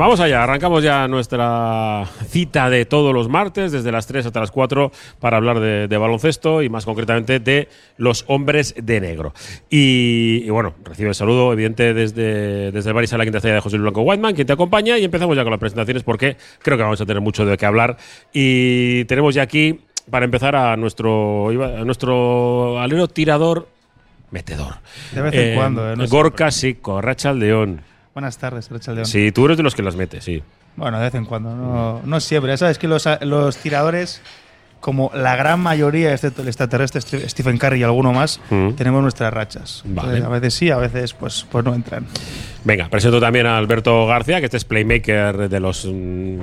Vamos 0.00 0.18
allá, 0.20 0.42
arrancamos 0.42 0.82
ya 0.82 1.06
nuestra 1.08 2.06
cita 2.26 2.70
de 2.70 2.86
todos 2.86 3.12
los 3.12 3.28
martes, 3.28 3.70
desde 3.70 3.92
las 3.92 4.06
3 4.06 4.24
hasta 4.24 4.40
las 4.40 4.50
4, 4.50 4.90
para 5.18 5.36
hablar 5.36 5.60
de, 5.60 5.88
de 5.88 5.96
baloncesto 5.98 6.62
y 6.62 6.70
más 6.70 6.86
concretamente 6.86 7.38
de 7.38 7.68
los 7.98 8.24
hombres 8.26 8.74
de 8.78 8.98
negro. 8.98 9.34
Y, 9.68 10.42
y 10.42 10.48
bueno, 10.48 10.72
recibe 10.84 11.10
el 11.10 11.14
saludo 11.14 11.52
evidente 11.52 11.92
desde, 11.92 12.72
desde 12.72 12.88
el 12.88 12.94
Bar 12.94 13.04
y 13.04 13.08
Sala 13.08 13.24
Quinta 13.24 13.36
Estrella 13.36 13.56
de 13.56 13.60
José 13.60 13.76
Luis 13.76 13.92
Blanco 13.92 14.00
Whiteman, 14.00 14.34
quien 14.34 14.46
te 14.46 14.54
acompaña, 14.54 14.96
y 14.96 15.04
empezamos 15.04 15.36
ya 15.36 15.42
con 15.42 15.50
las 15.50 15.60
presentaciones 15.60 16.02
porque 16.02 16.38
creo 16.62 16.78
que 16.78 16.82
vamos 16.82 17.02
a 17.02 17.04
tener 17.04 17.20
mucho 17.20 17.44
de 17.44 17.58
qué 17.58 17.66
hablar. 17.66 17.98
Y 18.32 19.04
tenemos 19.04 19.34
ya 19.34 19.42
aquí, 19.42 19.80
para 20.10 20.24
empezar, 20.24 20.56
a 20.56 20.78
nuestro, 20.78 21.50
a 21.50 21.84
nuestro 21.84 22.80
alero 22.80 23.06
tirador 23.06 23.68
metedor. 24.30 24.76
De 25.12 25.20
vez 25.20 25.34
en 25.34 25.56
cuando, 25.56 25.92
¿eh? 25.92 25.94
No 25.94 26.06
Gorka 26.08 26.50
Sico, 26.50 27.02
Racha 27.02 27.34
León. 27.34 27.89
Buenas 28.14 28.38
tardes, 28.38 28.68
Racha 28.70 28.92
León. 28.92 29.06
Sí, 29.06 29.30
tú 29.32 29.44
eres 29.46 29.56
de 29.56 29.62
los 29.62 29.74
que 29.74 29.82
las 29.82 29.96
metes, 29.96 30.24
sí. 30.24 30.42
Bueno, 30.76 30.98
de 30.98 31.04
vez 31.04 31.14
en 31.14 31.24
cuando, 31.24 31.54
no, 31.54 32.00
no 32.04 32.20
siempre. 32.20 32.56
Sabes 32.56 32.78
que 32.78 32.88
los, 32.88 33.08
los 33.22 33.56
tiradores, 33.58 34.20
como 34.80 35.10
la 35.14 35.36
gran 35.36 35.60
mayoría, 35.60 36.12
excepto 36.12 36.42
el 36.42 36.48
extraterrestre 36.48 37.00
Ste- 37.00 37.28
Stephen 37.28 37.58
Curry 37.58 37.80
y 37.80 37.82
alguno 37.84 38.12
más, 38.12 38.40
Mm. 38.50 38.72
tenemos 38.72 39.02
nuestras 39.02 39.32
rachas. 39.32 39.82
Vale. 39.84 40.24
A 40.24 40.28
veces 40.28 40.54
sí, 40.54 40.70
a 40.70 40.76
veces 40.76 41.12
pues, 41.14 41.46
pues 41.50 41.64
no 41.64 41.74
entran. 41.74 42.06
Venga, 42.64 42.88
presento 42.88 43.20
también 43.20 43.46
a 43.46 43.56
Alberto 43.58 44.06
García, 44.06 44.40
que 44.40 44.46
este 44.46 44.56
es 44.56 44.64
playmaker 44.64 45.48
de 45.48 45.60
los 45.60 45.84
mm, 45.86 46.38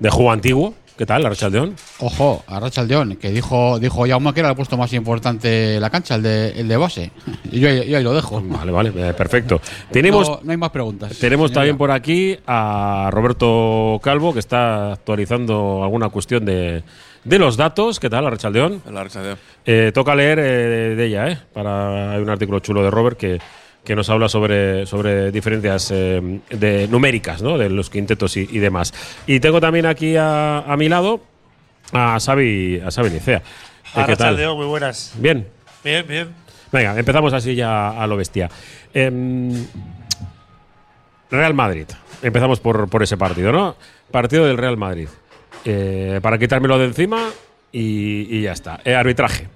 de 0.00 0.10
juego 0.10 0.32
antiguo. 0.32 0.74
¿Qué 1.02 1.06
tal, 1.06 1.26
Arrachaldeón? 1.26 1.74
Ojo, 1.98 2.44
a 2.46 2.60
Rachaldeón, 2.60 3.16
que 3.16 3.30
dijo, 3.32 3.80
dijo 3.80 4.06
Jaume 4.06 4.32
que 4.32 4.38
era 4.38 4.50
el 4.50 4.54
puesto 4.54 4.76
más 4.76 4.92
importante 4.92 5.48
de 5.48 5.80
la 5.80 5.90
cancha, 5.90 6.14
el 6.14 6.22
de, 6.22 6.50
el 6.50 6.68
de 6.68 6.76
base. 6.76 7.10
Y 7.50 7.58
yo, 7.58 7.68
ahí- 7.68 7.88
yo 7.90 7.98
ahí 7.98 8.04
lo 8.04 8.14
dejo. 8.14 8.40
Vale, 8.40 8.70
vale, 8.70 8.92
eh, 8.94 9.12
perfecto. 9.12 9.60
Tenemos, 9.90 10.28
no, 10.28 10.38
no 10.44 10.50
hay 10.52 10.56
más 10.56 10.70
preguntas. 10.70 11.18
tenemos 11.18 11.50
también 11.50 11.76
por 11.76 11.90
aquí 11.90 12.38
a 12.46 13.08
Roberto 13.10 13.98
Calvo, 14.00 14.32
que 14.32 14.38
está 14.38 14.92
actualizando 14.92 15.82
alguna 15.82 16.08
cuestión 16.08 16.44
de, 16.44 16.84
de 17.24 17.38
los 17.40 17.56
datos. 17.56 17.98
¿Qué 17.98 18.08
tal, 18.08 18.24
Arrachaldeón? 18.24 18.80
La 18.88 19.00
Arrachaldeón. 19.00 19.38
Eh, 19.66 19.90
toca 19.92 20.14
leer 20.14 20.38
eh, 20.38 20.94
de 20.94 21.04
ella, 21.04 21.28
¿eh? 21.30 21.38
Para, 21.52 22.12
hay 22.12 22.22
un 22.22 22.30
artículo 22.30 22.60
chulo 22.60 22.80
de 22.84 22.92
Robert 22.92 23.18
que, 23.18 23.40
que 23.84 23.96
nos 23.96 24.08
habla 24.10 24.28
sobre, 24.28 24.86
sobre 24.86 25.32
diferencias 25.32 25.90
eh, 25.90 26.40
de, 26.50 26.88
numéricas, 26.88 27.42
¿no? 27.42 27.58
De 27.58 27.68
los 27.68 27.90
quintetos 27.90 28.36
y, 28.36 28.48
y 28.50 28.58
demás. 28.58 28.94
Y 29.26 29.40
tengo 29.40 29.60
también 29.60 29.86
aquí 29.86 30.16
a, 30.16 30.58
a 30.60 30.76
mi 30.76 30.88
lado 30.88 31.20
a 31.92 32.18
Xavi, 32.20 32.80
a 32.84 32.90
Xavi 32.90 33.10
Nicea. 33.10 33.42
Eh, 33.96 34.02
¿Qué 34.06 34.16
tal? 34.16 34.36
Muy 34.54 34.66
buenas. 34.66 35.14
Bien. 35.18 35.46
Bien, 35.84 36.06
bien. 36.06 36.28
Venga, 36.70 36.98
empezamos 36.98 37.32
así 37.32 37.54
ya 37.54 37.90
a 37.90 38.06
lo 38.06 38.16
bestia. 38.16 38.48
Em, 38.94 39.66
Real 41.30 41.54
Madrid. 41.54 41.86
Empezamos 42.22 42.60
por, 42.60 42.88
por 42.88 43.02
ese 43.02 43.16
partido, 43.16 43.52
¿no? 43.52 43.76
Partido 44.10 44.46
del 44.46 44.56
Real 44.56 44.76
Madrid. 44.76 45.08
Eh, 45.64 46.20
para 46.22 46.38
quitármelo 46.38 46.78
de 46.78 46.86
encima 46.86 47.28
y, 47.70 48.38
y 48.38 48.42
ya 48.42 48.52
está. 48.52 48.80
Eh, 48.84 48.94
arbitraje. 48.94 49.48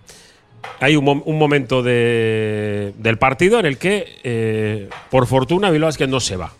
Hay 0.80 0.96
un, 0.96 1.22
un 1.24 1.38
momento 1.38 1.82
de- 1.82 2.92
del 2.98 3.18
partido 3.18 3.58
en 3.58 3.66
el 3.66 3.78
que, 3.78 4.06
eh, 4.24 4.88
por 5.10 5.26
fortuna, 5.26 5.70
Bilbao 5.70 5.90
no 6.08 6.20
se 6.20 6.36
va. 6.36 6.52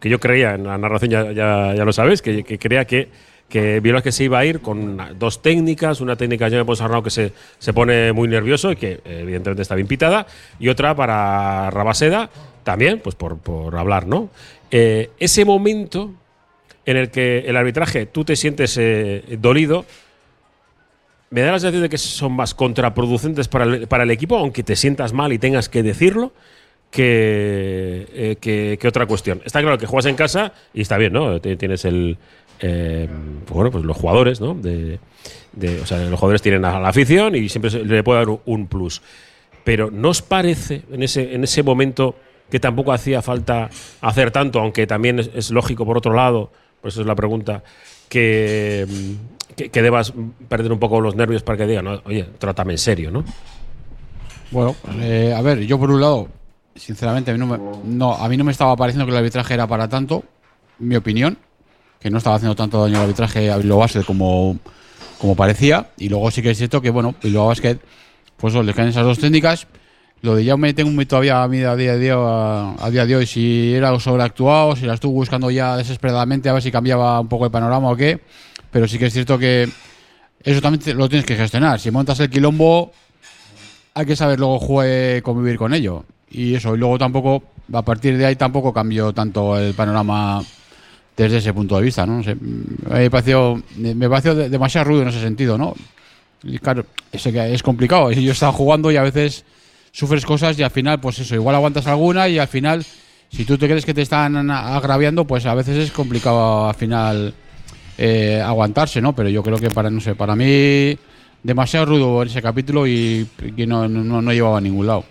Que 0.00 0.08
yo 0.08 0.18
creía, 0.18 0.54
en 0.54 0.64
la 0.64 0.78
narración 0.78 1.10
ya, 1.10 1.72
lo 1.84 1.92
sabes, 1.92 2.22
que, 2.22 2.42
que 2.42 2.58
creía 2.58 2.84
que, 2.86 3.08
que 3.48 4.12
se 4.12 4.24
iba 4.24 4.38
a 4.38 4.44
ir 4.44 4.60
con 4.60 4.98
dos 5.18 5.42
técnicas, 5.42 6.00
una 6.00 6.16
técnica 6.16 6.48
de 6.48 6.64
Ponsarnau 6.64 7.02
que 7.02 7.10
se, 7.10 7.32
se 7.58 7.72
pone 7.72 8.12
muy 8.12 8.26
nervioso 8.26 8.72
y 8.72 8.76
que 8.76 9.00
evidentemente 9.04 9.62
está 9.62 9.74
bien 9.74 9.86
pitada, 9.86 10.26
y 10.58 10.68
otra 10.70 10.94
para 10.96 11.70
Rabaseda, 11.70 12.30
también, 12.64 13.00
pues 13.00 13.14
por, 13.14 13.38
por 13.38 13.76
hablar, 13.76 14.06
¿no? 14.06 14.30
Eh, 14.70 15.10
ese 15.18 15.44
momento 15.44 16.12
en 16.86 16.96
el 16.96 17.10
que 17.10 17.40
el 17.46 17.56
arbitraje 17.56 18.06
tú 18.06 18.24
te 18.24 18.34
sientes 18.36 18.76
eh, 18.80 19.22
dolido, 19.38 19.84
me 21.32 21.40
da 21.40 21.50
la 21.50 21.58
sensación 21.58 21.82
de 21.82 21.88
que 21.88 21.96
son 21.98 22.32
más 22.32 22.54
contraproducentes 22.54 23.48
para 23.48 23.64
el, 23.64 24.10
equipo, 24.10 24.36
aunque 24.36 24.62
te 24.62 24.76
sientas 24.76 25.14
mal 25.14 25.32
y 25.32 25.38
tengas 25.38 25.70
que 25.70 25.82
decirlo, 25.82 26.32
que, 26.90 28.06
eh, 28.12 28.76
que, 28.78 28.86
otra 28.86 29.06
cuestión. 29.06 29.40
Está 29.42 29.62
claro 29.62 29.78
que 29.78 29.86
juegas 29.86 30.04
en 30.06 30.14
casa 30.14 30.52
y 30.74 30.82
está 30.82 30.98
bien, 30.98 31.14
¿no? 31.14 31.40
Tienes 31.40 31.86
el. 31.86 32.18
eh, 32.60 33.08
bueno, 33.48 33.70
pues 33.70 33.82
los 33.82 33.96
jugadores, 33.96 34.42
¿no? 34.42 34.50
O 34.50 35.86
sea, 35.86 36.00
los 36.00 36.20
jugadores 36.20 36.42
tienen 36.42 36.66
a 36.66 36.78
la 36.78 36.88
afición 36.88 37.34
y 37.34 37.48
siempre 37.48 37.70
le 37.82 38.02
puede 38.02 38.26
dar 38.26 38.38
un- 38.44 38.66
plus. 38.66 39.00
Pero 39.64 39.90
¿no 39.90 40.10
os 40.10 40.20
parece 40.20 40.82
en 40.92 41.02
ese, 41.02 41.34
en 41.34 41.44
ese 41.44 41.62
momento 41.62 42.14
que 42.50 42.60
tampoco 42.60 42.92
hacía 42.92 43.22
falta 43.22 43.70
hacer 44.02 44.32
tanto, 44.32 44.60
aunque 44.60 44.86
también 44.86 45.18
es, 45.18 45.30
es 45.34 45.50
lógico 45.50 45.86
por 45.86 45.96
otro 45.96 46.12
lado, 46.12 46.50
por 46.82 46.90
eso 46.90 47.00
es 47.00 47.06
la 47.06 47.14
pregunta, 47.14 47.62
que, 48.10 48.86
que, 49.56 49.68
que 49.70 49.82
debas 49.82 50.12
perder 50.48 50.72
un 50.72 50.78
poco 50.78 51.00
los 51.00 51.14
nervios 51.16 51.42
para 51.42 51.58
que 51.58 51.66
digan, 51.66 51.84
"No, 51.84 52.00
oye, 52.04 52.24
trátame 52.38 52.72
en 52.72 52.78
serio, 52.78 53.10
¿no? 53.10 53.24
Bueno, 54.50 54.76
eh, 55.00 55.34
a 55.36 55.40
ver, 55.40 55.60
yo 55.60 55.78
por 55.78 55.90
un 55.90 56.00
lado, 56.00 56.28
sinceramente, 56.74 57.30
a 57.30 57.34
mí, 57.34 57.40
no 57.40 57.46
me, 57.46 57.58
no, 57.84 58.14
a 58.14 58.28
mí 58.28 58.36
no 58.36 58.44
me 58.44 58.52
estaba 58.52 58.76
pareciendo 58.76 59.06
que 59.06 59.12
el 59.12 59.16
arbitraje 59.16 59.54
era 59.54 59.66
para 59.66 59.88
tanto, 59.88 60.24
mi 60.78 60.94
opinión, 60.96 61.38
que 61.98 62.10
no 62.10 62.18
estaba 62.18 62.36
haciendo 62.36 62.54
tanto 62.54 62.82
daño 62.82 62.96
al 62.96 63.02
arbitraje 63.04 63.50
a 63.50 63.56
Bilbao 63.56 63.78
Basket 63.78 64.02
como, 64.04 64.58
como 65.18 65.34
parecía. 65.36 65.90
Y 65.96 66.08
luego 66.08 66.30
sí 66.30 66.42
que 66.42 66.50
es 66.50 66.58
cierto 66.58 66.82
que, 66.82 66.90
bueno, 66.90 67.14
Bilbao 67.22 67.46
Basket, 67.46 67.78
pues 68.36 68.54
les 68.54 68.74
caen 68.74 68.88
esas 68.88 69.04
dos 69.04 69.18
técnicas. 69.18 69.66
Lo 70.20 70.36
de 70.36 70.44
Jaume 70.44 70.72
tengo 70.74 70.90
muy 70.90 71.06
todavía 71.06 71.42
a 71.42 71.48
mí 71.48 71.62
a 71.62 71.74
día 71.74 71.96
de 71.96 72.12
hoy, 72.12 72.24
a, 72.28 72.74
a 72.84 72.90
día 72.90 73.06
de 73.06 73.16
hoy 73.16 73.26
si 73.26 73.74
era 73.74 73.98
sobreactuado, 73.98 74.76
si 74.76 74.86
la 74.86 74.94
estuvo 74.94 75.12
buscando 75.14 75.50
ya 75.50 75.76
desesperadamente 75.76 76.48
a 76.48 76.52
ver 76.52 76.62
si 76.62 76.70
cambiaba 76.70 77.18
un 77.20 77.26
poco 77.28 77.44
el 77.46 77.50
panorama 77.50 77.90
o 77.90 77.96
qué. 77.96 78.20
Pero 78.72 78.88
sí 78.88 78.98
que 78.98 79.06
es 79.06 79.12
cierto 79.12 79.38
que 79.38 79.68
eso 80.42 80.60
también 80.60 80.98
lo 80.98 81.08
tienes 81.08 81.26
que 81.26 81.36
gestionar. 81.36 81.78
Si 81.78 81.90
montas 81.90 82.18
el 82.20 82.30
quilombo, 82.30 82.90
hay 83.94 84.06
que 84.06 84.16
saber 84.16 84.40
luego 84.40 84.58
jugar, 84.58 85.22
convivir 85.22 85.58
con 85.58 85.74
ello. 85.74 86.04
Y 86.30 86.54
eso, 86.54 86.74
y 86.74 86.78
luego 86.78 86.98
tampoco, 86.98 87.44
a 87.72 87.82
partir 87.82 88.16
de 88.16 88.26
ahí 88.26 88.36
tampoco 88.36 88.72
cambió 88.72 89.12
tanto 89.12 89.58
el 89.58 89.74
panorama 89.74 90.42
desde 91.16 91.36
ese 91.36 91.52
punto 91.52 91.76
de 91.76 91.82
vista, 91.82 92.06
¿no? 92.06 92.16
No 92.16 92.22
sé, 92.22 92.34
me 92.34 93.10
pareció, 93.10 93.62
me 93.76 93.94
demasiado 93.94 94.84
ruido 94.84 95.02
en 95.02 95.08
ese 95.08 95.20
sentido, 95.20 95.58
¿no? 95.58 95.74
Y 96.42 96.58
claro, 96.58 96.86
es, 97.12 97.26
es 97.26 97.62
complicado. 97.62 98.10
Yo 98.12 98.32
estaba 98.32 98.52
jugando 98.52 98.90
y 98.90 98.96
a 98.96 99.02
veces 99.02 99.44
sufres 99.92 100.24
cosas 100.24 100.58
y 100.58 100.62
al 100.62 100.70
final, 100.70 100.98
pues 100.98 101.18
eso, 101.18 101.34
igual 101.34 101.54
aguantas 101.54 101.86
alguna 101.86 102.26
y 102.28 102.38
al 102.38 102.48
final, 102.48 102.84
si 103.28 103.44
tú 103.44 103.58
te 103.58 103.68
crees 103.68 103.84
que 103.84 103.92
te 103.92 104.00
están 104.00 104.50
agraviando, 104.50 105.26
pues 105.26 105.44
a 105.44 105.54
veces 105.54 105.76
es 105.76 105.92
complicado 105.92 106.68
al 106.68 106.74
final 106.74 107.34
eh, 108.04 108.40
aguantarse, 108.40 109.00
¿no? 109.00 109.14
Pero 109.14 109.28
yo 109.28 109.42
creo 109.44 109.58
que 109.58 109.70
para, 109.70 109.88
no 109.90 110.00
sé, 110.00 110.14
para 110.16 110.34
mí 110.34 110.98
demasiado 111.42 111.86
rudo 111.86 112.22
ese 112.24 112.42
capítulo 112.42 112.84
y 112.86 113.28
que 113.56 113.64
no, 113.66 113.86
no, 113.88 114.20
no 114.20 114.32
llevaba 114.32 114.58
a 114.58 114.60
ningún 114.60 114.86
lado. 114.88 115.04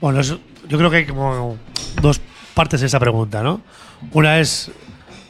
Bueno, 0.00 0.20
es- 0.20 0.34
yo 0.68 0.78
creo 0.78 0.90
que 0.90 0.96
hay 0.98 1.06
como 1.06 1.58
dos 2.00 2.20
partes 2.54 2.80
de 2.80 2.86
esa 2.86 2.98
pregunta, 3.00 3.42
¿no? 3.42 3.60
Una 4.12 4.40
es 4.40 4.70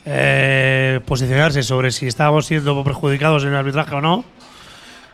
eh, 0.05 1.01
posicionarse 1.07 1.63
sobre 1.63 1.91
si 1.91 2.07
estábamos 2.07 2.47
siendo 2.47 2.85
perjudicados 2.85 3.43
en 3.43 3.49
el 3.51 3.57
arbitraje 3.57 3.95
o 3.97 4.01
no. 4.01 4.25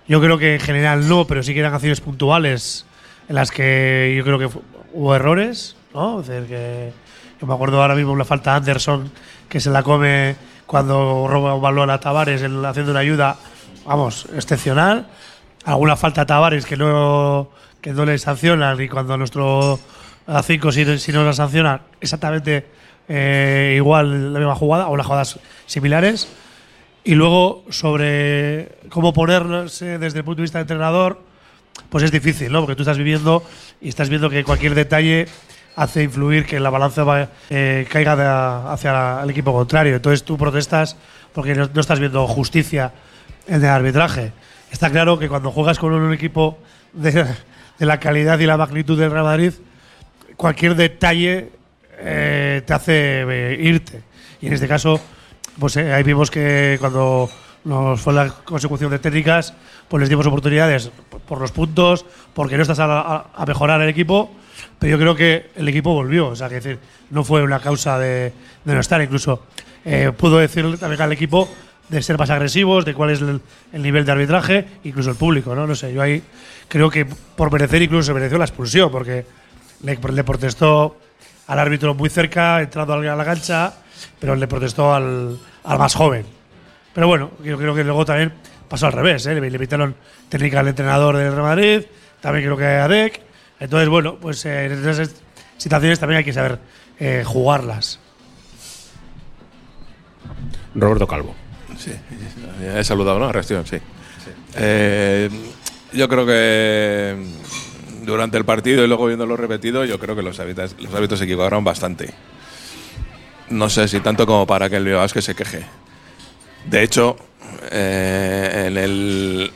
Yo 0.08 0.20
creo 0.20 0.36
que 0.38 0.54
en 0.54 0.60
general 0.60 1.08
no, 1.08 1.26
pero 1.26 1.42
sí 1.42 1.54
que 1.54 1.60
eran 1.60 1.72
acciones 1.72 2.00
puntuales 2.00 2.84
en 3.28 3.34
las 3.36 3.50
que 3.50 4.14
yo 4.16 4.24
creo 4.24 4.38
que 4.38 4.48
hubo 4.92 5.14
errores, 5.14 5.76
¿no? 5.94 6.20
Es 6.20 6.26
decir, 6.26 6.48
que 6.48 6.92
yo 7.40 7.46
me 7.46 7.54
acuerdo 7.54 7.80
ahora 7.80 7.94
mismo 7.94 8.16
la 8.16 8.24
falta 8.24 8.50
de 8.50 8.56
Anderson 8.58 9.10
que 9.48 9.60
se 9.60 9.70
la 9.70 9.82
come 9.82 10.34
cuando 10.70 11.26
roba 11.26 11.56
un 11.56 11.60
balón 11.62 11.90
a 11.90 11.98
Tavares 11.98 12.42
en- 12.42 12.64
haciendo 12.64 12.92
una 12.92 13.00
ayuda, 13.00 13.34
vamos, 13.84 14.28
excepcional. 14.36 15.08
Alguna 15.64 15.96
falta 15.96 16.20
a 16.20 16.26
Tavares 16.26 16.64
que 16.64 16.76
no, 16.76 17.48
que 17.80 17.92
no 17.92 18.04
le 18.04 18.16
sancionan 18.18 18.80
y 18.80 18.88
cuando 18.88 19.16
nuestro 19.16 19.80
a 20.28 20.42
5 20.44 20.70
si, 20.70 20.98
si 21.00 21.10
no 21.10 21.24
la 21.24 21.32
sancionan, 21.32 21.80
exactamente 22.00 22.66
eh, 23.08 23.74
igual 23.76 24.32
la 24.32 24.38
misma 24.38 24.54
jugada 24.54 24.86
o 24.86 24.96
las 24.96 25.06
jugadas 25.06 25.40
similares. 25.66 26.28
Y 27.02 27.16
luego, 27.16 27.64
sobre 27.70 28.78
cómo 28.90 29.12
ponerse 29.12 29.98
desde 29.98 30.18
el 30.18 30.24
punto 30.24 30.36
de 30.36 30.42
vista 30.42 30.58
de 30.58 30.62
entrenador, 30.62 31.20
pues 31.88 32.04
es 32.04 32.12
difícil, 32.12 32.52
¿no? 32.52 32.60
Porque 32.60 32.76
tú 32.76 32.82
estás 32.82 32.96
viviendo 32.98 33.42
y 33.80 33.88
estás 33.88 34.08
viendo 34.08 34.30
que 34.30 34.44
cualquier 34.44 34.76
detalle 34.76 35.26
hace 35.80 36.02
influir 36.02 36.44
que 36.44 36.60
la 36.60 36.68
balanza 36.68 37.28
eh, 37.48 37.86
caiga 37.90 38.70
hacia 38.72 39.22
el 39.22 39.30
equipo 39.30 39.52
contrario. 39.52 39.96
Entonces 39.96 40.22
tú 40.24 40.36
protestas 40.36 40.96
porque 41.32 41.54
no, 41.54 41.64
estás 41.80 41.98
viendo 41.98 42.26
justicia 42.26 42.92
en 43.46 43.62
el 43.62 43.68
arbitraje. 43.70 44.32
Está 44.70 44.90
claro 44.90 45.18
que 45.18 45.28
cuando 45.28 45.50
juegas 45.50 45.78
con 45.78 45.92
un 45.94 46.12
equipo 46.12 46.58
de, 46.92 47.24
la 47.78 47.98
calidad 47.98 48.38
y 48.40 48.46
la 48.46 48.58
magnitud 48.58 48.98
del 48.98 49.10
Real 49.10 49.24
Madrid, 49.24 49.52
cualquier 50.36 50.74
detalle 50.74 51.50
eh, 51.98 52.62
te 52.66 52.72
hace 52.74 53.22
eh, 53.26 53.58
irte. 53.60 54.02
Y 54.42 54.48
en 54.48 54.52
este 54.52 54.68
caso, 54.68 55.00
pues 55.58 55.76
eh, 55.76 55.92
ahí 55.94 56.02
vimos 56.02 56.30
que 56.30 56.76
cuando 56.78 57.30
nos 57.64 58.00
fue 58.00 58.12
la 58.12 58.28
consecución 58.28 58.90
de 58.90 58.98
técnicas, 58.98 59.54
pues 59.88 60.00
les 60.00 60.08
dimos 60.10 60.26
oportunidades 60.26 60.90
por- 61.26 61.40
los 61.40 61.52
puntos, 61.52 62.04
porque 62.34 62.56
no 62.56 62.62
estás 62.62 62.78
a- 62.80 63.26
a 63.34 63.46
mejorar 63.46 63.80
el 63.80 63.88
equipo, 63.88 64.30
pero 64.80 64.96
yo 64.96 64.98
creo 64.98 65.14
que 65.14 65.50
el 65.54 65.68
equipo 65.68 65.94
volvió. 65.94 66.28
O 66.28 66.36
sea, 66.36 66.48
que 66.48 66.56
decir, 66.56 66.78
no 67.10 67.22
fue 67.22 67.42
una 67.42 67.60
causa 67.60 67.98
de, 67.98 68.32
de 68.64 68.74
no 68.74 68.80
estar. 68.80 69.00
Incluso 69.00 69.44
eh, 69.84 70.10
pudo 70.16 70.38
decirle 70.38 70.76
también 70.78 71.00
al 71.02 71.12
equipo 71.12 71.48
de 71.88 72.02
ser 72.02 72.18
más 72.18 72.30
agresivos, 72.30 72.84
de 72.84 72.94
cuál 72.94 73.10
es 73.10 73.20
el, 73.20 73.40
el 73.72 73.82
nivel 73.82 74.04
de 74.04 74.12
arbitraje, 74.12 74.66
incluso 74.84 75.10
el 75.10 75.16
público, 75.16 75.54
¿no? 75.54 75.66
No 75.66 75.74
sé, 75.74 75.92
yo 75.92 76.00
ahí 76.00 76.22
creo 76.68 76.88
que 76.88 77.04
por 77.04 77.52
merecer 77.52 77.82
incluso 77.82 78.04
se 78.04 78.14
mereció 78.14 78.38
la 78.38 78.44
expulsión, 78.44 78.90
porque 78.90 79.26
le, 79.82 79.98
le 80.12 80.24
protestó 80.24 80.96
al 81.48 81.58
árbitro 81.58 81.94
muy 81.94 82.08
cerca, 82.08 82.62
entrando 82.62 82.94
a 82.94 82.98
la 82.98 83.24
cancha, 83.24 83.74
pero 84.18 84.36
le 84.36 84.46
protestó 84.46 84.94
al, 84.94 85.36
al 85.64 85.78
más 85.78 85.94
joven. 85.94 86.24
Pero 86.94 87.08
bueno, 87.08 87.32
yo 87.42 87.58
creo 87.58 87.74
que 87.74 87.84
luego 87.84 88.04
también 88.04 88.32
pasó 88.68 88.86
al 88.86 88.92
revés, 88.92 89.26
¿eh? 89.26 89.40
le, 89.40 89.58
pitaron 89.58 89.94
técnica 90.28 90.60
al 90.60 90.68
entrenador 90.68 91.16
del 91.16 91.32
Real 91.32 91.42
Madrid, 91.42 91.82
también 92.20 92.44
creo 92.44 92.56
que 92.56 92.64
a 92.64 92.86
Dec. 92.88 93.29
Entonces, 93.60 93.88
bueno, 93.88 94.16
pues 94.16 94.44
eh, 94.46 94.66
en 94.66 94.88
esas 94.88 95.10
situaciones 95.58 95.98
también 96.00 96.18
hay 96.18 96.24
que 96.24 96.32
saber 96.32 96.58
eh, 96.98 97.22
jugarlas. 97.26 97.98
Roberto 100.74 101.06
Calvo. 101.06 101.34
Sí, 101.78 101.92
he 102.62 102.84
saludado, 102.84 103.18
¿no? 103.18 103.30
Reacción, 103.32 103.66
sí. 103.66 103.76
Eh, 104.56 105.28
yo 105.92 106.08
creo 106.08 106.26
que 106.26 107.16
durante 108.04 108.36
el 108.38 108.44
partido 108.44 108.84
y 108.84 108.88
luego 108.88 109.06
viéndolo 109.06 109.36
repetido, 109.36 109.84
yo 109.84 109.98
creo 109.98 110.14
que 110.16 110.22
los 110.22 110.38
hábitos, 110.40 110.76
los 110.78 110.94
hábitos 110.94 111.18
se 111.18 111.24
equivocaron 111.24 111.64
bastante. 111.64 112.12
No 113.50 113.68
sé 113.68 113.88
si 113.88 114.00
tanto 114.00 114.26
como 114.26 114.46
para 114.46 114.68
que 114.70 114.76
el 114.76 114.84
Bilbao 114.84 115.06
que 115.08 115.22
se 115.22 115.34
queje. 115.34 115.64
De 116.66 116.82
hecho, 116.82 117.16
eh, 117.70 118.64
en, 118.68 118.76
el, 118.76 119.50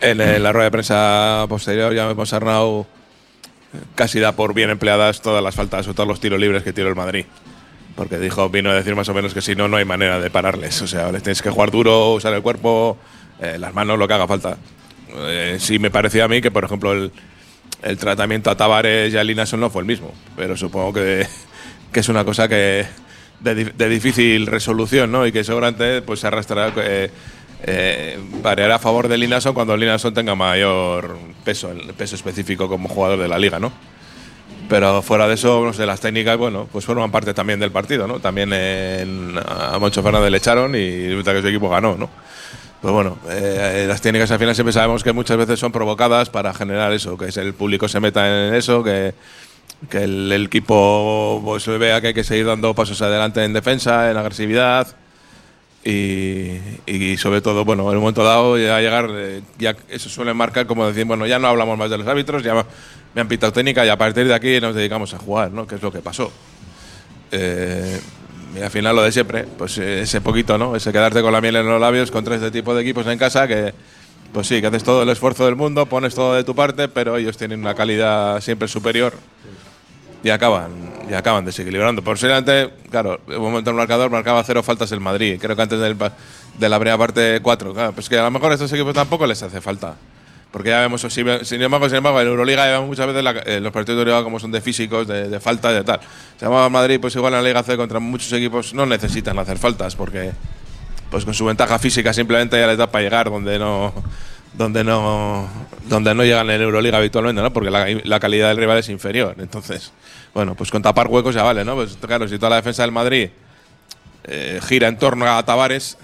en 0.00 0.20
el- 0.20 0.42
la 0.42 0.52
rueda 0.52 0.64
de 0.64 0.70
prensa 0.70 1.46
posterior 1.48 1.94
ya 1.94 2.10
hemos 2.10 2.32
Arnau 2.32 2.86
casi 3.94 4.20
da 4.20 4.32
por 4.32 4.54
bien 4.54 4.70
empleadas 4.70 5.22
todas 5.22 5.42
las 5.42 5.54
faltas 5.54 5.86
o 5.88 5.94
todos 5.94 6.08
los 6.08 6.20
tiros 6.20 6.40
libres 6.40 6.62
que 6.62 6.72
tiró 6.72 6.88
el 6.88 6.96
Madrid. 6.96 7.24
Porque 7.96 8.18
dijo, 8.18 8.48
vino 8.48 8.70
a 8.70 8.74
decir 8.74 8.94
más 8.94 9.08
o 9.08 9.14
menos 9.14 9.34
que 9.34 9.42
si 9.42 9.54
no, 9.54 9.68
no 9.68 9.76
hay 9.76 9.84
manera 9.84 10.20
de 10.20 10.30
pararles. 10.30 10.80
O 10.82 10.86
sea, 10.86 11.10
les 11.12 11.22
tienes 11.22 11.42
que 11.42 11.50
jugar 11.50 11.70
duro, 11.70 12.12
usar 12.12 12.32
el 12.32 12.42
cuerpo, 12.42 12.96
eh, 13.40 13.58
las 13.58 13.74
manos, 13.74 13.98
lo 13.98 14.08
que 14.08 14.14
haga 14.14 14.26
falta. 14.26 14.56
Eh, 15.14 15.56
sí 15.58 15.78
me 15.78 15.90
parecía 15.90 16.24
a 16.24 16.28
mí 16.28 16.40
que, 16.40 16.50
por 16.50 16.64
ejemplo, 16.64 16.92
el, 16.92 17.12
el 17.82 17.98
tratamiento 17.98 18.50
a 18.50 18.56
Tavares 18.56 19.12
y 19.12 19.16
a 19.16 19.24
Linason 19.24 19.60
no 19.60 19.70
fue 19.70 19.82
el 19.82 19.86
mismo. 19.86 20.14
Pero 20.36 20.56
supongo 20.56 20.92
que, 20.94 21.26
que 21.92 22.00
es 22.00 22.08
una 22.08 22.24
cosa 22.24 22.48
que 22.48 22.86
de, 23.40 23.54
de 23.64 23.88
difícil 23.88 24.46
resolución, 24.46 25.10
¿no? 25.10 25.26
Y 25.26 25.32
que 25.32 25.44
seguramente 25.44 26.02
pues, 26.02 26.20
se 26.20 26.26
arrastrará, 26.26 26.72
eh, 26.76 27.10
eh, 27.62 28.18
variará 28.42 28.76
a 28.76 28.78
favor 28.78 29.08
de 29.08 29.18
Linason 29.18 29.52
cuando 29.52 29.76
Linason 29.76 30.14
tenga 30.14 30.34
mayor 30.34 31.18
peso, 31.44 31.70
el 31.70 31.92
peso 31.94 32.16
específico 32.16 32.68
como 32.68 32.88
jugador 32.88 33.18
de 33.18 33.28
la 33.28 33.38
liga, 33.38 33.58
¿no? 33.58 33.72
Pero 34.68 35.02
fuera 35.02 35.26
de 35.26 35.34
eso, 35.34 35.64
no 35.64 35.72
sé, 35.72 35.84
las 35.84 36.00
técnicas, 36.00 36.38
bueno, 36.38 36.68
pues 36.70 36.84
forman 36.84 37.10
parte 37.10 37.34
también 37.34 37.58
del 37.58 37.72
partido, 37.72 38.06
¿no? 38.06 38.20
También 38.20 38.52
a 38.52 39.78
Moncho 39.78 40.02
Fernández 40.02 40.30
le 40.30 40.36
echaron 40.38 40.74
y 40.74 41.08
resulta 41.08 41.34
que 41.34 41.42
su 41.42 41.48
equipo 41.48 41.68
ganó, 41.68 41.96
¿no? 41.96 42.08
Pues 42.80 42.94
bueno, 42.94 43.18
eh, 43.28 43.84
las 43.86 44.00
técnicas 44.00 44.30
al 44.30 44.38
final 44.38 44.54
siempre 44.54 44.72
sabemos 44.72 45.04
que 45.04 45.12
muchas 45.12 45.36
veces 45.36 45.58
son 45.58 45.70
provocadas 45.70 46.30
para 46.30 46.54
generar 46.54 46.92
eso, 46.92 47.18
que 47.18 47.26
el 47.26 47.52
público 47.52 47.88
se 47.88 48.00
meta 48.00 48.48
en 48.48 48.54
eso, 48.54 48.82
que, 48.82 49.12
que 49.90 50.04
el, 50.04 50.32
el 50.32 50.46
equipo 50.46 51.42
pues, 51.44 51.66
vea 51.66 52.00
que 52.00 52.08
hay 52.08 52.14
que 52.14 52.24
seguir 52.24 52.46
dando 52.46 52.72
pasos 52.72 53.02
adelante 53.02 53.44
en 53.44 53.52
defensa, 53.52 54.10
en 54.10 54.16
agresividad 54.16 54.96
y, 55.82 57.16
sobre 57.16 57.40
todo, 57.40 57.64
bueno, 57.64 57.90
en 57.90 57.96
un 57.96 58.02
momento 58.02 58.22
dado 58.22 58.58
ya 58.58 58.80
llegar, 58.80 59.08
eh, 59.12 59.42
ya 59.58 59.74
eso 59.88 60.10
suele 60.10 60.34
marcar 60.34 60.66
como 60.66 60.86
decir, 60.86 61.06
bueno, 61.06 61.26
ya 61.26 61.38
no 61.38 61.48
hablamos 61.48 61.78
más 61.78 61.90
de 61.90 61.98
los 61.98 62.06
árbitros, 62.06 62.42
ya 62.42 62.66
me 63.14 63.20
han 63.20 63.28
pitado 63.28 63.52
técnica 63.52 63.84
y 63.86 63.88
a 63.88 63.96
partir 63.96 64.26
de 64.26 64.34
aquí 64.34 64.60
nos 64.60 64.74
dedicamos 64.74 65.14
a 65.14 65.18
jugar, 65.18 65.50
¿no? 65.50 65.66
Que 65.66 65.76
es 65.76 65.82
lo 65.82 65.90
que 65.90 66.00
pasó. 66.00 66.30
Eh, 67.32 67.98
y 68.56 68.60
al 68.60 68.70
final 68.70 68.94
lo 68.94 69.02
de 69.02 69.12
siempre, 69.12 69.44
pues 69.44 69.78
eh, 69.78 70.02
ese 70.02 70.20
poquito, 70.20 70.58
¿no? 70.58 70.76
Ese 70.76 70.92
quedarte 70.92 71.22
con 71.22 71.32
la 71.32 71.40
miel 71.40 71.56
en 71.56 71.66
los 71.66 71.80
labios 71.80 72.10
contra 72.10 72.34
este 72.34 72.50
tipo 72.50 72.74
de 72.74 72.82
equipos 72.82 73.06
en 73.06 73.16
casa 73.16 73.48
que, 73.48 73.72
pues 74.34 74.48
sí, 74.48 74.60
que 74.60 74.66
haces 74.66 74.84
todo 74.84 75.02
el 75.02 75.08
esfuerzo 75.08 75.46
del 75.46 75.56
mundo, 75.56 75.86
pones 75.86 76.14
todo 76.14 76.34
de 76.34 76.44
tu 76.44 76.54
parte, 76.54 76.88
pero 76.88 77.16
ellos 77.16 77.38
tienen 77.38 77.60
una 77.60 77.74
calidad 77.74 78.40
siempre 78.42 78.68
superior 78.68 79.14
y 80.22 80.30
acaban, 80.30 80.70
y 81.08 81.14
acaban 81.14 81.44
desequilibrando. 81.44 82.02
Posiblemente, 82.02 82.70
claro, 82.90 83.20
en 83.28 83.36
un 83.36 83.42
momento 83.42 83.70
el 83.70 83.76
marcador 83.76 84.10
marcaba 84.10 84.42
cero 84.44 84.62
faltas 84.62 84.92
el 84.92 85.00
Madrid, 85.00 85.38
creo 85.40 85.56
que 85.56 85.62
antes 85.62 85.80
del 85.80 85.96
de 86.58 86.68
la 86.68 86.78
primera 86.78 86.98
parte 86.98 87.40
cuatro. 87.42 87.72
Claro, 87.72 87.92
pues 87.92 88.08
que 88.08 88.18
a 88.18 88.22
lo 88.24 88.30
mejor 88.30 88.50
a 88.50 88.54
estos 88.54 88.72
equipos 88.72 88.94
tampoco 88.94 89.26
les 89.26 89.42
hace 89.42 89.60
falta. 89.60 89.94
Porque 90.50 90.70
ya 90.70 90.80
vemos, 90.80 91.00
sin 91.00 91.62
embargo, 91.62 91.88
sin 91.88 91.98
embargo, 91.98 92.20
en 92.20 92.26
Euroliga 92.26 92.64
ya 92.66 92.72
vemos 92.72 92.88
muchas 92.88 93.06
veces 93.06 93.22
la- 93.22 93.30
eh, 93.30 93.60
los 93.60 93.72
partidos 93.72 93.98
de 93.98 94.00
Euroliga 94.02 94.24
como 94.24 94.40
son 94.40 94.50
de 94.50 94.60
físicos, 94.60 95.06
de, 95.06 95.28
de 95.28 95.38
falta, 95.38 95.70
de 95.70 95.84
tal. 95.84 96.00
Se 96.38 96.44
llama 96.44 96.68
Madrid, 96.68 96.98
pues 97.00 97.14
igual 97.14 97.34
en 97.34 97.42
la 97.42 97.48
Liga 97.48 97.62
C 97.62 97.76
contra 97.76 98.00
muchos 98.00 98.32
equipos 98.32 98.74
no 98.74 98.84
necesitan 98.84 99.38
hacer 99.38 99.58
faltas 99.58 99.94
porque 99.94 100.32
pues 101.08 101.24
con 101.24 101.34
su 101.34 101.44
ventaja 101.44 101.78
física 101.78 102.12
simplemente 102.12 102.58
ya 102.58 102.66
les 102.66 102.78
da 102.78 102.88
para 102.90 103.02
llegar 103.04 103.30
donde 103.30 103.58
no 103.60 103.92
donde 104.54 104.84
no 104.84 105.48
donde 105.88 106.14
no 106.14 106.24
llegan 106.24 106.50
en 106.50 106.60
Euroliga 106.60 106.98
habitualmente, 106.98 107.42
¿no? 107.42 107.52
Porque 107.52 107.70
la, 107.70 108.20
calidad 108.20 108.48
del 108.48 108.56
rival 108.56 108.78
es 108.78 108.88
inferior. 108.88 109.36
Entonces, 109.38 109.92
bueno, 110.34 110.54
pues 110.54 110.70
con 110.70 110.82
tapar 110.82 111.08
huecos 111.08 111.34
ya 111.34 111.42
vale, 111.42 111.64
¿no? 111.64 111.74
Pues 111.74 111.96
claro, 112.00 112.28
si 112.28 112.36
toda 112.36 112.50
la 112.50 112.56
defensa 112.56 112.82
del 112.82 112.92
Madrid 112.92 113.30
eh, 114.24 114.60
gira 114.66 114.88
en 114.88 114.98
torno 114.98 115.26
a 115.26 115.42
Tavares, 115.44 115.96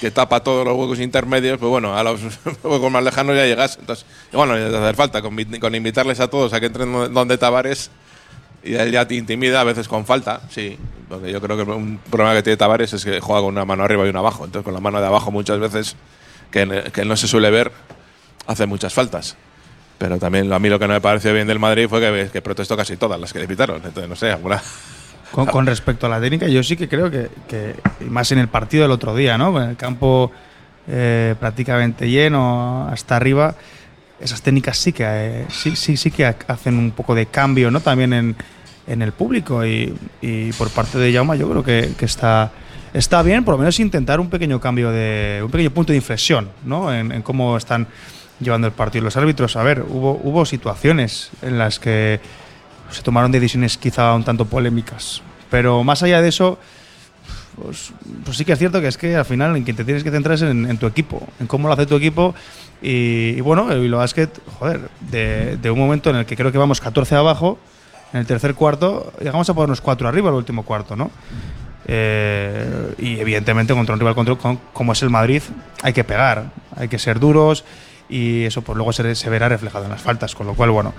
que 0.00 0.10
tapa 0.10 0.40
todos 0.40 0.64
los 0.64 0.76
huecos 0.76 0.98
intermedios, 0.98 1.58
pues 1.58 1.68
bueno, 1.68 1.96
a 1.96 2.02
los 2.02 2.20
huecos 2.62 2.90
más 2.90 3.04
lejanos 3.04 3.36
ya 3.36 3.44
llegas. 3.44 3.76
Entonces, 3.78 4.06
bueno, 4.32 4.56
no 4.56 4.78
hacer 4.78 4.96
falta 4.96 5.22
con, 5.22 5.36
con 5.60 5.74
invitarles 5.74 6.20
a 6.20 6.28
todos 6.28 6.52
a 6.52 6.60
que 6.60 6.66
entren 6.66 7.12
donde 7.12 7.38
Tavares 7.38 7.90
y 8.62 8.74
él 8.74 8.92
ya 8.92 9.06
te 9.06 9.14
intimida 9.14 9.60
a 9.60 9.64
veces 9.64 9.88
con 9.88 10.04
falta, 10.04 10.40
sí. 10.50 10.78
Porque 11.08 11.32
yo 11.32 11.40
creo 11.40 11.56
que 11.56 11.62
un 11.62 11.98
problema 12.10 12.34
que 12.34 12.42
tiene 12.42 12.56
Tavares 12.56 12.92
es 12.92 13.04
que 13.04 13.20
juega 13.20 13.40
con 13.40 13.54
una 13.54 13.64
mano 13.64 13.84
arriba 13.84 14.06
y 14.06 14.10
una 14.10 14.20
abajo. 14.20 14.44
Entonces, 14.44 14.64
con 14.64 14.74
la 14.74 14.80
mano 14.80 15.00
de 15.00 15.06
abajo 15.06 15.30
muchas 15.30 15.58
veces, 15.58 15.96
que, 16.50 16.90
que 16.92 17.04
no 17.04 17.16
se 17.16 17.28
suele 17.28 17.50
ver, 17.50 17.70
hace 18.46 18.66
muchas 18.66 18.92
faltas. 18.94 19.36
Pero 19.98 20.18
también 20.18 20.50
a 20.52 20.58
mí 20.58 20.68
lo 20.68 20.78
que 20.78 20.86
no 20.88 20.94
me 20.94 21.00
pareció 21.00 21.32
bien 21.34 21.46
del 21.46 21.58
Madrid 21.58 21.86
fue 21.88 22.00
que, 22.00 22.30
que 22.32 22.40
protestó 22.42 22.76
casi 22.76 22.96
todas 22.96 23.20
las 23.20 23.32
que 23.32 23.38
le 23.38 23.46
pitaron. 23.46 23.76
Entonces, 23.84 24.08
no 24.08 24.16
sé, 24.16 24.30
alguna. 24.30 24.62
Con, 25.30 25.46
con 25.46 25.66
respecto 25.66 26.06
a 26.06 26.08
la 26.08 26.20
técnica, 26.20 26.48
yo 26.48 26.62
sí 26.62 26.76
que 26.76 26.88
creo 26.88 27.10
que, 27.10 27.28
que- 27.46 27.76
más 28.08 28.32
en 28.32 28.38
el 28.38 28.48
partido 28.48 28.82
del 28.82 28.90
otro 28.92 29.14
día, 29.14 29.36
¿no? 29.38 29.52
Con 29.52 29.62
el 29.62 29.76
campo 29.76 30.32
eh, 30.88 31.34
prácticamente 31.38 32.08
lleno 32.08 32.88
hasta 32.90 33.14
arriba, 33.16 33.54
esas 34.20 34.42
técnicas 34.42 34.76
sí 34.78 34.92
que 34.92 35.04
eh, 35.06 35.46
sí, 35.50 35.76
sí, 35.76 35.96
sí 35.96 36.10
que 36.10 36.26
ha- 36.26 36.36
hacen 36.48 36.76
un 36.78 36.90
poco 36.92 37.14
de 37.14 37.26
cambio, 37.26 37.70
¿no? 37.70 37.80
También 37.80 38.12
en, 38.12 38.36
en 38.88 39.02
el 39.02 39.12
público 39.12 39.64
y, 39.64 39.94
y 40.20 40.52
por 40.54 40.70
parte 40.70 40.98
de 40.98 41.12
Jauma 41.12 41.36
yo 41.36 41.48
creo 41.48 41.62
que, 41.62 41.92
que 41.96 42.06
está 42.06 42.50
está 42.92 43.22
bien, 43.22 43.44
por 43.44 43.54
lo 43.54 43.58
menos 43.58 43.78
intentar 43.80 44.20
un 44.20 44.30
pequeño 44.30 44.60
cambio 44.60 44.90
de 44.90 45.40
un 45.44 45.50
pequeño 45.50 45.70
punto 45.70 45.92
de 45.92 45.96
inflexión, 45.96 46.50
¿no? 46.64 46.92
En, 46.92 47.22
cómo 47.22 47.56
están 47.56 47.86
llevando 48.40 48.66
el 48.66 48.72
partido 48.72 49.04
los 49.04 49.16
árbitros. 49.16 49.56
A 49.56 49.62
ver, 49.62 49.84
hubo 49.88 50.20
hubo 50.22 50.44
situaciones 50.44 51.30
en 51.42 51.58
las 51.58 51.78
que 51.78 52.20
se 52.90 53.02
tomaron 53.02 53.30
decisiones 53.30 53.76
quizá 53.78 54.14
un 54.14 54.24
tanto 54.24 54.44
polémicas. 54.44 55.22
Pero 55.50 55.84
más 55.84 56.02
allá 56.02 56.22
de 56.22 56.28
eso, 56.28 56.58
pues, 57.62 57.92
pues 58.24 58.36
sí 58.36 58.44
que 58.44 58.52
es 58.52 58.58
cierto 58.58 58.80
que 58.80 58.88
es 58.88 58.96
que 58.96 59.16
al 59.16 59.24
final 59.24 59.56
en 59.56 59.64
quien 59.64 59.76
te 59.76 59.84
tienes 59.84 60.04
que 60.04 60.10
centrar 60.10 60.34
es 60.34 60.42
en, 60.42 60.78
tu 60.78 60.86
equipo, 60.86 61.26
en 61.40 61.46
cómo 61.46 61.68
lo 61.68 61.74
hace 61.74 61.86
tu 61.86 61.96
equipo. 61.96 62.34
Y, 62.82 63.40
bueno, 63.42 63.70
el 63.70 63.80
Bilbao 63.80 64.00
Basket, 64.00 64.30
joder, 64.58 64.88
de, 65.10 65.58
de 65.58 65.70
un 65.70 65.78
momento 65.78 66.10
en 66.10 66.16
el 66.16 66.26
que 66.26 66.36
creo 66.36 66.50
que 66.50 66.58
vamos 66.58 66.80
14 66.80 67.14
abajo, 67.14 67.58
en 68.12 68.20
el 68.20 68.26
tercer 68.26 68.54
cuarto, 68.54 69.12
llegamos 69.20 69.48
a 69.50 69.54
ponernos 69.54 69.80
4 69.80 70.08
arriba 70.08 70.30
el 70.30 70.36
último 70.36 70.64
cuarto, 70.64 70.96
¿no? 70.96 71.10
Eh, 71.92 72.94
y 72.98 73.18
evidentemente 73.18 73.74
contra 73.74 73.94
un 73.94 73.98
rival 74.00 74.14
contra- 74.14 74.36
con- 74.36 74.60
como 74.72 74.92
es 74.92 75.02
el 75.02 75.10
Madrid 75.10 75.42
hay 75.82 75.92
que 75.92 76.04
pegar, 76.04 76.44
hay 76.76 76.86
que 76.86 77.00
ser 77.00 77.18
duros 77.18 77.64
y 78.08 78.44
eso 78.44 78.62
pues 78.62 78.76
luego 78.76 78.92
se, 78.92 79.14
se 79.16 79.28
verá 79.28 79.48
reflejado 79.48 79.84
en 79.86 79.90
las 79.90 80.00
faltas, 80.00 80.36
con 80.36 80.46
lo 80.46 80.54
cual 80.54 80.70
bueno, 80.70 80.94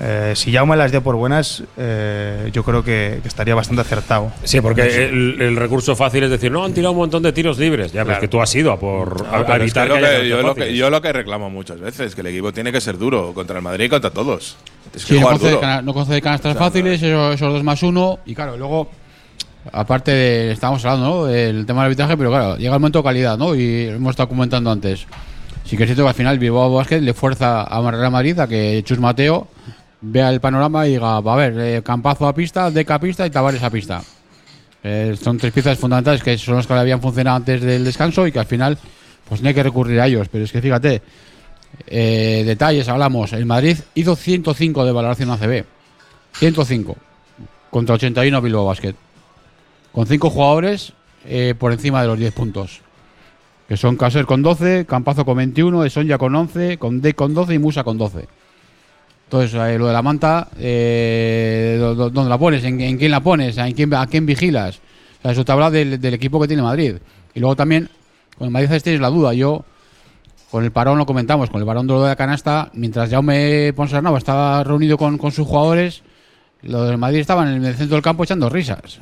eh, 0.00 0.32
si 0.36 0.52
Jaume 0.52 0.76
las 0.76 0.90
dio 0.90 1.02
por 1.02 1.16
buenas, 1.16 1.62
eh, 1.78 2.50
yo 2.52 2.62
creo 2.62 2.84
que, 2.84 3.20
que 3.22 3.28
estaría 3.28 3.54
bastante 3.54 3.80
acertado. 3.82 4.32
Sí, 4.44 4.60
porque 4.60 4.82
el, 5.06 5.40
el 5.40 5.56
recurso 5.56 5.96
fácil 5.96 6.24
es 6.24 6.30
decir, 6.30 6.50
no, 6.52 6.62
han 6.64 6.74
tirado 6.74 6.92
un 6.92 6.98
montón 6.98 7.22
de 7.22 7.32
tiros 7.32 7.58
libres. 7.58 7.92
Ya, 7.92 8.02
pero 8.02 8.14
es 8.16 8.20
que 8.20 8.28
tú 8.28 8.40
has 8.42 8.54
ido 8.54 8.70
a 8.72 8.78
por 8.78 9.26
a, 9.30 9.38
a 9.38 9.46
Pero 9.46 9.64
es 9.64 9.72
que 9.72 9.80
evitar 9.80 9.88
que 10.20 10.28
yo, 10.28 10.42
lo 10.42 10.66
yo 10.66 10.90
lo 10.90 11.00
que 11.00 11.12
reclamo 11.12 11.48
muchas 11.48 11.80
veces, 11.80 12.14
que 12.14 12.20
el 12.22 12.26
equipo 12.28 12.52
tiene 12.52 12.70
que 12.72 12.80
ser 12.82 12.98
duro 12.98 13.32
contra 13.34 13.56
el 13.56 13.62
Madrid 13.62 13.84
y 13.86 13.88
contra 13.88 14.10
todos. 14.10 14.56
Sí, 14.94 15.18
no 15.20 15.28
concede, 15.28 15.82
no 15.82 15.94
concede 15.94 16.20
canastas 16.20 16.54
O 16.54 16.58
sea, 16.58 16.66
fáciles, 16.66 17.02
esos, 17.02 17.34
esos 17.34 17.52
dos 17.52 17.62
más 17.62 17.82
uno. 17.82 18.18
Y 18.26 18.34
claro, 18.34 18.56
luego, 18.56 18.90
aparte 19.72 20.10
de. 20.10 20.52
Estábamos 20.52 20.84
hablando, 20.84 21.08
¿no? 21.08 21.24
Del 21.26 21.66
tema 21.66 21.82
del 21.82 21.86
arbitraje, 21.86 22.16
pero 22.16 22.30
claro, 22.30 22.56
llega 22.56 22.74
el 22.74 22.80
momento 22.80 22.98
de 23.00 23.04
calidad, 23.04 23.38
¿no? 23.38 23.54
Y 23.54 23.88
hemos 23.88 24.10
estado 24.10 24.28
comentando 24.28 24.70
antes. 24.70 25.06
Sí 25.64 25.76
que 25.76 25.84
es 25.84 25.88
cierto 25.88 26.02
que 26.02 26.08
al 26.08 26.14
final 26.14 26.38
Bilbao 26.38 26.74
Basket 26.74 27.00
le 27.00 27.14
fuerza 27.14 27.62
a 27.62 27.90
Real 27.90 28.10
Madrid 28.10 28.38
a 28.38 28.46
que 28.46 28.82
Chus 28.84 28.98
Mateo 28.98 29.48
vea 30.02 30.30
el 30.30 30.40
panorama 30.40 30.86
y 30.86 30.92
diga, 30.92 31.20
va 31.20 31.32
a 31.32 31.36
ver, 31.36 31.58
eh, 31.58 31.82
Campazo 31.82 32.28
a 32.28 32.34
pista, 32.34 32.70
Deca 32.70 32.96
a 32.96 33.00
pista 33.00 33.26
y 33.26 33.30
Tavares 33.30 33.62
a 33.62 33.70
pista. 33.70 34.02
Eh, 34.82 35.16
son 35.20 35.38
tres 35.38 35.52
piezas 35.52 35.78
fundamentales 35.78 36.22
que 36.22 36.36
son 36.36 36.56
las 36.56 36.66
que 36.66 36.74
habían 36.74 37.00
funcionado 37.00 37.36
antes 37.36 37.62
del 37.62 37.84
descanso 37.84 38.26
y 38.26 38.32
que 38.32 38.38
al 38.38 38.46
final 38.46 38.76
pues 39.26 39.42
hay 39.42 39.54
que 39.54 39.62
recurrir 39.62 39.98
a 40.00 40.06
ellos. 40.06 40.28
Pero 40.30 40.44
es 40.44 40.52
que 40.52 40.60
fíjate, 40.60 41.00
eh, 41.86 42.42
detalles, 42.44 42.88
hablamos. 42.88 43.32
El 43.32 43.46
Madrid 43.46 43.78
hizo 43.94 44.14
105 44.14 44.84
de 44.84 44.92
valoración 44.92 45.30
ACB. 45.30 45.64
105 46.34 46.96
contra 47.70 47.94
81 47.94 48.42
Bilbao 48.42 48.66
Basket. 48.66 48.94
Con 49.94 50.06
5 50.06 50.28
jugadores 50.28 50.92
eh, 51.24 51.54
por 51.56 51.72
encima 51.72 52.02
de 52.02 52.08
los 52.08 52.18
10 52.18 52.34
puntos. 52.34 52.80
Que 53.68 53.76
son 53.76 53.96
Caser 53.96 54.26
con 54.26 54.42
12, 54.42 54.86
Campazo 54.86 55.24
con 55.24 55.36
21, 55.36 55.88
Sonja 55.88 56.18
con 56.18 56.34
11, 56.34 56.78
con 56.78 57.00
D 57.00 57.14
con 57.14 57.32
12 57.32 57.54
y 57.54 57.58
Musa 57.60 57.84
con 57.84 57.96
12. 57.96 58.26
Entonces, 59.26 59.54
eh, 59.54 59.78
lo 59.78 59.86
de 59.86 59.92
la 59.92 60.02
manta, 60.02 60.48
eh, 60.58 61.78
¿dónde 61.78 62.28
la 62.28 62.36
pones? 62.36 62.64
¿En, 62.64 62.98
quién 62.98 63.10
la 63.10 63.20
pones? 63.20 63.56
¿En 63.56 63.72
quién, 63.72 63.94
¿A 63.94 64.06
quién 64.06 64.26
vigilas? 64.26 64.80
O 65.18 65.22
sea, 65.22 65.30
eso 65.30 65.44
te 65.44 65.52
habla 65.52 65.70
del, 65.70 66.04
equipo 66.12 66.40
que 66.40 66.48
tiene 66.48 66.62
Madrid. 66.62 66.96
Y 67.32 67.40
luego 67.40 67.54
también, 67.54 67.88
con 68.36 68.46
el 68.46 68.52
Madrid 68.52 68.68
tienes 68.82 69.00
la 69.00 69.08
duda. 69.08 69.32
Yo, 69.32 69.64
con 70.50 70.64
el 70.64 70.72
parón 70.72 70.98
lo 70.98 71.06
comentamos, 71.06 71.50
con 71.50 71.60
el 71.60 71.66
parón 71.66 71.86
de 71.86 71.94
lo 71.94 72.02
de 72.02 72.08
la 72.08 72.16
canasta, 72.16 72.68
mientras 72.74 73.10
Jaume 73.10 73.72
Ponsarnau 73.74 74.16
estaba 74.16 74.62
reunido 74.64 74.98
con 74.98 75.18
sus 75.32 75.46
jugadores, 75.46 76.02
los 76.62 76.88
del 76.88 76.98
Madrid 76.98 77.20
estaban 77.20 77.48
en 77.48 77.64
el 77.64 77.74
centro 77.76 77.94
del 77.96 78.02
campo 78.02 78.24
echando 78.24 78.48
risas. 78.50 78.98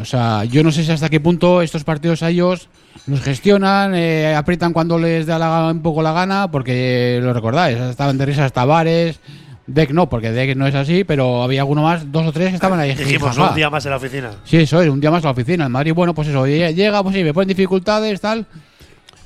O 0.00 0.04
sea, 0.04 0.44
yo 0.44 0.62
no 0.62 0.70
sé 0.70 0.84
si 0.84 0.92
hasta 0.92 1.08
qué 1.08 1.18
punto 1.20 1.62
estos 1.62 1.82
partidos 1.84 2.22
a 2.22 2.30
ellos 2.30 2.68
los 3.06 3.20
gestionan, 3.20 3.94
eh, 3.94 4.34
aprietan 4.34 4.72
cuando 4.72 4.98
les 4.98 5.26
da 5.26 5.38
la- 5.38 5.68
un 5.72 5.82
poco 5.82 6.00
la 6.02 6.12
gana, 6.12 6.50
porque 6.50 7.18
lo 7.22 7.32
recordáis, 7.32 7.76
estaban 7.78 8.16
de 8.16 8.26
risas 8.26 8.52
Tavares, 8.52 9.18
Deck 9.66 9.90
no, 9.90 10.08
porque 10.08 10.30
Deck 10.32 10.56
no 10.56 10.66
es 10.66 10.74
así, 10.74 11.04
pero 11.04 11.42
había 11.42 11.60
alguno 11.62 11.82
más, 11.82 12.10
dos 12.10 12.26
o 12.26 12.32
tres 12.32 12.48
que 12.48 12.54
estaban 12.56 12.78
ahí. 12.80 12.94
Dijimos 12.94 13.36
un 13.50 13.54
día 13.56 13.70
más 13.70 13.84
en 13.84 13.90
la 13.90 13.96
oficina. 13.98 14.30
Sí, 14.44 14.56
eso 14.58 14.80
es, 14.80 14.88
un 14.88 15.00
día 15.00 15.10
más 15.10 15.22
a 15.24 15.28
la 15.28 15.32
oficina. 15.32 15.66
En 15.66 15.72
Madrid, 15.72 15.92
bueno, 15.94 16.14
pues 16.14 16.28
eso, 16.28 16.46
lle- 16.46 16.74
llega, 16.74 17.02
pues 17.02 17.14
sí, 17.14 17.22
me 17.22 17.32
ponen 17.34 17.48
dificultades, 17.48 18.20
tal. 18.20 18.46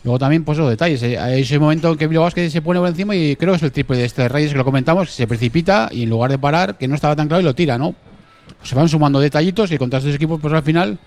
Luego 0.03 0.19
también, 0.19 0.45
pues 0.45 0.59
esos 0.59 0.69
detalles. 0.69 1.03
eh, 1.03 1.19
Hay 1.19 1.43
ese 1.43 1.59
momento 1.59 1.91
en 1.93 1.97
que 1.97 2.07
Bilbao 2.07 2.25
Basket 2.25 2.51
se 2.51 2.61
pone 2.61 2.79
por 2.79 2.89
encima 2.89 3.15
y 3.17 3.37
creo 3.37 3.53
que 3.53 3.57
es 3.57 3.63
el 3.63 3.73
triple 3.73 3.97
de 3.97 4.05
este 4.05 4.29
Reyes 4.29 4.53
que 4.53 4.59
lo 4.59 4.65
comentamos, 4.65 5.09
que 5.09 5.15
se 5.15 5.27
precipita 5.27 5.89
y 5.91 6.03
en 6.03 6.11
lugar 6.11 6.31
de 6.31 6.39
parar, 6.39 6.77
que 6.77 6.89
no 6.89 6.95
estaba 6.95 7.17
tan 7.17 7.27
claro 7.29 7.41
y 7.41 7.45
lo 7.45 7.55
tira, 7.55 7.79
¿no? 7.79 7.95
Se 8.63 8.75
van 8.75 8.89
sumando 8.89 9.21
detallitos 9.21 9.71
y 9.73 9.79
contra 9.79 9.99
estos 9.99 10.15
equipos, 10.15 10.41
pues 10.41 10.53
al 10.55 10.63
final, 10.63 10.99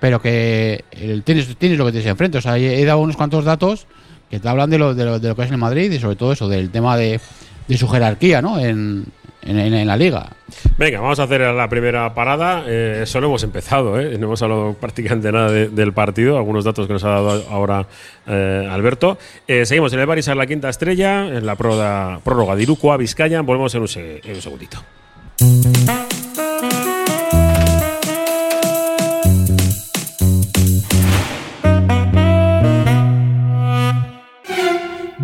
pero 0.00 0.20
que 0.20 0.84
tienes, 1.24 1.56
tienes 1.56 1.78
lo 1.78 1.86
que 1.86 1.92
tienes 1.92 2.08
enfrente. 2.08 2.38
He 2.56 2.84
dado 2.84 2.98
unos 3.00 3.16
cuantos 3.16 3.44
datos 3.44 3.86
que 4.30 4.38
te 4.40 4.48
hablan 4.48 4.68
de 4.70 4.78
lo, 4.78 4.94
de 4.94 5.04
lo, 5.04 5.18
de 5.18 5.28
lo 5.28 5.34
que 5.36 5.42
es 5.42 5.50
el 5.50 5.56
Madrid 5.58 5.90
y 5.90 5.98
sobre 5.98 6.16
todo 6.16 6.32
eso, 6.32 6.48
del 6.48 6.70
tema 6.70 6.96
de, 6.96 7.18
de 7.66 7.78
su 7.78 7.88
jerarquía, 7.88 8.42
¿no? 8.42 8.58
En, 8.58 9.06
en- 9.42 9.86
la 9.86 9.96
liga. 9.96 10.28
Venga, 10.76 11.00
vamos 11.00 11.18
a 11.18 11.22
hacer 11.22 11.40
la 11.40 11.68
primera 11.70 12.12
parada. 12.12 12.64
Eh, 12.66 13.04
solo 13.06 13.28
hemos 13.28 13.42
empezado, 13.42 13.98
¿eh? 13.98 14.18
no 14.18 14.26
hemos 14.26 14.42
hablado 14.42 14.74
prácticamente 14.80 15.32
nada 15.32 15.50
de- 15.50 15.68
del 15.68 15.94
partido. 15.94 16.36
Algunos 16.36 16.64
datos 16.64 16.86
que 16.86 16.92
nos 16.92 17.04
ha 17.04 17.08
dado 17.08 17.46
ahora 17.50 17.86
eh, 18.26 18.68
Alberto. 18.70 19.16
Seguimos 19.46 19.92
en 19.94 20.00
el 20.00 20.06
Barisar 20.06 20.36
la 20.36 20.46
quinta 20.46 20.68
estrella, 20.68 21.26
en 21.28 21.46
la 21.46 21.56
prórroga, 21.56 22.54
de 22.56 22.62
Irukoa, 22.62 22.98
Vizcaya. 22.98 23.40
Volvemos 23.40 23.74
en 23.74 23.80
un 23.82 23.88
segundito. 23.88 24.82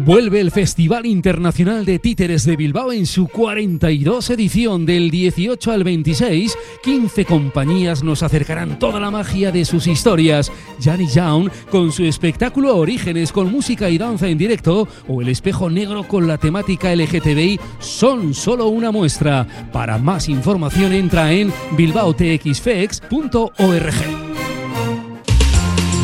Vuelve 0.05 0.41
el 0.41 0.51
Festival 0.51 1.07
Internacional 1.07 1.87
de 1.87 1.99
Títeres 1.99 2.45
de 2.45 2.57
Bilbao 2.57 2.93
en 2.93 3.07
su 3.07 3.27
42 3.27 4.29
edición 4.29 4.85
del 4.85 5.11
18 5.11 5.73
al 5.73 5.83
26. 5.83 6.59
15 6.83 7.25
compañías 7.25 8.03
nos 8.03 8.23
acercarán 8.23 8.79
toda 8.79 9.01
la 9.01 9.11
magia 9.11 9.51
de 9.51 9.65
sus 9.65 9.87
historias. 9.87 10.53
Janny 10.79 11.09
Young 11.09 11.49
con 11.71 11.91
su 11.91 12.05
espectáculo 12.05 12.77
Orígenes 12.77 13.33
con 13.33 13.51
música 13.51 13.89
y 13.89 13.97
danza 13.97 14.29
en 14.29 14.37
directo 14.37 14.87
o 15.09 15.23
El 15.23 15.31
Espejo 15.31 15.71
Negro 15.71 16.07
con 16.07 16.27
la 16.27 16.37
temática 16.37 16.95
LGTBI 16.95 17.59
son 17.79 18.35
solo 18.35 18.69
una 18.69 18.91
muestra. 18.91 19.47
Para 19.73 19.97
más 19.97 20.29
información 20.29 20.93
entra 20.93 21.33
en 21.33 21.51
bilbaotxfex.org. 21.79 24.34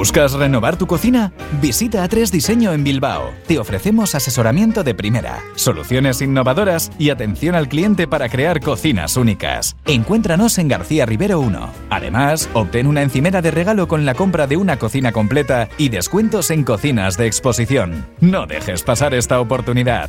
¿Buscas 0.00 0.32
renovar 0.32 0.78
tu 0.78 0.86
cocina? 0.86 1.30
Visita 1.60 2.02
A3 2.08 2.30
Diseño 2.30 2.72
en 2.72 2.82
Bilbao. 2.82 3.34
Te 3.46 3.58
ofrecemos 3.58 4.14
asesoramiento 4.14 4.82
de 4.82 4.94
primera, 4.94 5.42
soluciones 5.56 6.22
innovadoras 6.22 6.90
y 6.98 7.10
atención 7.10 7.54
al 7.54 7.68
cliente 7.68 8.08
para 8.08 8.30
crear 8.30 8.60
cocinas 8.60 9.18
únicas. 9.18 9.76
Encuéntranos 9.84 10.56
en 10.56 10.68
García 10.68 11.04
Rivero 11.04 11.38
1. 11.40 11.68
Además, 11.90 12.48
obtén 12.54 12.86
una 12.86 13.02
encimera 13.02 13.42
de 13.42 13.50
regalo 13.50 13.88
con 13.88 14.06
la 14.06 14.14
compra 14.14 14.46
de 14.46 14.56
una 14.56 14.78
cocina 14.78 15.12
completa 15.12 15.68
y 15.76 15.90
descuentos 15.90 16.50
en 16.50 16.64
cocinas 16.64 17.18
de 17.18 17.26
exposición. 17.26 18.06
No 18.20 18.46
dejes 18.46 18.82
pasar 18.82 19.12
esta 19.12 19.38
oportunidad. 19.38 20.08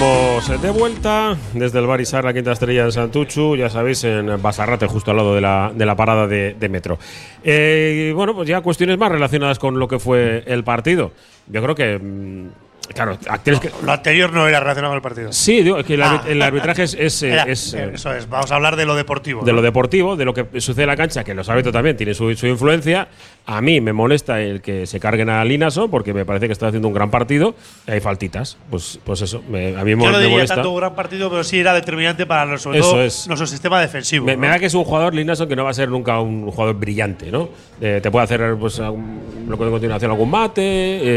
Estamos 0.00 0.62
de 0.62 0.70
vuelta 0.70 1.36
desde 1.54 1.80
el 1.80 1.88
Barisar, 1.88 2.24
la 2.24 2.32
quinta 2.32 2.52
estrella 2.52 2.84
en 2.84 2.92
Santuchu, 2.92 3.56
ya 3.56 3.68
sabéis, 3.68 4.04
en 4.04 4.40
Basarrate, 4.40 4.86
justo 4.86 5.10
al 5.10 5.16
lado 5.16 5.34
de 5.34 5.40
la, 5.40 5.72
de 5.74 5.84
la 5.84 5.96
parada 5.96 6.28
de, 6.28 6.68
metro. 6.70 7.00
Eh, 7.42 8.12
bueno, 8.14 8.32
pues 8.32 8.48
ya 8.48 8.60
cuestiones 8.60 8.96
más 8.96 9.10
relacionadas 9.10 9.58
con 9.58 9.76
lo 9.80 9.88
que 9.88 9.98
fue 9.98 10.44
el 10.46 10.62
partido. 10.62 11.10
Yo 11.48 11.60
creo 11.60 11.74
que. 11.74 11.98
mm, 11.98 12.67
Claro, 12.94 13.18
tienes 13.42 13.60
que. 13.60 13.70
Lo 13.84 13.92
anterior 13.92 14.32
no 14.32 14.48
era 14.48 14.60
relacionado 14.60 14.92
con 14.92 14.96
el 14.96 15.02
partido. 15.02 15.32
Sí, 15.32 15.62
digo, 15.62 15.78
es 15.78 15.86
que 15.86 15.94
el, 15.94 16.02
Ah. 16.02 16.22
arbit- 16.24 16.30
el 16.30 16.42
arbitraje 16.42 16.82
es. 16.84 16.94
es, 16.94 17.22
eh, 17.22 17.32
Era- 17.32 17.42
es, 17.44 17.74
eh, 17.74 17.90
eso 17.94 18.12
es, 18.14 18.28
vamos 18.28 18.50
a 18.50 18.56
hablar 18.56 18.76
de 18.76 18.86
lo 18.86 18.94
deportivo. 18.96 19.42
de 19.44 19.52
¿no? 19.52 19.56
lo 19.56 19.62
deportivo, 19.62 20.16
de 20.16 20.24
lo 20.24 20.34
que 20.34 20.46
sucede 20.60 20.82
en 20.82 20.88
la 20.88 20.96
cancha, 20.96 21.22
que 21.24 21.34
los 21.34 21.48
árbitros 21.48 21.72
también 21.72 21.96
tienen 21.96 22.14
su, 22.14 22.34
su 22.34 22.46
influencia. 22.46 23.08
A 23.46 23.60
mí 23.62 23.80
me 23.80 23.92
molesta 23.94 24.40
el 24.42 24.60
que 24.60 24.86
se 24.86 25.00
carguen 25.00 25.30
a 25.30 25.42
Linason 25.44 25.90
porque 25.90 26.12
me 26.12 26.24
parece 26.26 26.46
que 26.46 26.52
está 26.52 26.66
haciendo 26.66 26.88
un 26.88 26.94
gran 26.94 27.10
partido. 27.10 27.54
y 27.86 27.92
Hay 27.92 28.00
faltitas. 28.00 28.58
Pues, 28.70 28.98
pues 29.04 29.22
eso, 29.22 29.42
me- 29.48 29.76
a 29.76 29.84
mí 29.84 29.94
me, 29.96 30.04
Yo 30.04 30.10
no 30.10 30.16
me 30.16 30.18
diría 30.18 30.34
molesta. 30.36 30.54
tanto 30.56 30.70
un 30.70 30.76
gran 30.78 30.94
partido, 30.94 31.30
pero 31.30 31.42
sí 31.44 31.58
era 31.60 31.72
determinante 31.74 32.26
para 32.26 32.58
sobre 32.58 32.80
Eso 32.80 32.90
todo 32.90 33.02
es. 33.02 33.26
nuestro 33.26 33.46
sistema 33.46 33.80
defensivo. 33.80 34.26
Me, 34.26 34.34
¿no? 34.34 34.40
me 34.40 34.48
da 34.48 34.58
que 34.58 34.66
es 34.66 34.74
un 34.74 34.84
jugador, 34.84 35.14
Linason, 35.14 35.48
que 35.48 35.56
no 35.56 35.64
va 35.64 35.70
a 35.70 35.74
ser 35.74 35.88
nunca 35.88 36.20
un 36.20 36.50
jugador 36.50 36.74
brillante, 36.76 37.30
¿no? 37.30 37.48
Eh, 37.80 38.00
te 38.02 38.10
puede 38.10 38.24
hacer, 38.24 38.56
pues, 38.58 38.80
algún- 38.80 39.46
lo 39.48 39.56
que 39.56 39.64
a 39.64 39.70
continuación, 39.70 40.10
algún 40.10 40.30
mate. 40.30 40.62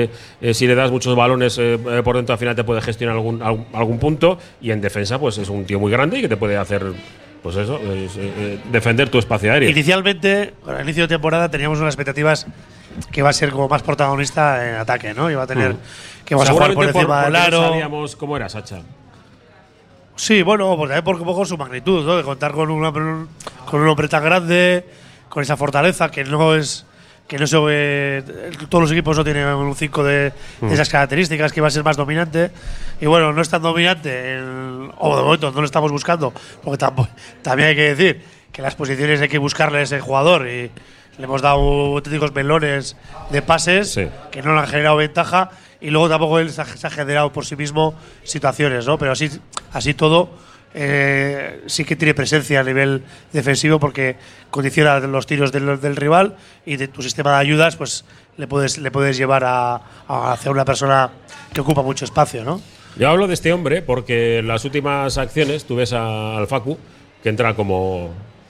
eh, 0.03 0.09
eh, 0.41 0.53
si 0.53 0.67
le 0.67 0.75
das 0.75 0.89
muchos 0.91 1.15
balones 1.15 1.57
eh, 1.61 1.79
eh, 1.99 2.01
por 2.03 2.15
dentro, 2.15 2.33
al 2.33 2.39
final 2.39 2.55
te 2.55 2.63
puede 2.63 2.81
gestionar 2.81 3.15
algún, 3.15 3.41
algún, 3.41 3.99
punto. 3.99 4.37
Y 4.61 4.71
en 4.71 4.81
defensa, 4.81 5.19
pues 5.19 5.37
es 5.37 5.49
un 5.49 5.65
tío 5.65 5.79
muy 5.79 5.91
grande 5.91 6.17
y 6.17 6.21
que 6.21 6.29
te 6.29 6.37
puede 6.37 6.57
hacer, 6.57 6.83
pues 7.43 7.55
eso, 7.55 7.77
es, 7.77 8.17
eh, 8.17 8.59
defender 8.71 9.09
tu 9.09 9.19
espacio 9.19 9.51
aéreo. 9.51 9.69
Inicialmente, 9.69 10.53
el 10.67 10.81
inicio 10.81 11.03
de 11.03 11.09
temporada, 11.09 11.49
teníamos 11.49 11.79
unas 11.79 11.93
expectativas 11.93 12.47
que 13.11 13.19
iba 13.21 13.29
a 13.29 13.33
ser 13.33 13.51
como 13.51 13.69
más 13.69 13.83
protagonista 13.83 14.67
en 14.69 14.75
ataque, 14.75 15.13
¿no? 15.13 15.29
Iba 15.31 15.43
a 15.43 15.47
tener 15.47 15.73
Mm. 15.73 15.77
que 16.25 16.35
vamos 16.35 16.49
a 16.49 16.53
jugar 16.53 16.73
por 16.73 16.85
encima 16.85 17.25
del 17.25 17.35
aro. 17.35 17.69
sabíamos 17.69 18.15
cómo 18.15 18.35
era 18.35 18.49
Sacha. 18.49 18.81
Sí, 20.15 20.41
bueno, 20.41 20.75
pues 20.77 20.89
también 20.89 21.03
por 21.03 21.15
un 21.15 21.25
poco 21.25 21.45
su 21.45 21.57
magnitud, 21.57 22.05
¿no? 22.05 22.17
De 22.17 22.23
contar 22.23 22.51
con, 22.51 22.69
una, 22.69 22.91
con 22.91 23.81
un 23.81 23.87
hombre 23.87 24.07
tan 24.07 24.23
grande, 24.23 24.85
con 25.29 25.41
esa 25.41 25.57
fortaleza 25.57 26.11
que 26.11 26.23
no 26.23 26.53
es. 26.55 26.85
Que 27.27 27.37
no 27.37 27.47
se. 27.47 27.57
eh, 27.69 28.23
todos 28.69 28.81
los 28.83 28.91
equipos 28.91 29.15
no 29.17 29.23
tienen 29.23 29.45
un 29.47 29.75
5 29.75 30.03
de, 30.03 30.33
de 30.61 30.73
esas 30.73 30.89
características, 30.89 31.53
que 31.53 31.61
va 31.61 31.67
a 31.67 31.71
ser 31.71 31.83
más 31.83 31.95
dominante. 31.97 32.51
Y 32.99 33.05
bueno, 33.05 33.31
no 33.33 33.41
es 33.41 33.49
tan 33.49 33.61
dominante, 33.61 34.35
en- 34.37 34.91
o 34.97 35.15
de 35.15 35.23
momento 35.23 35.51
no 35.51 35.59
lo 35.61 35.65
estamos 35.65 35.91
buscando, 35.91 36.33
porque 36.63 36.77
tampo- 36.85 37.07
también 37.41 37.69
hay 37.69 37.75
que 37.75 37.95
decir 37.95 38.21
que 38.51 38.61
las 38.61 38.75
posiciones 38.75 39.21
hay 39.21 39.29
que 39.29 39.37
buscarle 39.37 39.79
a 39.79 39.81
ese 39.83 39.99
jugador 40.01 40.47
y 40.47 40.69
le 41.17 41.23
hemos 41.23 41.41
dado 41.41 41.57
auténticos 41.95 42.33
melones 42.33 42.97
de 43.29 43.41
pases 43.41 43.93
Sí. 43.93 44.07
que 44.31 44.41
no 44.41 44.53
le 44.53 44.59
han 44.59 44.67
generado 44.67 44.97
ventaja 44.97 45.51
y 45.79 45.89
luego 45.89 46.09
tampoco 46.09 46.39
él 46.39 46.51
se 46.51 46.61
ha, 46.61 46.65
se 46.65 46.85
ha 46.85 46.89
generado 46.89 47.31
por 47.31 47.45
sí 47.45 47.55
mismo 47.55 47.93
situaciones, 48.23 48.85
¿no? 48.85 48.97
Pero 48.97 49.11
así, 49.13 49.29
así 49.73 49.93
todo 49.93 50.29
eh, 50.73 51.61
sí 51.65 51.83
que 51.83 51.95
tiene 51.95 52.13
presencia 52.13 52.59
a 52.59 52.63
nivel 52.63 53.03
defensivo 53.33 53.79
porque 53.79 54.15
condiciona 54.49 54.99
los 54.99 55.25
tiros 55.27 55.51
del, 55.51 55.79
del 55.79 55.95
rival 55.95 56.35
y 56.65 56.77
de 56.77 56.87
tu 56.87 57.01
sistema 57.01 57.31
de 57.31 57.37
ayudas 57.37 57.75
pues 57.75 58.05
le 58.37 58.47
puedes, 58.47 58.77
le 58.77 58.91
puedes 58.91 59.17
llevar 59.17 59.43
a, 59.43 59.81
a 60.07 60.33
hacer 60.33 60.51
una 60.51 60.65
persona 60.65 61.11
que 61.53 61.61
ocupa 61.61 61.81
mucho 61.81 62.05
espacio, 62.05 62.43
¿no? 62.43 62.61
Yo 62.97 63.09
hablo 63.09 63.27
de 63.27 63.33
este 63.33 63.53
hombre 63.53 63.81
porque 63.81 64.39
en 64.39 64.47
las 64.47 64.65
últimas 64.65 65.17
acciones 65.17 65.65
tú 65.65 65.75
ves 65.75 65.93
al 65.93 66.47
Facu 66.47 66.77
que 67.23 67.29
entra 67.29 67.53
como, 67.53 68.09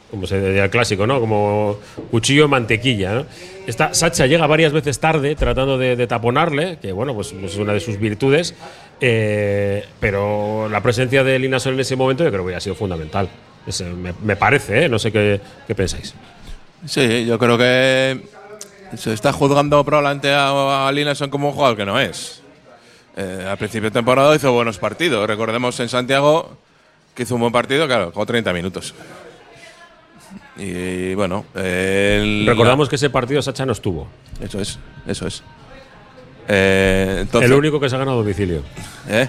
como 0.09 0.25
se 0.25 0.41
diría 0.41 0.63
el 0.63 0.69
clásico, 0.69 1.05
¿no? 1.05 1.19
Como 1.19 1.77
cuchillo 2.09 2.47
mantequilla. 2.47 3.25
Esta 3.67 3.93
Sacha 3.93 4.25
llega 4.25 4.47
varias 4.47 4.73
veces 4.73 4.99
tarde 4.99 5.35
tratando 5.35 5.77
de, 5.77 5.95
de 5.95 6.07
taponarle, 6.07 6.79
que 6.81 6.91
bueno, 6.91 7.13
pues, 7.13 7.33
pues 7.39 7.53
es 7.53 7.59
una 7.59 7.73
de 7.73 7.79
sus 7.79 7.99
virtudes, 7.99 8.55
eh, 9.01 9.85
pero 9.99 10.69
la 10.69 10.81
presencia 10.81 11.23
de 11.23 11.37
Linason 11.39 11.73
en 11.73 11.79
ese 11.81 11.95
momento 11.95 12.23
yo 12.23 12.31
creo 12.31 12.45
que 12.45 12.55
ha 12.55 12.59
sido 12.61 12.75
fundamental. 12.75 13.27
Ese 13.67 13.85
me, 13.85 14.13
me 14.23 14.35
parece, 14.35 14.85
¿eh? 14.85 14.89
No 14.89 14.97
sé 14.99 15.11
qué, 15.11 15.39
qué 15.67 15.75
pensáis. 15.75 16.13
Sí, 16.85 17.25
yo 17.25 17.37
creo 17.37 17.57
que 17.57 18.21
se 18.97 19.13
está 19.13 19.31
juzgando 19.33 19.83
probablemente 19.83 20.33
a, 20.33 20.87
a 20.87 21.29
como 21.29 21.49
un 21.49 21.53
jugador 21.53 21.77
que 21.77 21.85
no 21.85 21.99
es. 21.99 22.41
Eh, 23.17 23.45
al 23.49 23.57
principio 23.57 23.89
de 23.89 23.93
temporada 23.93 24.35
hizo 24.35 24.51
buenos 24.53 24.77
partidos. 24.77 25.27
Recordemos 25.27 25.79
en 25.79 25.89
Santiago 25.89 26.57
que 27.13 27.23
hizo 27.23 27.35
un 27.35 27.41
buen 27.41 27.53
partido, 27.53 27.85
claro, 27.87 28.11
con 28.13 28.25
30 28.25 28.53
minutos. 28.53 28.95
Y 30.57 31.13
bueno, 31.15 31.45
el- 31.55 32.45
Recordamos 32.47 32.87
que 32.89 32.95
ese 32.95 33.09
partido 33.09 33.41
Sacha 33.41 33.65
no 33.65 33.71
estuvo. 33.73 34.07
Eso 34.41 34.59
es, 34.59 34.79
eso 35.07 35.27
es. 35.27 35.43
Eh, 36.47 37.17
entonces, 37.21 37.49
el 37.49 37.57
único 37.57 37.79
que 37.79 37.89
se 37.89 37.95
ha 37.95 37.99
ganado 37.99 38.19
a 38.19 38.21
domicilio. 38.21 38.63
¿eh? 39.09 39.27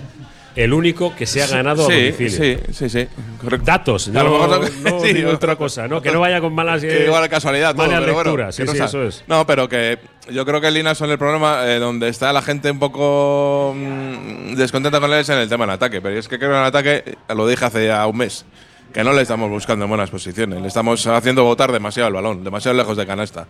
El 0.54 0.74
único 0.74 1.14
que 1.16 1.24
se 1.24 1.42
ha 1.42 1.46
ganado 1.46 1.86
sí, 1.86 1.92
a 1.92 1.96
domicilio. 1.96 2.30
Sí, 2.30 2.72
sí, 2.72 2.88
sí. 2.90 3.08
Correcto. 3.40 3.64
Datos, 3.64 4.08
no, 4.08 4.20
son- 4.48 4.82
no 4.84 5.00
sí, 5.02 5.12
digo 5.14 5.30
otra 5.30 5.56
cosa, 5.56 5.88
¿no? 5.88 6.02
Que 6.02 6.10
no 6.10 6.20
vaya 6.20 6.40
con 6.40 6.54
malas, 6.54 6.82
Que 6.82 7.04
eh, 7.04 7.06
igual 7.06 7.26
casualidad, 7.30 7.74
todo, 7.74 7.86
malas 7.86 8.00
pero 8.00 8.14
bueno, 8.14 8.52
sí, 8.52 8.62
no 8.64 8.72
sí, 8.72 8.78
eso 8.78 9.02
es. 9.02 9.24
No, 9.26 9.46
pero 9.46 9.68
que 9.68 9.98
yo 10.30 10.44
creo 10.44 10.60
que 10.60 10.68
el 10.68 10.74
Linason 10.74 11.10
el 11.10 11.18
problema 11.18 11.66
eh, 11.66 11.78
donde 11.78 12.08
está 12.08 12.32
la 12.34 12.42
gente 12.42 12.70
un 12.70 12.78
poco 12.78 13.74
mm, 13.74 14.54
descontenta 14.54 15.00
con 15.00 15.10
él 15.12 15.20
es 15.20 15.28
en 15.30 15.38
el 15.38 15.48
tema 15.48 15.64
del 15.64 15.74
ataque. 15.74 16.02
Pero 16.02 16.18
es 16.18 16.28
que 16.28 16.38
creo 16.38 16.50
que 16.50 16.56
en 16.56 16.60
el 16.62 16.68
ataque, 16.68 17.02
eh, 17.06 17.34
lo 17.34 17.46
dije 17.46 17.64
hace 17.64 17.86
ya 17.86 18.06
un 18.06 18.18
mes, 18.18 18.44
que 18.92 19.02
no 19.02 19.14
le 19.14 19.22
estamos 19.22 19.48
buscando 19.48 19.86
en 19.86 19.88
buenas 19.88 20.10
posiciones. 20.10 20.60
Le 20.60 20.68
estamos 20.68 21.06
haciendo 21.06 21.44
botar 21.44 21.72
demasiado 21.72 22.08
el 22.08 22.14
balón, 22.14 22.44
demasiado 22.44 22.76
lejos 22.76 22.98
de 22.98 23.06
canasta. 23.06 23.46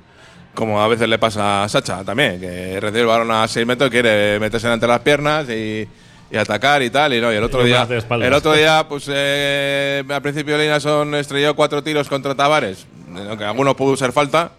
Como 0.54 0.82
a 0.82 0.88
veces 0.88 1.08
le 1.08 1.18
pasa 1.18 1.64
a 1.64 1.68
Sacha 1.68 2.04
también, 2.04 2.38
que 2.38 2.78
recibe 2.78 3.00
el 3.02 3.06
balón 3.06 3.30
a 3.30 3.48
6 3.48 3.66
metros, 3.66 3.90
quiere 3.90 4.38
meterse 4.38 4.70
entre 4.70 4.86
las 4.88 5.00
piernas 5.00 5.48
y, 5.48 5.88
y 6.30 6.36
atacar 6.36 6.82
y 6.82 6.90
tal. 6.90 7.14
Y, 7.14 7.20
no, 7.22 7.32
y 7.32 7.36
el 7.36 7.42
otro 7.44 7.62
Y 7.62 7.68
día, 7.68 7.86
el 8.26 8.34
otro 8.34 8.52
día 8.52 8.86
pues 8.88 9.04
eh, 9.08 10.04
al 10.08 10.20
principio 10.22 10.58
Linason 10.58 11.14
estrelló 11.14 11.54
cuatro 11.56 11.82
tiros 11.82 12.06
contra 12.08 12.34
Tavares, 12.34 12.86
aunque 13.28 13.44
alguno 13.44 13.74
pudo 13.74 13.96
ser 13.96 14.12
falta. 14.12 14.52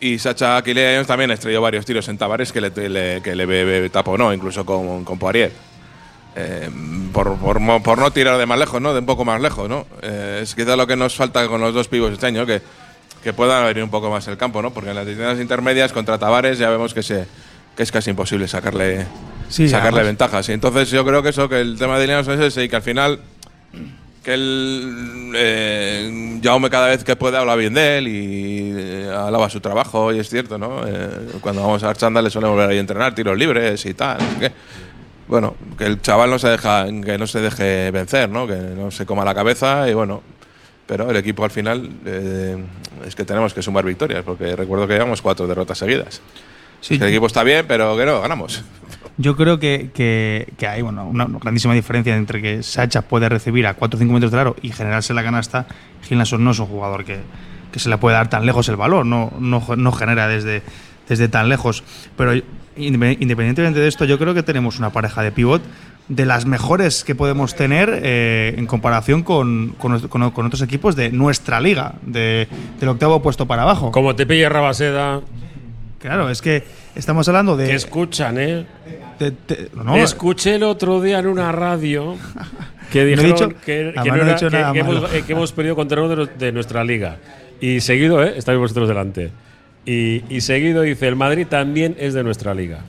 Y 0.00 0.20
Sacha 0.20 0.56
Aquileños 0.56 1.08
también 1.08 1.32
estrelló 1.32 1.60
varios 1.60 1.84
tiros 1.84 2.06
en 2.08 2.16
Tavares 2.16 2.52
que 2.52 2.60
le, 2.60 2.70
le- 2.88 3.20
que 3.20 3.34
le 3.34 3.46
be- 3.46 3.64
be- 3.64 3.90
taponó, 3.90 4.32
incluso 4.32 4.64
con, 4.64 5.04
con 5.04 5.18
Poirier. 5.18 5.50
Eh, 6.36 6.70
por, 7.12 7.36
por, 7.38 7.58
por 7.82 7.98
no 7.98 8.12
tirar 8.12 8.38
de 8.38 8.46
más 8.46 8.60
lejos, 8.60 8.80
¿no? 8.80 8.92
De 8.94 9.00
un 9.00 9.06
poco 9.06 9.24
más 9.24 9.40
lejos, 9.40 9.68
¿no? 9.68 9.86
Eh, 10.02 10.38
es 10.44 10.54
quizá 10.54 10.76
lo 10.76 10.86
que 10.86 10.94
nos 10.94 11.16
falta 11.16 11.48
con 11.48 11.60
los 11.60 11.74
dos 11.74 11.88
pibos 11.88 12.12
este 12.12 12.26
año, 12.26 12.46
que, 12.46 12.62
que 13.22 13.32
puedan 13.32 13.64
abrir 13.64 13.82
un 13.82 13.90
poco 13.90 14.10
más 14.10 14.26
el 14.28 14.36
campo, 14.36 14.62
¿no? 14.62 14.72
Porque 14.72 14.90
en 14.90 14.96
las 14.96 15.06
distancias 15.06 15.40
intermedias 15.40 15.92
contra 15.92 16.18
Tavares 16.18 16.58
ya 16.58 16.70
vemos 16.70 16.94
que, 16.94 17.02
se, 17.02 17.26
que 17.76 17.82
es 17.82 17.92
casi 17.92 18.10
imposible 18.10 18.48
sacarle, 18.48 19.06
Sí, 19.48 19.68
sacarle 19.68 20.02
ventajas. 20.02 20.48
Y 20.48 20.52
entonces 20.52 20.90
yo 20.90 21.04
creo 21.04 21.22
que 21.22 21.30
eso, 21.30 21.48
que 21.48 21.60
el 21.60 21.78
tema 21.78 21.98
de 21.98 22.06
Linares 22.06 22.28
es 22.28 22.40
ese 22.40 22.64
y 22.64 22.68
que 22.68 22.76
al 22.76 22.82
final 22.82 23.20
que 24.22 24.34
él, 24.34 25.32
eh, 25.34 26.40
Jaume 26.42 26.68
cada 26.68 26.88
vez 26.88 27.02
que 27.04 27.16
puede 27.16 27.38
habla 27.38 27.56
bien 27.56 27.74
de 27.74 27.98
él 27.98 28.08
y 28.08 28.72
eh, 28.76 29.10
alaba 29.10 29.48
su 29.48 29.60
trabajo 29.60 30.12
y 30.12 30.18
es 30.18 30.28
cierto, 30.28 30.58
¿no? 30.58 30.86
Eh, 30.86 31.08
cuando 31.40 31.62
vamos 31.62 31.82
a 31.82 31.90
Archanda 31.90 32.20
le 32.20 32.30
suele 32.30 32.48
volver 32.48 32.68
ahí 32.70 32.76
a 32.76 32.80
entrenar 32.80 33.14
tiros 33.14 33.36
libres 33.36 33.84
y 33.86 33.94
tal. 33.94 34.18
Bueno, 35.28 35.56
que 35.76 35.84
el 35.84 36.00
chaval 36.00 36.30
no 36.30 36.38
se 36.38 36.48
deja, 36.48 36.86
que 36.86 37.18
no 37.18 37.26
se 37.26 37.40
deje 37.40 37.90
vencer, 37.90 38.30
¿no? 38.30 38.46
Que 38.46 38.56
no 38.56 38.90
se 38.90 39.04
coma 39.04 39.26
la 39.26 39.34
cabeza 39.34 39.88
y 39.88 39.92
bueno. 39.92 40.22
Pero 40.88 41.08
el 41.10 41.16
equipo 41.16 41.44
al 41.44 41.50
final 41.52 41.88
eh, 42.06 42.56
es 43.06 43.14
que 43.14 43.24
tenemos 43.24 43.54
que 43.54 43.62
sumar 43.62 43.84
victorias 43.84 44.24
porque 44.24 44.56
recuerdo 44.56 44.88
que 44.88 44.94
llevamos 44.94 45.22
cuatro 45.22 45.46
derrotas 45.46 45.78
seguidas. 45.78 46.20
Sí, 46.80 46.94
Es 46.94 46.98
que 47.00 47.04
el 47.06 47.10
equipo 47.10 47.26
está 47.26 47.42
bien, 47.44 47.66
pero 47.68 47.96
que 47.96 48.04
no, 48.06 48.20
ganamos. 48.20 48.64
Yo 49.18 49.36
creo 49.36 49.58
que, 49.58 49.90
que- 49.92 50.48
que 50.56 50.66
hay 50.66 50.80
bueno, 50.82 51.06
una 51.06 51.26
grandísima 51.26 51.74
diferencia 51.74 52.16
entre 52.16 52.40
que 52.40 52.62
Sacha 52.62 53.02
puede 53.02 53.28
recibir 53.28 53.66
a 53.66 53.74
4 53.74 53.96
o 53.96 54.00
5 54.00 54.12
metros 54.14 54.30
del 54.30 54.40
aro 54.40 54.56
y 54.62 54.70
generarse 54.70 55.12
la 55.12 55.22
canasta. 55.22 55.66
Gilnason 56.04 56.42
no 56.42 56.52
es 56.52 56.58
un 56.60 56.66
jugador 56.66 57.04
que, 57.04 57.18
que 57.72 57.78
se 57.80 57.88
le 57.90 57.98
puede 57.98 58.16
dar 58.16 58.30
tan 58.30 58.46
lejos 58.46 58.68
el 58.68 58.76
valor, 58.76 59.04
no, 59.04 59.32
no, 59.40 59.62
no 59.76 59.92
genera 59.92 60.26
desde, 60.28 60.62
desde 61.08 61.28
tan 61.28 61.48
lejos. 61.48 61.82
Pero 62.16 62.32
independientemente 62.78 63.80
de 63.80 63.88
esto, 63.88 64.04
yo 64.04 64.18
creo 64.18 64.34
que 64.34 64.42
tenemos 64.42 64.78
una 64.78 64.90
pareja 64.90 65.22
de 65.22 65.32
pivot 65.32 65.62
de 66.08 66.24
las 66.24 66.46
mejores 66.46 67.04
que 67.04 67.14
podemos 67.14 67.54
tener 67.54 68.00
eh, 68.02 68.54
en 68.56 68.66
comparación 68.66 69.22
con, 69.22 69.74
con, 69.78 69.90
nuestro- 69.90 70.08
con- 70.08 70.30
con 70.30 70.46
otros 70.46 70.62
equipos 70.62 70.96
de 70.96 71.10
nuestra 71.10 71.60
liga, 71.60 71.94
de- 72.02 72.48
del 72.80 72.88
octavo 72.88 73.20
puesto 73.20 73.46
para 73.46 73.62
abajo. 73.62 73.90
Como 73.90 74.14
te 74.16 74.24
pilla 74.26 74.48
Rabaseda, 74.48 75.20
Claro, 76.00 76.30
es 76.30 76.40
que 76.40 76.62
estamos 76.94 77.26
hablando 77.28 77.56
de. 77.56 77.66
que 77.66 77.74
escuchan, 77.74 78.38
¿eh? 78.38 78.64
de- 79.18 79.32
de- 79.32 79.68
no, 79.84 79.96
Escuché 79.96 80.54
el 80.54 80.62
otro 80.62 81.00
día 81.02 81.18
en 81.18 81.26
una 81.26 81.50
radio 81.50 82.14
que 82.92 83.04
dijeron 83.04 83.56
que, 83.66 83.92
hemos, 85.28 85.52
perdido 85.52 85.74
contra 85.74 86.00
uno 86.02 86.24
de 86.26 86.52
nuestra 86.52 86.84
liga. 86.84 87.16
Y 87.60 87.80
seguido, 87.80 88.22
¿eh? 88.22 88.34
Estáis 88.36 88.58
vosotros 88.60 88.86
delante. 88.88 89.30
Y, 89.90 90.22
y 90.28 90.40
seguido 90.42 90.82
dice, 90.82 91.08
el 91.08 91.16
Madrid 91.16 91.46
también 91.48 91.96
es 91.98 92.12
de 92.12 92.22
nuestra 92.22 92.52
liga. 92.52 92.80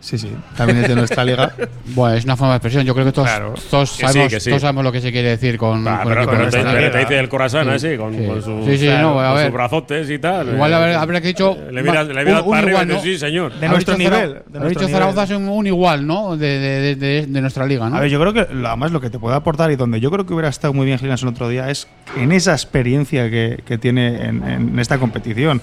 Sí, 0.00 0.18
sí, 0.18 0.30
también 0.56 0.78
es 0.82 0.88
de 0.88 0.94
nuestra 0.94 1.24
liga. 1.24 1.52
Bueno, 1.96 2.16
es 2.16 2.24
una 2.24 2.36
forma 2.36 2.52
de 2.52 2.56
expresión. 2.58 2.84
Yo 2.84 2.94
creo 2.94 3.06
que 3.06 3.12
todos, 3.12 3.28
Claro. 3.28 3.54
todos, 3.70 3.90
Que 3.92 3.96
sí, 3.96 4.12
sabemos, 4.12 4.32
que 4.32 4.40
sí. 4.40 4.50
todos 4.50 4.62
sabemos 4.62 4.84
lo 4.84 4.92
que 4.92 5.00
se 5.00 5.10
quiere 5.10 5.28
decir 5.30 5.56
con, 5.56 5.86
Ah, 5.88 6.00
con 6.02 6.08
pero, 6.12 6.22
equipo 6.22 6.30
pero 6.32 6.44
de 6.44 6.50
te, 6.50 6.56
nuestra 6.58 6.72
pero 6.72 6.80
liga. 6.86 6.92
te 6.92 6.98
dice 6.98 7.18
el 7.18 7.28
corazón 7.28 7.64
Sí, 7.64 7.70
así, 7.88 7.96
con, 7.96 8.14
sí. 8.14 8.26
con 8.26 8.42
sus, 8.42 8.64
Sí, 8.66 8.78
sí, 8.78 8.86
no, 8.86 9.18
a 9.20 9.26
con 9.28 9.34
ver. 9.36 9.44
sus 9.46 9.54
brazotes 9.54 10.10
y 10.10 10.18
tal. 10.18 10.48
Igual 10.54 10.72
Eh, 10.72 10.94
habrá 10.94 11.20
que 11.20 11.28
dicho. 11.28 11.56
Le 11.72 11.82
miras, 11.82 12.06
le 12.08 12.24
miras 12.24 12.40
un- 12.42 12.46
un 12.46 12.50
para 12.52 12.62
arriba 12.62 12.82
igual, 12.82 12.90
y 12.90 12.92
dices, 12.92 12.96
¿no? 12.96 13.12
sí, 13.12 13.18
señor. 13.18 13.52
De 13.54 13.68
nuestro 13.68 13.96
nivel, 13.98 14.36
ha 14.60 14.64
dicho. 14.68 14.88
Zaragoza 14.88 15.22
es 15.24 15.30
un, 15.30 15.48
un 15.48 15.66
igual, 15.66 16.06
¿no? 16.06 16.36
De, 16.36 16.58
de, 16.58 16.94
de, 16.96 17.26
de 17.26 17.40
nuestra 17.40 17.66
liga, 17.66 17.88
¿no? 17.90 17.96
A 17.96 18.00
ver, 18.00 18.10
yo 18.10 18.20
creo 18.20 18.32
que 18.32 18.46
lo- 18.54 18.68
además 18.68 18.92
lo 18.92 19.00
que 19.00 19.10
te 19.10 19.18
puede 19.18 19.34
aportar 19.36 19.70
y 19.70 19.76
donde 19.76 19.98
yo 20.00 20.10
creo 20.10 20.24
que 20.26 20.34
hubiera 20.34 20.48
estado 20.50 20.72
muy 20.74 20.86
bien 20.86 20.98
Gilas 20.98 21.22
el 21.22 21.28
otro 21.28 21.48
día 21.48 21.68
es 21.70 21.88
en 22.16 22.30
esa 22.32 22.52
experiencia 22.52 23.28
que, 23.30 23.60
que 23.66 23.78
tiene 23.78 24.24
en, 24.26 24.42
en 24.46 24.78
esta 24.78 24.98
competición. 24.98 25.62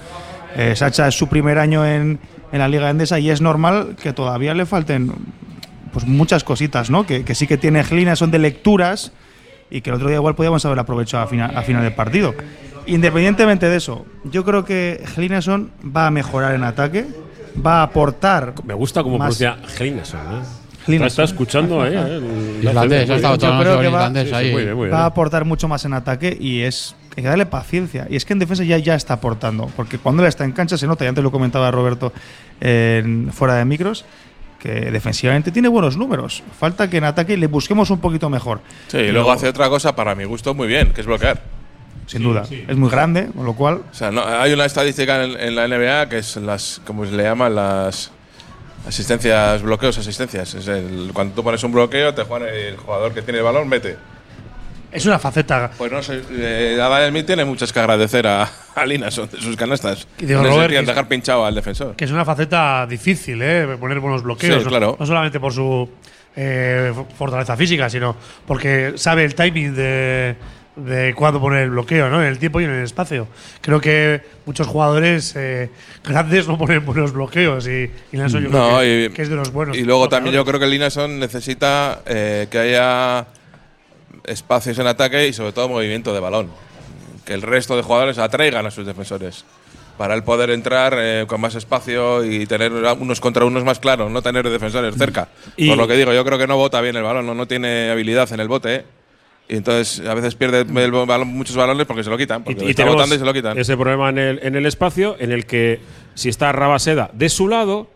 Eh, 0.55 0.75
Sacha 0.75 1.07
es 1.07 1.15
su 1.15 1.27
primer 1.27 1.57
año 1.59 1.85
en, 1.85 2.19
en 2.51 2.59
la 2.59 2.67
Liga 2.67 2.89
Endesa 2.89 3.19
y 3.19 3.29
es 3.29 3.41
normal 3.41 3.95
que 4.01 4.13
todavía 4.13 4.53
le 4.53 4.65
falten 4.65 5.11
pues 5.91 6.05
muchas 6.05 6.43
cositas, 6.43 6.89
¿no? 6.89 7.05
Que, 7.05 7.23
que 7.23 7.35
sí 7.35 7.47
que 7.47 7.57
tiene 7.57 7.83
Glina, 7.83 8.15
son 8.15 8.31
de 8.31 8.39
lecturas 8.39 9.11
y 9.69 9.81
que 9.81 9.89
el 9.89 9.95
otro 9.95 10.07
día 10.07 10.17
igual 10.17 10.35
podíamos 10.35 10.65
haber 10.65 10.79
aprovechado 10.79 11.23
a 11.23 11.27
final, 11.27 11.55
a 11.55 11.61
final 11.63 11.83
del 11.83 11.93
partido. 11.93 12.33
Independientemente 12.85 13.69
de 13.69 13.77
eso, 13.77 14.05
yo 14.25 14.43
creo 14.43 14.65
que 14.65 15.03
Glinason 15.15 15.71
va 15.95 16.07
a 16.07 16.11
mejorar 16.11 16.53
en 16.55 16.63
ataque, 16.63 17.05
va 17.65 17.79
a 17.79 17.83
aportar. 17.83 18.53
Me 18.65 18.73
gusta 18.73 19.03
cómo 19.03 19.17
pronuncia 19.17 19.57
Glineson, 19.79 20.19
¿eh? 20.19 20.41
Glineson. 20.85 21.07
Está 21.07 21.23
escuchando 21.23 21.81
ahí, 21.81 21.93
¿eh? 21.95 22.17
El- 22.17 22.59
Islandés, 22.67 23.09
ha 23.09 23.15
estado 23.15 23.37
todo 23.37 23.83
sí, 24.25 24.33
ahí. 24.33 24.65
va 24.89 24.99
a 25.03 25.05
aportar 25.05 25.45
mucho 25.45 25.67
más 25.69 25.85
en 25.85 25.93
ataque 25.93 26.35
y 26.37 26.61
es 26.61 26.93
hay 27.17 27.23
que 27.23 27.29
darle 27.29 27.45
paciencia. 27.45 28.07
Y 28.09 28.15
es 28.15 28.25
que 28.25 28.33
en 28.33 28.39
defensa 28.39 28.63
ya, 28.63 28.77
ya 28.77 28.95
está 28.95 29.15
aportando, 29.15 29.67
porque 29.75 29.97
cuando 29.97 30.23
él 30.23 30.29
está 30.29 30.43
en 30.45 30.51
cancha 30.51 30.77
se 30.77 30.87
nota, 30.87 31.05
y 31.05 31.07
antes 31.07 31.23
lo 31.23 31.31
comentaba 31.31 31.69
Roberto 31.71 32.11
en- 32.61 33.31
fuera 33.33 33.55
de 33.55 33.65
micros, 33.65 34.05
que 34.59 34.69
defensivamente 34.91 35.51
tiene 35.51 35.67
buenos 35.67 35.97
números. 35.97 36.41
Falta 36.57 36.89
que 36.89 36.97
en 36.97 37.03
ataque 37.03 37.35
le 37.37 37.47
busquemos 37.47 37.89
un 37.89 37.99
poquito 37.99 38.29
mejor. 38.29 38.61
Sí, 38.87 38.97
y 38.97 39.11
luego 39.11 39.31
hace 39.31 39.47
otra 39.49 39.67
cosa 39.69 39.95
para 39.95 40.15
mi 40.15 40.23
gusto 40.23 40.53
muy 40.53 40.67
bien, 40.67 40.93
que 40.93 41.01
es 41.01 41.07
bloquear. 41.07 41.41
Sin 42.05 42.23
duda. 42.23 42.43
Es 42.49 42.75
muy 42.75 42.89
grande, 42.89 43.27
con 43.35 43.45
lo 43.45 43.53
cual. 43.53 43.81
O 43.89 43.93
sea, 43.93 44.11
no- 44.11 44.25
hay 44.25 44.51
una 44.53 44.65
estadística 44.65 45.23
en, 45.23 45.39
en 45.39 45.55
la 45.55 45.67
NBA 45.67 46.09
que 46.09 46.17
es 46.17 46.35
las, 46.37 46.81
como 46.85 47.05
se 47.05 47.11
le 47.11 47.23
llaman 47.23 47.55
las 47.55 48.11
Asistencias, 48.85 49.61
bloqueos, 49.61 49.97
asistencias. 49.97 50.53
Es 50.55 50.67
el- 50.67 51.11
cuando 51.13 51.33
tú 51.35 51.43
pones 51.43 51.63
un 51.63 51.71
bloqueo, 51.71 52.13
te 52.13 52.23
juegan 52.23 52.49
el 52.53 52.75
jugador 52.75 53.13
que 53.13 53.21
tiene 53.21 53.37
el 53.39 53.45
balón, 53.45 53.69
mete. 53.69 53.95
Es 54.93 55.05
una 55.05 55.17
faceta. 55.19 55.71
Pues 55.77 55.91
no 55.91 56.01
sé, 56.03 56.21
eh, 56.31 57.07
Smith 57.09 57.25
tiene 57.25 57.45
muchas 57.45 57.73
que 57.73 57.79
agradecer 57.79 58.27
a, 58.27 58.49
a 58.75 58.85
Linason 58.85 59.29
de 59.29 59.41
sus 59.41 59.55
canastas. 59.55 60.07
Y 60.19 60.25
digo, 60.25 60.43
Robert, 60.43 60.71
que- 60.73 60.81
dejar 60.83 61.07
pinchado 61.07 61.45
al 61.45 61.55
defensor. 61.55 61.95
Que 61.95 62.05
es 62.05 62.11
una 62.11 62.23
faceta 62.25 62.85
difícil, 62.87 63.41
¿eh? 63.41 63.75
Poner 63.79 63.99
buenos 63.99 64.21
bloqueos. 64.23 64.57
Sí, 64.59 64.63
no- 64.63 64.69
claro. 64.69 64.95
No 64.99 65.05
solamente 65.05 65.39
por 65.39 65.51
su 65.51 65.89
eh, 66.35 66.93
fortaleza 67.17 67.57
física, 67.57 67.89
sino 67.89 68.15
porque 68.45 68.93
sabe 68.95 69.23
el 69.23 69.35
timing 69.35 69.73
de, 69.75 70.35
de 70.75 71.13
cuándo 71.15 71.39
poner 71.39 71.63
el 71.63 71.69
bloqueo, 71.71 72.09
¿no? 72.09 72.21
En 72.21 72.27
el 72.27 72.39
tiempo 72.39 72.61
y 72.61 72.65
en 72.65 72.71
el 72.71 72.83
espacio. 72.83 73.27
Creo 73.61 73.79
que 73.81 74.21
muchos 74.45 74.67
jugadores 74.67 75.33
eh, 75.35 75.69
grandes 76.03 76.47
no 76.47 76.57
ponen 76.57 76.85
buenos 76.85 77.13
bloqueos 77.13 77.67
y, 77.67 77.89
y 78.11 78.17
Nelson 78.17 78.43
yo 78.43 78.49
creo 78.49 78.71
No, 78.71 78.79
que, 78.79 79.05
y, 79.05 79.13
que 79.13 79.21
es 79.23 79.29
de 79.29 79.35
los 79.35 79.51
buenos. 79.51 79.77
y 79.77 79.83
luego 79.83 80.09
también 80.09 80.35
yo 80.35 80.45
creo 80.45 80.59
que 80.59 80.67
Linason 80.67 81.19
necesita 81.19 82.01
eh, 82.05 82.47
que 82.49 82.57
haya 82.59 83.25
espacios 84.25 84.77
en 84.79 84.87
ataque 84.87 85.27
y 85.27 85.33
sobre 85.33 85.51
todo 85.51 85.69
movimiento 85.69 86.13
de 86.13 86.19
balón. 86.19 86.49
Que 87.25 87.33
el 87.33 87.41
resto 87.41 87.75
de 87.75 87.83
jugadores 87.83 88.17
atraigan 88.17 88.65
a 88.65 88.71
sus 88.71 88.85
defensores. 88.85 89.45
Para 89.97 90.15
él 90.15 90.23
poder 90.23 90.49
entrar 90.49 90.95
eh, 90.97 91.25
con 91.27 91.39
más 91.39 91.53
espacio 91.55 92.25
y 92.25 92.47
tener 92.47 92.71
unos 92.73 93.19
contra 93.21 93.45
unos 93.45 93.63
más 93.63 93.79
claros, 93.79 94.09
no 94.11 94.21
tener 94.23 94.49
defensores 94.49 94.95
cerca. 94.95 95.29
Y- 95.55 95.69
Por 95.69 95.77
lo 95.77 95.87
que 95.87 95.93
digo, 95.95 96.11
yo 96.13 96.25
creo 96.25 96.37
que 96.39 96.47
no 96.47 96.57
bota 96.57 96.81
bien 96.81 96.95
el 96.95 97.03
balón, 97.03 97.25
no, 97.27 97.35
no 97.35 97.47
tiene 97.47 97.91
habilidad 97.91 98.31
en 98.33 98.39
el 98.39 98.47
bote. 98.47 98.85
Y 99.47 99.57
entonces 99.57 100.05
a 100.07 100.13
veces 100.15 100.35
pierde 100.35 100.61
el 100.61 100.67
balón- 100.91 101.27
muchos 101.27 101.55
balones 101.55 101.85
porque 101.85 102.03
se 102.03 102.09
lo 102.09 102.17
quitan. 102.17 102.43
Porque 102.43 102.63
Y, 102.63 102.67
y 102.67 102.69
está 102.71 102.85
tenemos 102.85 103.07
y 103.07 103.19
se 103.19 103.25
lo 103.25 103.33
quitan. 103.33 103.57
ese 103.57 103.75
problema 103.77 104.09
en 104.09 104.17
el, 104.17 104.39
en 104.41 104.55
el 104.55 104.65
espacio 104.65 105.15
en 105.19 105.31
el 105.31 105.45
que 105.45 105.79
si 106.15 106.29
está 106.29 106.51
Rabaseda 106.51 107.11
de 107.13 107.29
su 107.29 107.47
lado, 107.47 107.87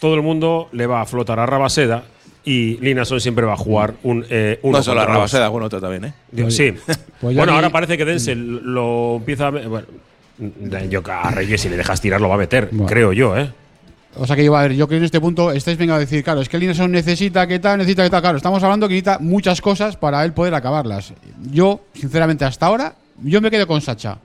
todo 0.00 0.14
el 0.14 0.22
mundo 0.22 0.68
le 0.72 0.86
va 0.86 1.00
a 1.00 1.06
flotar 1.06 1.38
a 1.40 1.46
Rabaseda 1.46 2.02
y 2.44 2.76
Linason 2.78 3.20
siempre 3.20 3.44
va 3.46 3.52
a 3.54 3.56
jugar 3.56 3.94
un 4.02 4.24
eh, 4.28 4.58
uno 4.62 4.78
no 4.78 4.82
solo. 4.82 5.04
Rabaseda, 5.04 5.44
algún 5.44 5.62
otro 5.62 5.80
también, 5.80 6.06
¿eh? 6.06 6.12
Digo, 6.30 6.50
sí. 6.50 6.74
Pues 7.20 7.36
bueno, 7.36 7.52
ahora 7.52 7.70
parece 7.70 7.96
que 7.96 8.04
Denzel 8.04 8.62
lo 8.64 9.16
empieza 9.16 9.46
a. 9.48 9.50
Bueno, 9.50 9.86
yo 10.88 11.02
a 11.06 11.30
Reyes, 11.30 11.60
si 11.60 11.68
le 11.68 11.76
dejas 11.76 12.00
tirar, 12.00 12.20
lo 12.20 12.28
va 12.28 12.34
a 12.34 12.38
meter, 12.38 12.68
Bueno. 12.72 12.86
creo 12.86 13.12
yo, 13.12 13.36
¿eh? 13.36 13.50
O 14.16 14.26
sea 14.26 14.36
que 14.36 14.44
yo, 14.44 14.54
a 14.56 14.62
ver, 14.62 14.72
yo 14.72 14.86
creo 14.88 14.96
que 14.98 15.02
en 15.02 15.04
este 15.04 15.20
punto 15.20 15.52
estáis 15.52 15.78
venga 15.78 15.94
a 15.94 15.98
decir, 15.98 16.22
claro, 16.22 16.40
es 16.42 16.48
que 16.48 16.58
Lineson 16.58 16.90
necesita 16.90 17.46
que 17.46 17.58
tal, 17.60 17.78
necesita 17.78 18.02
que 18.04 18.10
tal. 18.10 18.20
Claro, 18.20 18.36
estamos 18.36 18.62
hablando 18.62 18.86
que 18.86 18.94
necesita 18.94 19.18
muchas 19.20 19.60
cosas 19.62 19.96
para 19.96 20.22
él 20.24 20.32
poder 20.32 20.54
acabarlas. 20.54 21.14
Yo, 21.50 21.80
sinceramente, 21.94 22.44
hasta 22.44 22.66
ahora, 22.66 22.94
yo 23.22 23.40
me 23.40 23.50
quedo 23.50 23.66
con 23.66 23.80
Sacha. 23.80 24.18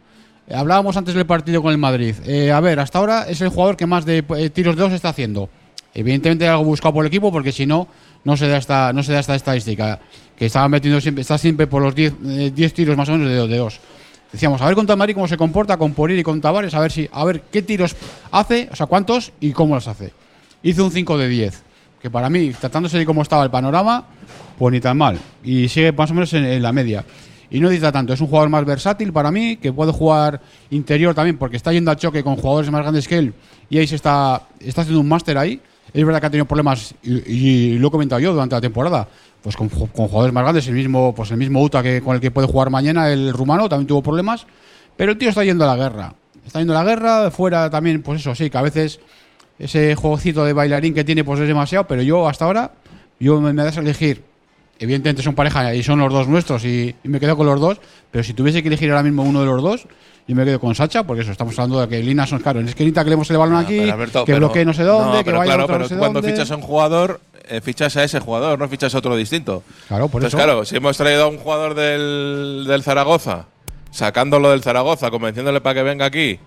Eh, 0.47 0.56
Hablábamos 0.56 0.97
antes 0.97 1.13
del 1.13 1.25
partido 1.25 1.62
con 1.62 1.71
el 1.71 1.77
Madrid. 1.77 2.15
Eh, 2.25 2.51
a 2.51 2.60
ver, 2.60 2.80
hasta 2.80 2.99
ahora 2.99 3.27
es 3.30 3.39
el 3.41 3.49
jugador 3.49 3.77
que 3.77 3.86
más 3.86 4.06
de 4.06 4.25
eh, 4.38 4.49
tiros 4.49 4.75
de 4.75 4.82
dos 4.82 4.91
está 4.91 5.10
haciendo. 5.10 5.49
Evidentemente 5.93 6.43
hay 6.45 6.51
algo 6.51 6.65
buscado 6.65 6.93
por 6.93 7.06
el 7.06 7.08
equipo 7.08 7.32
porque 7.32 7.51
si 7.53 7.65
no, 7.65 7.88
no 8.28 8.36
se 8.36 8.50
da 8.50 8.58
esta, 8.58 8.92
no 8.92 9.04
se 9.04 9.13
da 9.13 9.22
esta 9.22 9.36
estadística. 9.36 10.02
Que 10.36 10.48
estaba 10.48 10.68
metiendo 10.68 11.00
siempre, 11.00 11.22
está 11.22 11.38
siempre 11.38 11.66
por 11.66 11.82
los 11.82 11.96
10 11.96 12.13
eh, 12.26 12.52
10 12.54 12.74
tiros 12.74 12.98
más 12.98 13.08
o 13.08 13.13
menos 13.13 13.30
de, 13.30 13.48
de 13.48 13.58
dos. 13.58 13.80
Decíamos, 14.34 14.62
a 14.62 14.66
ver 14.66 14.76
contra 14.76 14.96
el 14.96 15.00
Madrid 15.00 15.13
cómo 15.13 15.30
se 15.30 15.38
comporta 15.38 15.78
con 15.78 15.94
Porir 15.94 16.20
y 16.20 16.24
con 16.24 16.42
Tavares, 16.42 16.74
a 16.74 16.82
ver 16.82 16.92
si, 16.92 17.08
a 17.10 17.24
ver 17.24 17.44
qué 17.44 17.62
tiros 17.62 17.96
hace, 18.30 18.68
o 18.70 18.76
sea, 18.76 18.86
cuántos 18.88 19.32
y 19.40 19.54
cómo 19.54 19.76
los 19.76 19.88
hace. 19.88 20.12
Hizo 20.62 20.84
un 20.84 20.92
5 20.92 21.18
de 21.18 21.30
10, 21.30 21.63
que 22.02 22.10
para 22.10 22.30
mí, 22.30 22.52
tratándose 22.52 22.98
de 22.98 23.06
cómo 23.06 23.22
estaba 23.22 23.46
el 23.46 23.50
panorama, 23.50 24.08
pues 24.58 24.74
ni 24.74 24.82
tan 24.82 24.98
mal. 24.98 25.18
Y 25.42 25.70
sigue 25.70 25.94
más 25.94 26.12
o 26.12 26.13
menos 26.13 26.34
en, 26.34 26.62
la 26.62 26.74
media. 26.74 27.06
Y 27.50 27.62
no 27.62 27.70
necesita 27.70 27.94
tanto, 27.94 28.12
es 28.12 28.20
un 28.20 28.28
jugador 28.28 28.50
más 28.50 28.66
versátil 28.66 29.13
para 29.13 29.32
mí, 29.32 29.56
que 29.56 29.72
puede 29.72 29.94
jugar 29.94 30.42
interior 30.70 31.16
también, 31.16 31.38
porque 31.38 31.56
está 31.56 31.72
yendo 31.72 31.92
a 31.92 31.96
choque 31.96 32.26
con 32.26 32.36
jugadores 32.36 32.70
más 32.70 32.82
grandes 32.82 33.08
que 33.08 33.18
él, 33.18 33.34
y 33.70 33.78
ahí 33.78 33.88
se 33.88 33.96
está, 33.96 34.50
está 34.60 34.82
haciendo 34.82 35.00
un 35.00 35.08
máster 35.08 35.38
ahí. 35.38 35.62
Es 35.93 36.06
verdad 36.06 36.19
que 36.19 36.28
ha 36.28 36.30
tenido 36.30 36.45
problemas, 36.45 36.93
y, 37.04 37.32
y 37.32 37.80
lo 37.80 37.88
he 37.88 37.91
comentado 37.91 38.19
yo 38.19 38.34
durante 38.34 38.56
la 38.56 38.62
temporada, 38.62 39.08
pues 39.41 39.56
con, 39.56 39.69
con 39.69 39.88
jugadores 40.08 40.34
más 40.34 40.43
grandes, 40.43 40.67
el 40.67 40.73
mismo, 40.73 41.13
pues 41.15 41.32
el 41.32 41.38
mismo 41.38 41.62
Uta 41.62 41.82
que 41.82 42.02
con 42.02 42.15
el 42.15 42.21
que 42.21 42.32
puede 42.32 42.47
jugar 42.47 42.69
mañana, 42.69 43.10
el 43.12 43.32
rumano, 43.34 43.69
también 43.69 43.88
tuvo 43.88 44.04
problemas, 44.04 44.45
pero 44.95 45.13
el 45.13 45.17
tío 45.17 45.30
está 45.30 45.43
yendo 45.43 45.63
a 45.63 45.76
la 45.76 45.84
guerra. 45.84 46.13
Está 46.45 46.60
yendo 46.60 46.78
a 46.78 46.84
la 46.84 46.89
guerra, 46.89 47.32
fuera 47.32 47.69
también, 47.69 48.02
pues 48.02 48.21
eso, 48.21 48.36
sí, 48.36 48.50
que 48.50 48.58
a 48.58 48.62
veces 48.62 49.00
ese 49.60 49.95
juegocito 49.95 50.45
de 50.45 50.54
bailarín 50.54 50.93
que 50.93 51.04
tiene 51.04 51.23
pues 51.23 51.39
es 51.39 51.47
demasiado, 51.47 51.88
pero 51.88 52.02
yo 52.02 52.28
hasta 52.28 52.45
ahora, 52.45 52.71
yo 53.19 53.41
me, 53.41 53.54
me 53.54 53.63
das 53.63 53.78
a 53.78 53.82
elegir. 53.82 54.23
Evidentemente 54.80 55.23
son 55.23 55.34
pareja 55.34 55.73
y 55.73 55.82
son 55.82 56.00
los 56.00 56.13
dos 56.13 56.28
nuestros 56.28 56.63
y, 56.63 56.93
y 57.04 57.10
me 57.10 57.19
quedo 57.19 57.36
con 57.36 57.47
los 57.47 57.60
dos, 57.60 57.80
pero 58.12 58.23
si 58.23 58.34
tuviese 58.34 58.62
que 58.62 58.67
elegir 58.67 58.91
ahora 58.91 59.02
mismo 59.02 59.23
uno 59.23 59.39
de 59.39 59.47
los 59.47 59.62
dos, 59.62 59.88
yo 60.28 60.36
me 60.36 60.44
quedo 60.46 60.60
con 60.60 60.76
Sacha, 60.76 61.04
porque 61.04 61.22
eso, 61.24 61.32
estamos 61.32 61.58
hablando 61.58 61.80
de 61.80 61.88
que 61.88 62.04
Lina 62.04 62.28
son 62.28 62.40
claro, 62.40 62.60
es 62.60 62.66
que 62.76 62.84
necesita 62.84 63.02
que 63.04 63.10
le 63.10 63.12
demos 63.16 63.30
el 63.32 63.38
balón 63.38 63.56
aquí, 63.56 63.90
Alberto, 63.90 64.26
que 64.26 64.34
pero- 64.34 64.48
bloquee 64.48 64.66
no 64.66 64.74
sé 64.74 64.84
dónde, 64.84 65.20
que 65.20 65.24
pero 65.26 65.38
vaya 65.40 65.50
claro, 65.54 65.63
otro 65.63 65.74
pero 65.76 65.84
no 65.86 65.90
sé 65.90 65.96
cuando 65.98 66.22
dónde. 66.22 66.34
fichas 66.36 66.52
a 66.52 66.56
un 66.58 66.62
jugador, 66.62 67.22
eh, 67.48 67.62
fichas 67.62 67.96
a 67.98 68.04
ese 68.04 68.20
jugador, 68.20 68.60
no 68.60 68.68
fichas 68.68 68.94
a 68.94 68.98
otro 68.98 69.16
distinto. 69.16 69.63
Claro, 69.88 70.10
por 70.10 70.22
Entonces, 70.22 70.38
eso. 70.38 70.46
claro, 70.46 70.66
si 70.66 70.76
hemos 70.76 70.98
traído 70.98 71.24
a 71.24 71.28
un 71.28 71.38
jugador 71.38 71.76
del, 71.76 72.66
del 72.68 72.84
Zaragoza, 72.84 73.46
sacándolo 73.92 74.52
del 74.52 74.62
Zaragoza, 74.62 75.10
convenciéndole 75.12 75.62
para 75.62 75.76
que 75.76 75.84
venga 75.84 76.06
aquí, 76.06 76.40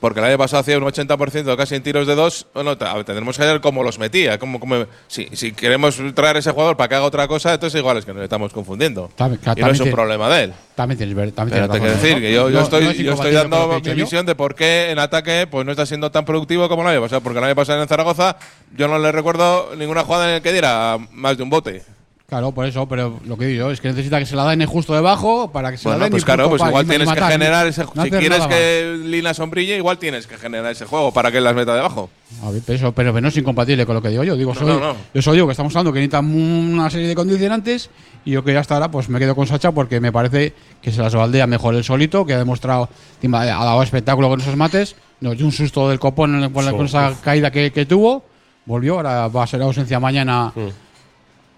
porque 0.00 0.20
el 0.20 0.26
año 0.26 0.38
pasado 0.38 0.60
hacía 0.60 0.78
un 0.78 0.84
80% 0.84 1.56
casi 1.56 1.74
en 1.74 1.82
tiros 1.82 2.06
de 2.06 2.14
dos, 2.14 2.46
bueno, 2.54 2.76
tendremos 2.76 3.36
que 3.36 3.44
ver 3.44 3.60
cómo 3.60 3.82
los 3.82 3.98
metía. 3.98 4.38
Cómo, 4.38 4.58
cómo- 4.60 4.86
si, 5.08 5.28
si 5.32 5.52
queremos 5.52 5.96
traer 6.14 6.36
a 6.36 6.38
ese 6.38 6.50
jugador 6.52 6.76
para 6.76 6.88
que 6.88 6.94
haga 6.96 7.04
otra 7.04 7.28
cosa, 7.28 7.54
entonces 7.54 7.78
igual 7.78 7.96
es 7.98 8.04
que 8.04 8.12
nos 8.14 8.22
estamos 8.22 8.52
confundiendo. 8.52 9.10
También- 9.16 9.40
y 9.56 9.60
no 9.60 9.70
es 9.70 9.80
un 9.80 9.90
problema 9.90 10.28
de 10.28 10.44
él. 10.44 10.52
También 10.74 10.98
tienes, 10.98 11.14
ver- 11.16 11.32
también 11.32 11.58
Pero 11.60 11.72
tienes 11.72 11.72
te 11.72 11.78
quiero 11.80 11.94
razón, 11.94 12.02
decir 12.08 12.22
que 12.22 12.32
yo, 12.34 12.50
yo 12.50 12.58
No- 12.58 12.64
estoy, 12.64 12.84
no 12.84 12.90
es 12.90 12.98
yo 12.98 13.12
estoy 13.12 13.32
dando 13.32 13.68
mi 13.80 13.82
yo. 13.82 13.94
visión 13.94 14.26
de 14.26 14.34
por 14.34 14.54
qué 14.54 14.90
en 14.90 14.98
ataque 14.98 15.46
pues 15.50 15.64
no 15.64 15.70
está 15.72 15.86
siendo 15.86 16.10
tan 16.10 16.24
productivo 16.24 16.68
como 16.68 16.82
el 16.82 16.88
año 16.88 17.00
pasado. 17.00 17.20
Porque 17.22 17.38
el 17.38 17.44
año 17.44 17.54
pasado 17.54 17.80
en 17.82 17.88
Zaragoza 17.88 18.36
yo 18.76 18.86
no 18.88 18.98
le 18.98 19.10
recuerdo 19.12 19.74
ninguna 19.76 20.04
jugada 20.04 20.26
en 20.28 20.32
la 20.34 20.40
que 20.40 20.52
diera 20.52 20.98
más 21.12 21.36
de 21.36 21.42
un 21.42 21.50
bote. 21.50 21.82
Claro, 22.28 22.50
por 22.50 22.66
eso, 22.66 22.88
pero 22.88 23.20
lo 23.24 23.36
que 23.38 23.44
digo 23.46 23.66
yo 23.66 23.70
es 23.70 23.80
que 23.80 23.86
necesita 23.86 24.18
que 24.18 24.26
se 24.26 24.34
la 24.34 24.44
den 24.48 24.66
justo 24.66 24.92
debajo 24.92 25.52
para 25.52 25.70
que 25.70 25.78
se 25.78 25.84
la 25.88 25.94
Bueno, 25.94 26.04
den. 26.06 26.10
pues 26.10 26.22
y 26.24 26.26
claro, 26.26 26.48
pues 26.50 26.60
igual 26.60 26.84
tienes 26.84 27.08
que 27.08 27.20
generar 27.20 27.66
ese 27.68 27.84
no 27.94 28.02
Si 28.02 28.10
quieres 28.10 28.46
que 28.48 28.98
Lina 29.04 29.32
sombrille, 29.32 29.76
igual 29.76 29.96
tienes 29.98 30.26
que 30.26 30.36
generar 30.36 30.72
ese 30.72 30.86
juego 30.86 31.12
para 31.12 31.30
que 31.30 31.40
las 31.40 31.54
meta 31.54 31.76
debajo. 31.76 32.10
A 32.42 32.50
ver, 32.50 32.62
pero, 32.66 32.76
eso, 32.78 32.92
pero, 32.92 33.12
pero 33.12 33.20
no 33.20 33.28
es 33.28 33.36
incompatible 33.36 33.86
con 33.86 33.94
lo 33.94 34.02
que 34.02 34.08
digo 34.08 34.24
yo. 34.24 34.34
Digo, 34.34 34.54
No, 34.54 34.58
soy, 34.60 34.66
no. 34.80 34.96
Yo 35.14 35.22
soy 35.22 35.38
que 35.44 35.50
estamos 35.52 35.72
hablando 35.76 35.92
que 35.92 36.00
necesitan 36.00 36.24
una 36.34 36.90
serie 36.90 37.06
de 37.06 37.14
condicionantes 37.14 37.90
y 38.24 38.32
yo 38.32 38.42
que 38.42 38.52
ya 38.52 38.58
hasta 38.58 38.74
ahora 38.74 38.90
pues 38.90 39.08
me 39.08 39.20
quedo 39.20 39.36
con 39.36 39.46
Sacha 39.46 39.70
porque 39.70 40.00
me 40.00 40.10
parece 40.10 40.52
que 40.82 40.90
se 40.90 41.00
las 41.00 41.14
baldea 41.14 41.46
mejor 41.46 41.76
el 41.76 41.84
solito, 41.84 42.26
que 42.26 42.34
ha 42.34 42.38
demostrado, 42.38 42.88
ha 43.22 43.28
dado 43.44 43.82
espectáculo 43.84 44.28
con 44.28 44.40
esos 44.40 44.56
mates, 44.56 44.96
nos 45.20 45.36
dio 45.36 45.46
un 45.46 45.52
susto 45.52 45.88
del 45.88 46.00
copón 46.00 46.50
con, 46.52 46.64
la- 46.64 46.72
con 46.72 46.86
esa 46.86 47.14
caída 47.22 47.52
que, 47.52 47.70
que 47.70 47.86
tuvo, 47.86 48.24
volvió, 48.64 48.96
ahora 48.96 49.28
va 49.28 49.44
a 49.44 49.46
ser 49.46 49.62
ausencia 49.62 50.00
mañana. 50.00 50.52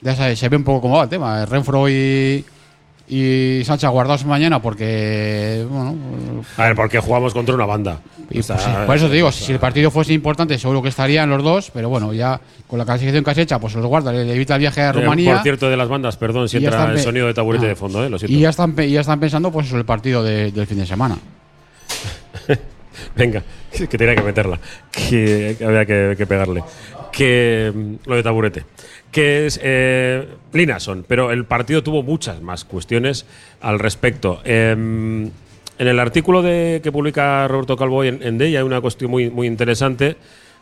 Ya 0.01 0.15
se, 0.15 0.37
se 0.37 0.49
ve 0.49 0.57
un 0.57 0.65
poco 0.65 0.81
cómo 0.83 0.97
va 0.99 1.05
el 1.05 1.09
tema. 1.09 1.45
Renfro 1.47 1.89
y, 1.89 2.45
y 3.09 3.63
Sacha 3.65 3.89
guardados 3.89 4.25
mañana 4.25 4.61
porque, 4.63 5.67
bueno, 5.69 5.97
A 6.57 6.65
ver, 6.65 6.77
porque 6.77 7.01
jugamos 7.01 7.33
contra 7.33 7.55
una 7.55 7.67
banda. 7.67 8.01
y 8.31 8.39
O 8.41 8.43
sea, 8.43 8.57
pues 8.57 8.65
sí, 8.67 8.73
por 8.87 8.97
eso 8.97 9.09
te 9.09 9.15
digo, 9.15 9.29
o 9.29 9.33
sea, 9.33 9.47
si 9.47 9.53
el 9.53 9.59
partido 9.59 9.91
fuese 9.91 10.13
importante, 10.13 10.57
seguro 10.59 10.83
que 10.83 10.89
estarían 10.91 11.29
los 11.31 11.43
dos, 11.43 11.71
pero 11.73 11.89
bueno, 11.89 12.13
ya 12.13 12.41
con 12.67 12.79
la 12.79 12.85
clasificación 12.85 13.25
que 13.25 13.31
has 13.31 13.39
hecha, 13.39 13.59
pues 13.59 13.75
los 13.75 13.87
guarda, 13.87 14.13
le, 14.13 14.33
evita 14.35 14.55
el 14.55 14.61
viaje 14.61 14.83
a 14.83 14.91
eh, 14.91 14.93
Rumanía. 14.93 15.35
Por 15.35 15.43
cierto, 15.43 15.69
de 15.71 15.77
las 15.77 15.89
bandas, 15.89 16.17
perdón 16.17 16.49
si 16.49 16.59
entra 16.59 16.93
el 16.93 17.01
sonido 17.01 17.27
de 17.27 17.35
taburete 17.35 17.65
Ah. 17.67 17.69
de 17.71 17.77
fondo, 17.77 18.05
¿eh? 18.05 18.11
Lo 18.11 18.19
siento. 18.19 18.37
y 18.37 18.41
ya 18.41 18.51
están, 18.51 18.77
ya 18.77 19.01
están 19.01 19.19
pensando, 19.19 19.51
pues 19.51 19.67
eso, 19.67 19.77
el 19.79 19.85
partido 19.85 20.23
de- 20.23 20.53
del 20.53 20.67
fin 20.67 20.79
de 20.79 20.87
semana. 20.87 21.17
Venga, 23.17 23.43
que 23.73 23.87
tenía 23.99 24.15
que 24.15 24.23
meterla. 24.23 24.59
Que, 24.93 25.57
que 25.59 25.65
había 25.65 25.85
que, 25.87 26.15
que 26.17 26.27
pegarle. 26.27 26.63
Que 27.11 27.73
mm, 27.75 27.95
lo 28.09 28.17
de 28.17 28.23
taburete. 28.23 28.65
Que 29.12 29.47
es 29.47 29.59
eh, 29.62 30.29
Linason, 30.53 31.05
pero 31.09 31.31
el 31.31 31.44
partido 31.44 31.83
tuvo 31.83 32.03
muchas 32.03 32.42
más 32.42 32.64
cuestiones 32.64 33.27
al 33.61 33.79
respecto. 33.79 34.40
Em, 34.44 35.31
en 35.79 35.87
el 35.88 35.99
artículo 35.99 36.42
de, 36.42 36.81
que 36.83 36.92
publica 36.92 37.49
Roberto 37.49 37.77
Calvo 37.77 38.05
en, 38.05 38.23
en 38.23 38.37
DEI 38.37 38.57
hay 38.57 38.62
una 38.62 38.81
cuestión 38.81 39.11
muy, 39.11 39.31
muy 39.31 39.47
interesante. 39.47 40.16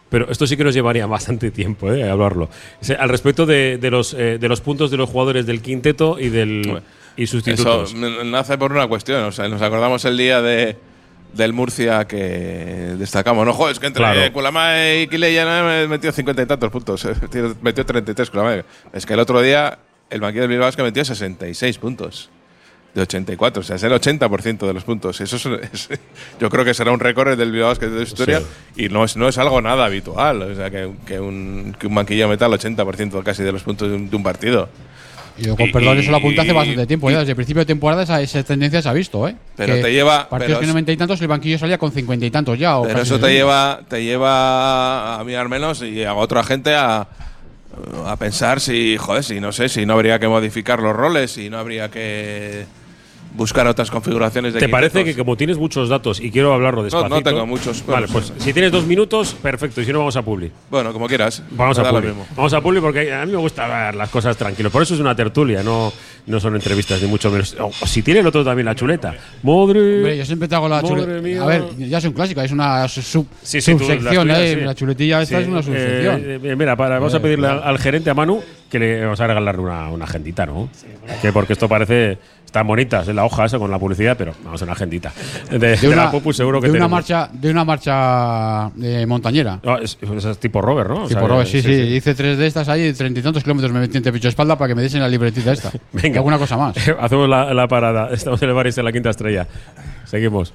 Pero 0.09 0.31
esto 0.31 0.47
sí 0.47 0.57
que 0.57 0.65
nos 0.65 0.75
llevaría 0.75 1.07
bastante 1.09 1.51
tiempo 1.51 1.93
eh, 1.93 2.09
hablarlo. 2.09 2.45
O 2.81 2.85
sea, 2.85 2.97
al 2.97 3.09
respecto 3.09 3.47
de, 3.47 3.79
de 3.79 3.91
los, 3.91 4.15
eh, 4.15 4.39
de 4.39 4.49
los 4.49 4.61
puntos 4.61 4.91
de 4.91 4.97
los 4.97 5.11
jugadores 5.11 5.47
del 5.47 5.61
quinteto 5.61 6.19
y 6.19 6.29
del 6.29 6.81
y 7.17 7.27
sustitutos. 7.27 7.95
Eso 7.95 8.25
nace 8.25 8.59
por 8.59 8.73
una 8.73 8.87
cuestión. 8.87 9.25
O 9.25 9.33
sea, 9.33 9.49
nos 9.49 9.63
acordamos 9.63 10.05
el 10.05 10.17
día 10.17 10.43
de, 10.43 10.77
del 11.37 11.53
Murcia 11.53 12.07
que 12.07 12.95
destacamos. 12.99 13.45
No, 13.47 13.53
joder, 13.53 13.73
es 13.73 13.79
que 13.79 13.87
entre 13.87 14.03
Claro. 14.03 14.33
Kulamae 14.33 15.03
y 15.03 15.07
Kileyana 15.09 15.63
me 15.63 15.89
metió 15.89 16.11
cincuenta 16.13 16.43
y 16.43 16.47
tantos 16.47 16.71
puntos. 16.71 17.07
Metió 17.63 17.85
33 17.87 18.31
Kulamae. 18.31 18.65
Es 18.93 19.05
que 19.07 19.15
el 19.15 19.21
otro 19.21 19.41
día 19.41 19.79
el 20.11 20.21
banquillo 20.21 20.43
del 20.43 20.51
Bilbao 20.51 20.69
es 20.69 20.77
que 20.77 20.83
metió 20.83 21.05
66 21.05 21.79
puntos. 21.79 22.31
De 22.95 23.03
84, 23.03 23.61
o 23.61 23.63
sea, 23.63 23.77
es 23.77 23.83
el 23.83 23.93
80% 23.93 24.67
de 24.67 24.73
los 24.73 24.83
puntos. 24.85 25.21
Eso 25.21 25.37
es, 25.37 25.45
es- 25.91 26.01
yo 26.41 26.49
creo 26.49 26.65
que 26.65 26.73
será 26.73 26.93
un 26.93 27.01
récord 27.01 27.37
del 27.37 27.53
Bilbao 27.53 27.69
Basket 27.69 27.89
de 27.89 28.03
historia 28.03 28.41
y 28.75 28.89
no 28.89 29.05
es, 29.05 29.19
no 29.19 29.29
es 29.29 29.37
algo 29.37 29.61
nada 29.61 29.85
habitual. 29.85 30.41
O 30.41 30.55
sea, 30.55 30.71
que, 30.71 30.91
que 31.07 31.21
un, 31.21 31.77
que 31.79 31.87
un 31.89 31.95
banquillo 31.95 32.27
meta 32.27 32.47
el 32.47 32.53
80% 32.53 33.23
casi 33.23 33.43
de 33.43 33.53
los 33.53 33.63
puntos 33.65 33.91
de 33.91 33.97
un, 33.97 34.09
de 34.09 34.17
un 34.17 34.23
partido. 34.23 34.71
Yo 35.39 35.57
con 35.57 35.71
perdón, 35.71 35.99
eso 35.99 36.11
lo 36.11 36.17
apunté 36.17 36.41
hace 36.41 36.53
bastante 36.53 36.87
tiempo. 36.87 37.11
y- 37.11 37.13
ya 37.13 37.19
desde 37.21 37.33
el 37.33 37.37
principio 37.37 37.61
de 37.61 37.67
temporada 37.67 38.03
esa, 38.05 38.21
esa 38.23 38.43
tendencia 38.43 38.81
se 38.81 38.89
ha 38.89 38.93
visto, 38.93 39.27
¿eh? 39.29 39.37
Pero 39.57 39.75
Que 39.75 39.83
te 39.83 39.93
lleva- 39.93 40.29
Partidos 40.29 40.61
que 40.61 40.67
noventa 40.67 40.93
y 40.93 40.97
tantos, 40.97 41.21
el 41.21 41.29
banquillo 41.29 41.59
salía 41.59 41.79
con 41.79 41.93
cincuenta 41.93 42.25
y 42.27 42.31
tantos 42.31 42.59
ya. 42.59 42.79
o 42.79 42.85
Pero 42.85 43.01
eso 43.03 43.19
te 43.21 43.33
lleva, 43.33 43.81
te 43.89 44.03
lleva 44.05 45.21
a 45.21 45.25
mí 45.25 45.35
al 45.35 45.49
menos 45.49 45.83
y 45.83 46.05
a 46.05 46.15
otra 46.15 46.43
gente 46.43 46.75
a, 46.75 47.07
a 48.07 48.17
pensar 48.17 48.61
si, 48.61 48.97
joder, 48.97 49.23
si 49.25 49.41
no 49.41 49.53
sé, 49.53 49.69
si 49.69 49.85
no 49.85 49.93
habría 49.95 50.19
que 50.19 50.29
modificar 50.29 50.81
los 50.81 50.97
roles, 50.97 51.33
si 51.33 51.51
no 51.51 51.59
habría 51.59 51.91
que 51.91 52.65
buscar 53.35 53.67
otras 53.67 53.91
configuraciones 53.91 54.55
de 54.55 54.61
¿Te 54.61 54.69
parece 54.69 55.05
que 55.05 55.15
como 55.15 55.37
tienes 55.37 55.59
muchos 55.59 55.89
datos 55.89 56.21
y 56.21 56.31
quiero 56.31 56.55
hablarlo 56.55 56.83
despacito? 56.83 57.23
tengo 57.23 57.47
muchos, 57.47 57.85
Vale, 57.87 58.07
pues 58.09 58.33
si 58.39 58.53
tienes 58.53 58.73
dos 58.73 58.87
minutos, 58.87 59.35
perfecto. 59.35 59.81
Y 59.81 59.85
si 59.85 59.93
no, 59.93 59.99
vamos 59.99 60.17
a 60.17 60.23
Publi. 60.23 60.51
Bueno, 60.71 60.93
como 60.93 61.07
quieras. 61.07 61.43
Vamos 61.51 61.79
a 61.79 61.91
Publi. 61.91 62.07
mismo. 62.09 62.27
Vamos 62.35 62.53
a 62.55 62.61
Publi 62.61 62.81
porque 62.81 63.13
a 63.13 63.25
mí 63.27 63.33
me 63.33 63.39
gusta 63.39 63.67
ver 63.87 63.95
las 63.95 64.09
cosas 64.11 64.37
tranquilos. 64.37 64.73
Por 64.73 64.83
eso 64.83 64.95
es 64.95 65.01
una 65.01 65.15
tertulia, 65.15 65.63
no, 65.63 65.93
no 66.27 66.41
son 66.41 66.55
entrevistas 66.55 67.01
ni 67.03 67.09
mucho 67.09 67.31
menos. 67.31 67.57
O, 67.61 67.71
si 67.87 68.03
tiene 68.03 68.21
el 68.21 68.27
otro 68.27 68.45
también 68.45 68.67
la 68.67 68.75
chuleta. 68.75 69.15
Madre. 69.43 69.97
Hombre, 69.97 70.17
yo 70.19 70.25
siempre 70.25 70.49
te 70.49 70.55
hago 70.55 70.69
la 70.69 70.83
chuleta. 70.83 71.21
mía. 71.21 71.43
A 71.43 71.47
ver, 71.47 71.65
ya 71.77 71.99
es 71.99 72.05
un 72.05 72.13
clásico, 72.13 72.41
es 72.41 72.53
una 72.53 72.89
su- 72.89 73.03
sub- 73.03 73.29
Sí, 73.43 73.61
sí, 73.61 73.73
tú, 73.73 73.81
subsección, 73.81 74.23
tuyas, 74.27 74.39
¿eh? 74.41 74.55
sí. 74.59 74.65
La 74.65 74.75
chuletilla 74.75 75.23
esta 75.23 75.37
Sí, 75.39 75.43
es 75.43 75.49
una 75.49 75.63
subsección. 75.63 76.21
eh, 76.25 76.41
eh, 76.43 76.57
mira, 76.57 76.75
para, 76.77 76.99
vamos 76.99 77.15
a 77.15 77.21
pedirle 77.21 77.49
al, 77.49 77.63
al 77.63 77.79
gerente, 77.79 78.11
a 78.11 78.15
Manu, 78.15 78.43
que 78.71 78.79
le 78.79 79.03
vamos 79.05 79.21
a 79.21 79.27
regalarle 79.27 79.63
una, 79.63 79.89
una 79.91 80.05
agendita, 80.05 80.47
¿no? 80.47 80.69
que 81.23 81.33
porque 81.33 81.53
esto 81.53 81.69
parece. 81.69 82.19
Están 82.57 82.69
bonitas 82.69 83.07
en 83.07 83.17
la 83.17 83.25
hoja 83.27 83.45
esa 83.45 83.59
con 83.59 83.71
la 83.71 83.79
publicidad, 83.79 84.17
pero 84.17 84.33
vamos 84.43 84.63
a 84.63 84.65
una 84.65 84.73
agendita. 84.73 85.13
De, 85.51 85.77
de 85.77 85.95
la 85.95 86.11
Popu 86.11 86.33
seguro 86.33 86.59
que 86.59 86.69
de 86.69 86.79
una 86.79 86.89
marcha 86.89 87.29
de 87.31 87.51
una 87.51 87.67
marcha 87.67 88.71
eh, 88.83 89.05
montañera. 89.07 89.61
Ah, 89.63 89.77
es, 89.83 89.99
es 90.01 90.39
tipo 90.39 90.63
Robert, 90.63 90.89
¿no? 90.89 91.03
O 91.03 91.07
Tipo 91.07 91.21
sea, 91.21 91.29
Robert, 91.29 91.51
sí, 91.51 91.61
sí, 91.61 91.71
Hice 91.71 92.15
tres 92.15 92.39
de 92.39 92.47
estas 92.47 92.67
ahí, 92.71 92.95
treinta 92.95 93.21
y 93.21 93.23
tantos 93.23 93.43
kilómetros 93.43 93.75
me 93.75 93.81
metí 93.81 93.99
entre 93.99 94.11
pecho 94.11 94.29
y 94.29 94.31
espalda 94.31 94.57
para 94.57 94.69
que 94.69 94.75
me 94.75 94.81
diesen 94.81 95.03
la 95.03 95.09
libretita 95.11 95.53
esta. 95.53 95.71
Venga. 95.93 96.15
Y 96.15 96.17
alguna 96.17 96.39
cosa 96.39 96.57
más. 96.57 96.75
Hacemos 96.99 97.29
la, 97.29 97.53
la 97.53 97.69
parada. 97.69 98.09
Estamos 98.11 98.41
en 98.41 98.49
el 98.49 98.55
Baris 98.55 98.75
de 98.75 98.83
la 98.83 98.91
quinta 98.91 99.11
estrella. 99.11 99.47
Seguimos. 100.07 100.55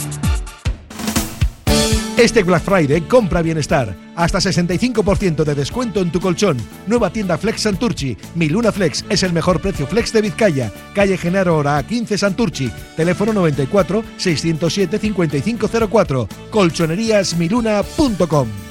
Este 2.21 2.43
Black 2.43 2.61
Friday 2.61 3.01
compra 3.01 3.41
bienestar. 3.41 3.95
Hasta 4.15 4.37
65% 4.37 5.43
de 5.43 5.55
descuento 5.55 6.01
en 6.01 6.11
tu 6.11 6.19
colchón. 6.19 6.55
Nueva 6.85 7.09
tienda 7.09 7.35
Flex 7.35 7.61
Santurchi. 7.61 8.15
Mi 8.35 8.47
Luna 8.47 8.71
Flex 8.71 9.03
es 9.09 9.23
el 9.23 9.33
mejor 9.33 9.59
precio 9.59 9.87
Flex 9.87 10.13
de 10.13 10.21
Vizcaya. 10.21 10.71
Calle 10.93 11.17
Genaro 11.17 11.57
Hora 11.57 11.81
15 11.81 12.19
Santurchi. 12.19 12.71
Teléfono 12.95 13.33
94 13.33 14.03
607 14.17 14.99
5504. 14.99 16.27
Colchoneríasmiluna.com. 16.51 18.70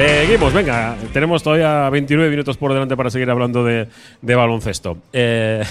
Seguimos, 0.00 0.54
venga. 0.54 0.96
Tenemos 1.12 1.42
todavía 1.42 1.90
29 1.90 2.30
minutos 2.30 2.56
por 2.56 2.72
delante 2.72 2.96
para 2.96 3.10
seguir 3.10 3.28
hablando 3.28 3.64
de, 3.64 3.86
baloncesto. 4.22 4.96
Eh, 5.12 5.62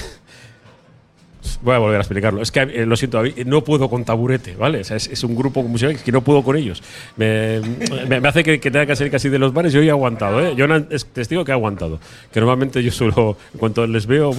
voy 1.63 1.73
a 1.73 1.79
volver 1.79 1.97
a 1.97 2.01
explicarlo. 2.01 2.39
Es 2.39 2.51
que 2.51 2.59
eh, 2.59 2.85
lo 2.85 2.95
siento, 2.95 3.23
no 3.47 3.63
puedo 3.63 3.89
con 3.89 4.05
taburete, 4.05 4.55
¿vale? 4.55 4.81
Es, 4.81 5.23
un 5.23 5.35
grupo 5.35 5.63
musical 5.63 5.97
que 5.97 6.11
no 6.11 6.21
puedo 6.21 6.43
con 6.43 6.57
ellos. 6.57 6.83
Me, 7.17 7.59
hace 8.23 8.43
que, 8.43 8.59
tenga 8.59 8.85
que 8.85 8.95
salir 8.95 9.11
casi 9.11 9.29
de 9.29 9.39
los 9.39 9.51
bares. 9.51 9.73
Yo 9.73 9.81
he 9.81 9.89
aguantado, 9.89 10.45
¿eh? 10.45 10.53
Yo 10.55 10.67
es 10.91 11.07
testigo 11.07 11.43
que 11.43 11.51
he 11.51 11.55
aguantado. 11.55 11.99
Que 12.31 12.39
normalmente 12.39 12.83
yo 12.83 12.91
suelo, 12.91 13.35
en 13.51 13.59
cuanto 13.59 13.87
les 13.87 14.05
veo, 14.05 14.31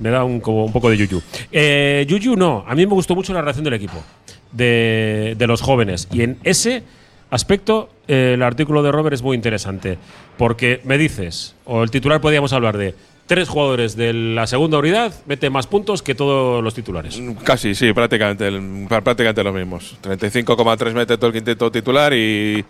me 0.00 0.10
da 0.10 0.24
un, 0.24 0.40
como 0.40 0.64
un 0.64 0.72
poco 0.72 0.90
de 0.90 0.96
yuyu. 0.96 1.22
Eh, 1.52 2.04
yuyu 2.08 2.34
no, 2.34 2.64
a 2.66 2.74
mí 2.74 2.84
me 2.84 2.94
gustó 2.94 3.14
mucho 3.14 3.32
la 3.32 3.40
reacción 3.40 3.62
del 3.62 3.74
equipo, 3.74 4.02
de 4.50 5.36
los 5.46 5.62
jóvenes. 5.62 6.08
Y 6.10 6.22
en 6.22 6.38
ese 6.42 6.82
aspecto, 7.30 7.88
eh, 8.08 8.32
el 8.34 8.42
artículo 8.42 8.82
de 8.82 8.92
Robert 8.92 9.14
es 9.14 9.22
muy 9.22 9.34
interesante. 9.36 9.98
Porque 10.36 10.80
me 10.84 10.98
dices, 10.98 11.54
o 11.64 11.82
el 11.82 11.90
titular 11.90 12.20
podríamos 12.20 12.52
hablar 12.52 12.76
de 12.76 12.94
tres 13.26 13.48
jugadores 13.48 13.96
de 13.96 14.12
la 14.12 14.46
segunda 14.46 14.78
unidad 14.78 15.12
meten 15.26 15.52
más 15.52 15.66
puntos 15.66 16.02
que 16.02 16.14
todos 16.14 16.62
los 16.62 16.74
titulares. 16.74 17.20
Casi, 17.42 17.74
sí, 17.74 17.92
prácticamente, 17.92 18.50
prácticamente 18.88 19.42
los 19.42 19.54
mismos. 19.54 19.96
35,3 20.02 20.92
mete 20.92 21.16
todo 21.16 21.28
el 21.28 21.32
quinteto 21.32 21.72
titular 21.72 22.12
y 22.14 22.64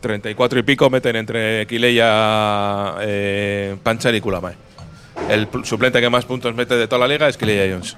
34 0.00 0.58
y 0.58 0.62
pico 0.62 0.90
meten 0.90 1.16
entre 1.16 1.66
Kileya, 1.66 2.94
eh, 3.00 3.76
Pancher 3.82 4.14
y 4.14 4.20
Kulamae. 4.20 4.54
El 5.30 5.46
pl- 5.48 5.64
suplente 5.64 6.00
que 6.00 6.10
más 6.10 6.24
puntos 6.26 6.54
mete 6.54 6.76
de 6.76 6.86
toda 6.86 7.00
la 7.00 7.08
liga 7.08 7.28
es 7.28 7.36
Kileya 7.36 7.72
Jones. 7.72 7.96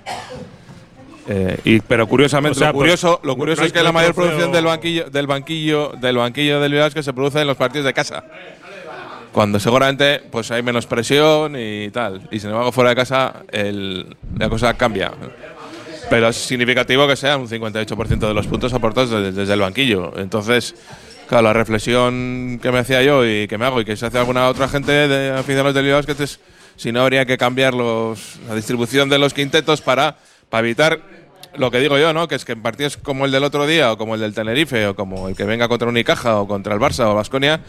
Eh, 1.31 1.59
y, 1.65 1.81
pero 1.81 2.07
curiosamente, 2.07 2.57
O 2.57 2.61
sea, 2.61 2.69
lo 2.69 2.75
curioso, 2.79 3.19
pues, 3.21 3.27
lo 3.27 3.37
curioso 3.37 3.61
no 3.61 3.67
es 3.67 3.73
que 3.73 3.83
la 3.83 3.93
mayor 3.93 4.15
producción 4.15 4.51
del 4.51 4.65
banquillo, 4.65 5.11
del 5.11 5.27
banquillo, 5.27 5.93
del 6.01 6.17
banquillo 6.17 6.61
del 6.61 6.73
Bilbao 6.73 6.91
que 6.91 7.03
se 7.03 7.13
produce 7.13 7.41
en 7.41 7.47
los 7.47 7.57
partidos 7.57 7.85
de 7.85 7.93
casa. 7.93 8.25
Cuando 9.33 9.61
seguramente 9.61 10.23
pues 10.31 10.51
hay 10.51 10.63
menos 10.63 10.87
presión 10.87 11.55
y 11.57 11.91
tal. 11.91 12.27
Y 12.31 12.41
sin 12.41 12.51
embargo, 12.51 12.73
fuera 12.73 12.91
de 12.91 12.97
casa 12.97 13.43
el- 13.53 14.17
la 14.39 14.49
cosa 14.49 14.73
cambia. 14.75 15.13
Pero 16.09 16.29
es 16.29 16.37
significativo 16.37 17.07
que 17.07 17.15
sean 17.17 17.41
un 17.43 17.49
58% 17.49 18.27
de 18.27 18.33
los 18.35 18.47
puntos 18.47 18.73
aportados 18.73 19.11
desde, 19.11 19.33
desde 19.33 19.53
el 19.53 19.61
banquillo. 19.61 20.15
Entonces, 20.17 20.75
claro, 21.29 21.43
la 21.45 21.53
reflexión 21.53 22.59
que 22.63 22.73
me 22.73 22.79
hacía 22.79 23.03
yo 23.03 23.27
y 23.27 23.47
que 23.47 23.59
me 23.59 23.67
hago 23.67 23.83
y 23.83 23.85
que 23.85 23.97
se 23.97 24.07
hace 24.07 24.19
alguna 24.19 24.49
otra 24.49 24.67
gente 24.69 24.93
de 24.93 25.31
aficionados 25.33 25.75
del 25.75 25.85
Bilbao 25.85 26.01
es 26.01 26.41
si 26.77 26.91
no 26.91 27.03
habría 27.03 27.27
que 27.27 27.37
cambiar 27.37 27.75
los, 27.75 28.39
la 28.49 28.55
distribución 28.55 29.11
de 29.11 29.19
los 29.19 29.35
quintetos 29.35 29.83
para, 29.83 30.17
para 30.49 30.61
evitar 30.67 31.01
lo 31.57 31.71
que 31.71 31.79
digo 31.81 31.99
yo, 31.99 32.13
¿no? 32.13 32.29
Que 32.29 32.35
es 32.37 32.45
que 32.45 32.53
en 32.53 32.63
partidos 32.63 32.97
como 32.97 33.25
el 33.25 33.33
del 33.33 33.45
otro 33.45 33.67
día 33.67 33.93
o 33.93 33.99
como 33.99 34.15
el 34.15 34.21
del 34.21 34.35
Tenerife 34.35 34.87
o 34.89 34.95
como 34.97 35.29
el 35.29 35.37
que 35.37 35.45
venga 35.45 35.69
contra 35.69 35.89
Unicaja 35.89 36.37
o 36.37 36.47
contra 36.49 36.75
el 36.75 36.81
Barça 36.81 37.05
o 37.07 37.15
Basconia 37.15 37.61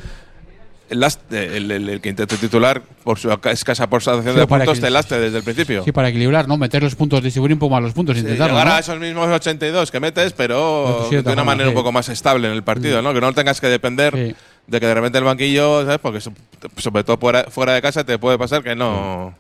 el, 0.90 1.04
el, 1.30 1.72
el- 1.72 1.90
el 1.90 2.02
quinteto 2.02 2.36
titular, 2.36 2.82
por 3.04 3.20
su 3.20 3.30
escasa 3.32 3.88
porcentación 3.88 4.34
Sí, 4.34 4.40
de 4.40 4.48
puntos, 4.48 4.80
te 4.80 4.90
lastre 4.90 5.20
desde 5.20 5.38
el 5.38 5.44
principio. 5.44 5.84
Sí, 5.84 5.92
para 5.92 6.10
equilibrar, 6.10 6.48
¿no? 6.48 6.58
Meter 6.58 6.82
los 6.82 6.96
puntos, 6.96 7.22
distribuir 7.22 7.54
un 7.54 7.60
poco 7.60 7.76
más 7.76 7.84
los 7.84 7.94
puntos, 7.94 8.16
Sí, 8.16 8.22
intentarlo. 8.22 8.54
llegar 8.56 8.68
¿no? 8.70 8.74
a 8.74 8.80
esos 8.80 9.00
mismos 9.00 9.28
82 9.30 9.92
que 9.92 10.00
metes, 10.00 10.34
pero 10.34 11.08
de 11.12 11.20
una 11.32 11.44
manera 11.44 11.70
un 11.70 11.76
sí. 11.76 11.78
poco 11.78 11.92
más 11.92 12.10
estable 12.10 12.48
en 12.48 12.56
el 12.56 12.64
partido, 12.64 13.04
¿no? 13.04 13.14
Que 13.14 13.22
no 13.22 13.32
tengas 13.34 13.62
que 13.62 13.68
depender 13.68 14.36
de 14.66 14.80
que 14.80 14.86
de 14.88 14.94
repente 14.96 15.20
el 15.20 15.24
banquillo, 15.26 15.82
¿sabes? 15.84 16.00
Porque 16.00 16.22
so- 16.22 16.34
sobre 16.78 17.04
todo 17.04 17.18
fuera, 17.18 17.44
fuera 17.52 17.74
de 17.74 17.84
casa 17.84 18.04
te 18.04 18.18
puede 18.18 18.40
pasar 18.40 18.64
que 18.64 18.76
no 18.76 19.36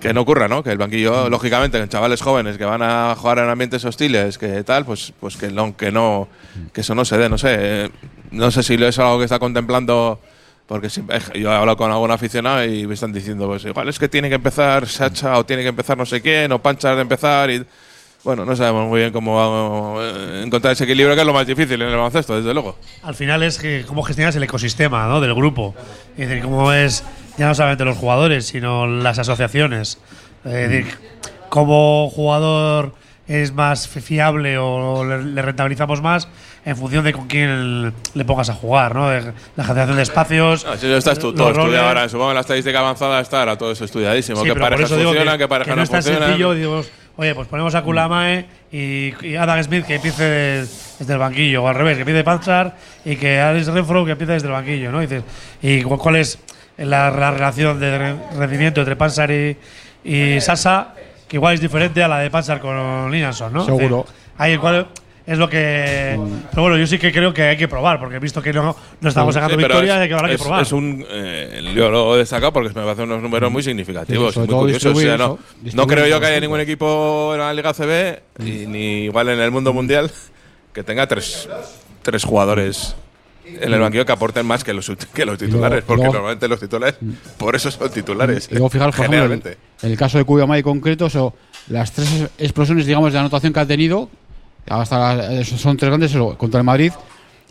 que 0.00 0.12
no 0.14 0.22
ocurra, 0.22 0.48
¿no? 0.48 0.62
Que 0.62 0.70
el 0.70 0.78
banquillo, 0.78 1.28
lógicamente, 1.28 1.78
en 1.78 1.88
chavales 1.88 2.22
jóvenes 2.22 2.56
que 2.58 2.64
van 2.64 2.82
a 2.82 3.14
jugar 3.16 3.38
en 3.38 3.48
ambientes 3.48 3.84
hostiles, 3.84 4.38
que 4.38 4.62
tal, 4.64 4.84
pues, 4.84 5.12
pues 5.20 5.36
que 5.36 5.50
no, 5.50 5.76
que 5.76 5.90
no, 5.92 6.28
que 6.72 6.80
eso 6.82 6.94
no 6.94 7.04
se 7.04 7.18
dé, 7.18 7.28
no 7.28 7.38
sé, 7.38 7.56
eh, 7.58 7.90
no 8.30 8.50
sé 8.50 8.62
si 8.62 8.74
es 8.74 8.98
algo 8.98 9.18
que 9.18 9.24
está 9.24 9.38
contemplando, 9.38 10.20
porque 10.66 10.88
siempre- 10.90 11.18
yo 11.34 11.50
he 11.52 11.54
hablado 11.54 11.76
con 11.76 11.90
algún 11.90 12.10
aficionado 12.10 12.64
y 12.64 12.86
me 12.86 12.94
están 12.94 13.12
diciendo, 13.12 13.46
pues 13.46 13.64
igual 13.64 13.88
es 13.88 13.98
que 13.98 14.08
tiene 14.08 14.28
que 14.28 14.36
empezar 14.36 14.86
Sacha 14.88 15.38
o 15.38 15.44
tiene 15.44 15.62
que 15.62 15.68
empezar 15.68 15.96
no 15.98 16.06
sé 16.06 16.20
quién 16.22 16.50
o 16.52 16.60
Panchar 16.62 16.96
de 16.96 17.02
empezar 17.02 17.50
y 17.50 17.64
bueno, 18.24 18.44
no 18.44 18.56
sabemos 18.56 18.88
muy 18.88 19.00
bien 19.00 19.12
cómo 19.12 19.96
eh, 20.00 20.42
encontrar 20.44 20.72
ese 20.72 20.84
equilibrio 20.84 21.14
que 21.14 21.20
es 21.20 21.26
lo 21.26 21.34
más 21.34 21.46
difícil 21.46 21.80
en 21.80 21.88
el 21.88 21.94
baloncesto, 21.94 22.36
desde 22.36 22.52
luego. 22.54 22.76
Al 23.02 23.14
final 23.14 23.42
es 23.42 23.58
que 23.58 23.84
cómo 23.86 24.02
gestionas 24.02 24.34
el 24.36 24.42
ecosistema 24.42 25.06
¿no? 25.06 25.20
del 25.20 25.34
grupo. 25.34 25.74
Es 26.16 26.28
decir, 26.28 26.42
cómo 26.42 26.72
es 26.72 27.04
ya 27.36 27.46
no 27.48 27.54
solamente 27.54 27.84
los 27.84 27.96
jugadores, 27.98 28.46
sino 28.46 28.86
las 28.86 29.18
asociaciones. 29.18 29.98
Es 30.44 30.52
decir, 30.70 30.86
cómo 31.48 32.08
jugador 32.10 32.94
es 33.26 33.52
más 33.52 33.88
fi- 33.88 34.00
fiable 34.00 34.58
o 34.58 35.02
le, 35.04 35.40
rentabilizamos 35.40 36.02
más 36.02 36.28
en 36.66 36.76
función 36.76 37.04
de 37.04 37.12
con 37.14 37.26
quién 37.26 37.92
le 38.14 38.24
pongas 38.24 38.50
a 38.50 38.54
jugar, 38.54 38.94
¿no? 38.94 39.10
La 39.56 39.64
generación 39.64 39.96
de 39.96 40.02
espacios. 40.02 40.64
No, 40.64 40.76
si 40.76 40.86
eso 40.86 40.96
está 40.96 41.14
todo 41.14 41.50
estudiado 41.50 41.88
ahora, 41.88 42.08
supongo 42.08 42.28
que 42.30 42.34
la 42.34 42.40
estadística 42.40 42.78
avanzada 42.80 43.20
está 43.20 43.40
ahora 43.40 43.56
todo 43.58 43.72
eso 43.72 43.84
estudiadísimo. 43.84 44.42
Sí, 44.42 44.48
por 44.48 44.60
parejas 44.60 44.90
funcionan, 44.90 45.34
que, 45.34 45.38
qué 45.44 45.48
parejas 45.48 45.66
que 45.66 45.70
no 45.70 45.76
no 45.76 45.82
es 45.82 45.90
tan 45.90 46.02
funcionan. 46.02 46.28
sencillo. 46.28 46.54
Digo, 46.54 46.84
oye, 47.16 47.34
pues 47.34 47.48
ponemos 47.48 47.74
a 47.74 47.82
Kulamae 47.82 48.46
y, 48.72 49.12
y 49.26 49.36
Adam 49.36 49.62
Smith 49.62 49.84
que 49.86 49.96
empiece 49.96 50.22
des- 50.24 50.96
desde 50.98 51.12
el 51.12 51.18
banquillo, 51.18 51.62
o 51.62 51.68
al 51.68 51.74
revés, 51.74 51.94
que 51.96 52.00
empiece 52.02 52.24
Panchar 52.24 52.76
y 53.04 53.16
que 53.16 53.40
Alex 53.40 53.66
Renfro 53.68 54.04
que 54.04 54.12
empiece 54.12 54.32
desde 54.32 54.46
el 54.48 54.52
banquillo, 54.52 54.90
¿no? 54.92 55.02
Y, 55.02 55.06
dices, 55.06 55.24
¿y 55.62 55.82
cu- 55.82 55.98
cuál 55.98 56.16
es 56.16 56.38
la, 56.76 57.10
la 57.10 57.30
relación 57.30 57.78
de 57.78 57.98
re- 57.98 58.16
rendimiento 58.36 58.80
entre 58.80 58.96
Panchar 58.96 59.30
y, 59.30 59.56
y 60.04 60.40
Sasa? 60.40 60.94
Que 61.28 61.36
igual 61.36 61.54
es 61.54 61.60
diferente 61.60 62.02
a 62.02 62.08
la 62.08 62.18
de 62.18 62.30
Panchar 62.30 62.60
con 62.60 63.10
Linanson, 63.10 63.52
¿no? 63.52 63.64
Decir, 63.64 63.76
Seguro. 63.80 64.06
ahí 64.38 64.56
cuál 64.58 64.86
es 65.26 65.38
lo 65.38 65.48
que. 65.48 66.18
Pero 66.50 66.62
bueno, 66.62 66.76
yo 66.76 66.86
sí 66.86 66.98
que 66.98 67.10
creo 67.12 67.32
que 67.32 67.42
hay 67.42 67.56
que 67.56 67.66
probar, 67.68 67.98
porque 67.98 68.16
he 68.16 68.18
visto 68.18 68.42
que 68.42 68.52
no, 68.52 68.76
no 69.00 69.08
estamos 69.08 69.32
Sí, 69.34 69.40
sacando 69.40 69.56
pero 69.56 69.68
victorias, 69.68 69.96
es- 69.96 70.02
hay 70.02 70.08
que 70.08 70.14
habrá 70.14 70.28
que 70.28 70.38
probar. 70.38 70.62
Es 70.62 70.72
un, 70.72 71.04
eh, 71.10 71.72
yo 71.74 71.90
lo 71.90 72.14
he 72.14 72.18
destacado 72.18 72.52
porque 72.52 72.68
me 72.68 72.74
parecen 72.82 73.04
unos 73.04 73.22
números 73.22 73.50
muy 73.50 73.62
significativos, 73.62 74.34
Sí, 74.34 74.40
muy 74.40 74.48
curiosos. 74.48 74.84
O 74.92 74.94
sea, 75.00 75.12
distribuir 75.12 75.18
no, 75.18 75.38
no 75.74 75.86
creo 75.86 76.06
yo 76.06 76.20
que 76.20 76.26
haya 76.26 76.40
ningún 76.40 76.60
equipo 76.60 77.30
en 77.34 77.40
la 77.40 77.54
Liga 77.54 77.72
CB, 77.72 78.20
y 78.40 78.66
ni 78.66 79.04
igual 79.04 79.28
en 79.30 79.40
el 79.40 79.50
mundo 79.50 79.72
mundial, 79.72 80.10
que 80.72 80.82
tenga 80.82 81.06
tres, 81.06 81.48
tres 82.02 82.24
jugadores 82.24 82.94
en 83.46 83.72
el 83.74 83.78
banquillo 83.80 84.06
que 84.06 84.12
aporten 84.12 84.44
más 84.46 84.64
que 84.64 84.72
los, 84.72 84.90
que 85.14 85.24
los 85.26 85.36
titulares, 85.38 85.84
luego- 85.84 85.86
porque 85.86 86.00
luego- 86.02 86.12
normalmente 86.14 86.48
los 86.48 86.58
titulares, 86.60 86.96
por 87.38 87.54
eso 87.54 87.70
son 87.70 87.90
titulares. 87.90 88.48
Y 88.50 88.54
luego 88.54 88.70
fijaros, 88.70 88.94
por 88.96 89.04
ejemplo, 89.04 89.20
generalmente. 89.28 89.58
en 89.82 89.90
el 89.90 89.96
caso 89.98 90.18
de 90.18 90.24
Cuyamay 90.24 90.62
concreto, 90.62 91.08
so, 91.10 91.34
las 91.68 91.92
tres 91.92 92.26
explosiones, 92.38 92.86
digamos, 92.86 93.12
de 93.12 93.18
anotación 93.18 93.52
que 93.52 93.60
ha 93.60 93.66
tenido, 93.66 94.08
hasta 94.68 95.44
son 95.44 95.76
tres 95.76 95.90
grandes, 95.90 96.16
contra 96.36 96.60
el 96.60 96.64
Madrid, 96.64 96.92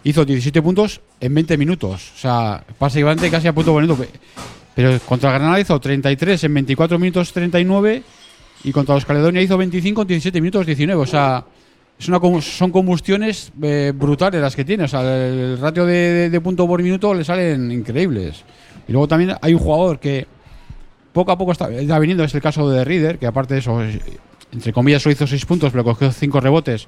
hizo 0.03 0.25
17 0.25 0.61
puntos 0.61 1.01
en 1.19 1.33
20 1.33 1.57
minutos. 1.57 2.11
O 2.15 2.19
sea, 2.19 2.63
básicamente 2.79 3.29
casi 3.29 3.47
a 3.47 3.53
punto 3.53 3.71
bonito. 3.73 3.97
Pero 4.75 4.99
contra 5.05 5.31
Granada 5.31 5.59
hizo 5.59 5.79
33 5.79 6.43
en 6.45 6.53
24 6.55 6.97
minutos 6.97 7.31
39 7.31 8.03
y 8.63 8.71
contra 8.71 8.95
los 8.95 9.05
Caledonia 9.05 9.41
hizo 9.41 9.57
25 9.57 10.01
en 10.01 10.07
17 10.07 10.41
minutos 10.41 10.65
19. 10.65 11.01
O 11.01 11.05
sea, 11.05 11.45
son 11.99 12.71
combustiones 12.71 13.51
eh, 13.61 13.93
brutales 13.95 14.41
las 14.41 14.55
que 14.55 14.65
tiene. 14.65 14.85
O 14.85 14.87
sea, 14.87 15.01
el 15.01 15.59
ratio 15.59 15.85
de, 15.85 16.29
de- 16.29 16.41
punto 16.41 16.67
por 16.67 16.81
minuto 16.81 17.13
le 17.13 17.23
salen 17.23 17.71
increíbles. 17.71 18.43
Y 18.87 18.91
luego 18.91 19.07
también 19.07 19.35
hay 19.41 19.53
un 19.53 19.59
jugador 19.59 19.99
que 19.99 20.25
poco 21.13 21.31
a 21.31 21.37
poco 21.37 21.51
está, 21.51 21.69
está 21.71 21.99
viniendo, 21.99 22.23
es 22.23 22.33
el 22.33 22.41
caso 22.41 22.67
de 22.69 22.83
Reader, 22.83 23.19
que 23.19 23.27
aparte 23.27 23.53
de 23.53 23.59
eso, 23.59 23.81
es- 23.83 23.99
entre 24.53 24.71
comillas, 24.71 25.01
solo 25.01 25.13
hizo 25.13 25.27
6 25.27 25.45
puntos, 25.45 25.71
pero 25.71 25.83
cogió 25.83 26.11
5 26.11 26.39
rebotes, 26.39 26.87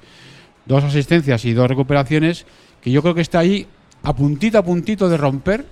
dos 0.64 0.82
asistencias 0.84 1.44
y 1.44 1.52
dos 1.52 1.68
recuperaciones, 1.68 2.46
que 2.80 2.90
yo 2.90 3.02
creo 3.02 3.14
que 3.14 3.20
está 3.20 3.40
ahí 3.40 3.66
a 4.02 4.14
puntito 4.14 4.58
a 4.58 4.62
puntito 4.62 5.08
de 5.08 5.16
romper, 5.16 5.66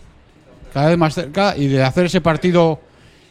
cada 0.73 0.89
vez 0.89 0.99
más 0.99 1.15
cerca, 1.15 1.57
y 1.57 1.69
de 1.69 1.83
hacer 1.83 2.07
ese 2.07 2.21
partido 2.21 2.81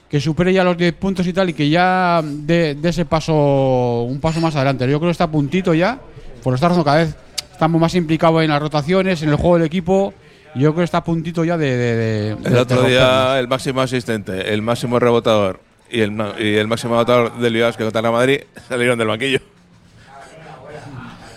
que 0.10 0.22
supere 0.22 0.54
ya 0.54 0.64
los 0.64 0.78
10 0.78 0.94
puntos 0.94 1.28
y 1.28 1.34
tal, 1.34 1.50
y 1.50 1.54
que 1.54 1.70
ya 1.70 2.22
dé 2.24 2.78
ese 2.84 3.04
paso, 3.06 4.04
un 4.04 4.20
paso 4.20 4.40
más 4.40 4.56
adelante. 4.56 4.84
Yo 4.90 5.00
creo 5.00 5.10
que 5.10 5.12
está 5.12 5.26
a 5.26 5.32
puntito 5.32 5.74
ya, 5.74 6.00
por 6.44 6.54
estar 6.54 6.72
cada 6.84 6.98
vez 6.98 7.16
estamos 7.52 7.80
más 7.82 7.96
implicados 7.96 8.44
en 8.44 8.50
las 8.50 8.62
rotaciones, 8.62 9.22
en 9.24 9.30
el 9.30 9.36
juego 9.36 9.58
del 9.58 9.66
equipo, 9.66 10.14
y 10.56 10.60
yo 10.60 10.72
creo 10.72 10.82
que 10.82 10.84
está 10.86 11.00
a 11.00 11.04
puntito 11.04 11.44
ya 11.44 11.58
de... 11.58 11.76
de- 11.76 11.96
de- 11.96 12.30
El 12.32 12.54
de 12.54 12.60
otro 12.60 12.84
día 12.84 13.40
el 13.40 13.48
máximo 13.48 13.82
asistente, 13.82 14.54
el 14.54 14.62
máximo 14.62 15.00
rebotador 15.00 15.60
y 15.90 16.02
el, 16.02 16.12
y 16.40 16.56
el 16.56 16.68
máximo 16.68 16.96
anotador 16.96 17.38
del 17.38 17.54
Bilbao 17.54 17.72
que 17.74 17.84
contra 17.84 18.12
Madrid 18.12 18.42
salieron 18.68 18.98
del 18.98 19.08
banquillo. 19.08 19.40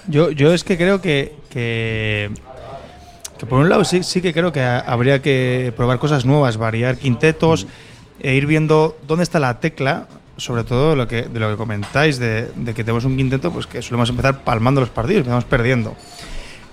Yo, 0.08 0.30
yo 0.30 0.52
es 0.54 0.62
que 0.62 0.76
creo 0.76 1.00
que, 1.00 1.34
que, 1.50 2.30
por 3.48 3.58
un 3.58 3.68
lado 3.68 3.84
sí, 3.84 4.02
sí 4.02 4.22
que 4.22 4.32
creo 4.32 4.52
que 4.52 4.60
ha- 4.62 4.78
habría 4.80 5.20
que 5.20 5.72
probar 5.76 5.98
cosas 5.98 6.24
nuevas, 6.24 6.56
variar 6.56 6.96
quintetos 6.96 7.66
e 8.20 8.34
ir 8.34 8.46
viendo 8.46 8.96
dónde 9.06 9.24
está 9.24 9.40
la 9.40 9.58
tecla, 9.58 10.06
sobre 10.36 10.62
todo 10.64 10.90
de 10.90 10.96
lo 10.96 11.08
que, 11.08 11.22
de 11.22 11.40
lo 11.40 11.50
que 11.50 11.56
comentáis, 11.56 12.18
de, 12.18 12.48
que 12.66 12.84
tenemos 12.84 13.04
un 13.04 13.16
quinteto 13.16 13.50
pues 13.50 13.66
que 13.66 13.82
solemos 13.82 14.08
empezar 14.10 14.44
palmando 14.44 14.80
los 14.80 14.90
partidos, 14.90 15.18
empezamos 15.20 15.44
perdiendo. 15.44 15.96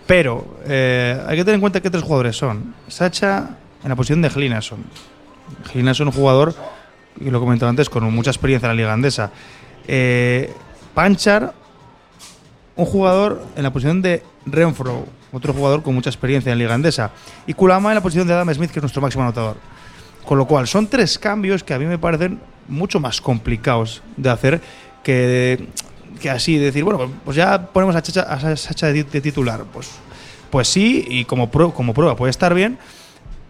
Pero 0.06 0.60
eh, 0.68 1.20
hay 1.28 1.38
que 1.38 1.44
tener 1.44 1.56
en 1.56 1.62
cuenta 1.62 1.82
que 1.82 1.90
tres 1.90 2.04
jugadores 2.04 2.36
son. 2.38 2.76
Sacha 2.88 3.58
en 3.84 3.90
la 3.90 3.96
posición 3.96 4.22
de 4.22 4.30
Glinason. 4.30 4.84
Glinason 5.74 6.08
es 6.08 6.14
un 6.14 6.20
jugador, 6.22 6.54
y 7.20 7.30
lo 7.30 7.54
he 7.54 7.66
antes, 7.66 7.90
con 7.90 8.04
mucha 8.14 8.32
experiencia 8.32 8.68
en 8.68 8.76
la 8.76 8.82
liga 8.82 8.94
andesa. 8.94 9.32
Eh, 9.88 10.52
Panchar, 10.94 11.54
un 12.76 12.86
jugador 12.86 13.46
en 13.56 13.64
la 13.64 13.72
posición 13.72 14.02
de 14.02 14.24
Renfro, 14.46 15.06
otro 15.32 15.54
jugador 15.54 15.84
con 15.84 15.94
mucha 15.96 16.10
experiencia 16.10 16.52
en 16.52 16.60
liga 16.60 16.74
andesa. 16.74 17.12
Y 17.48 17.54
Kulama 17.54 17.90
en 17.90 17.96
la 17.96 18.02
posición 18.02 18.28
de 18.28 18.34
Adam 18.34 18.54
Smith, 18.54 18.72
que 18.72 18.80
es 18.80 18.84
nuestro 18.84 19.02
máximo 19.02 19.24
anotador. 19.24 19.58
Con 20.26 20.38
lo 20.38 20.46
cual, 20.46 20.68
son 20.68 20.88
tres 20.88 21.18
cambios 21.20 21.64
que 21.64 21.74
a 21.74 21.80
mí 21.80 21.86
me 21.86 21.98
parecen 21.98 22.40
mucho 22.68 23.00
más 23.00 23.20
complicados 23.20 24.02
de 24.16 24.30
hacer 24.30 24.62
que, 25.04 25.68
que 26.22 26.30
así, 26.30 26.58
decir, 26.58 26.84
bueno, 26.84 27.12
pues 27.26 27.36
ya 27.36 27.68
ponemos 27.68 27.96
a 27.96 28.04
Sacha, 28.04 28.22
a 28.22 28.56
Sacha 28.56 28.88
de, 28.88 29.04
de 29.04 29.22
titular. 29.22 29.66
Pues, 29.74 29.92
pues 30.50 30.68
sí, 30.68 31.06
y 31.10 31.26
como, 31.26 31.52
pro- 31.52 31.74
como 31.74 31.94
prueba 31.94 32.16
puede 32.16 32.30
estar 32.32 32.54
bien, 32.54 32.78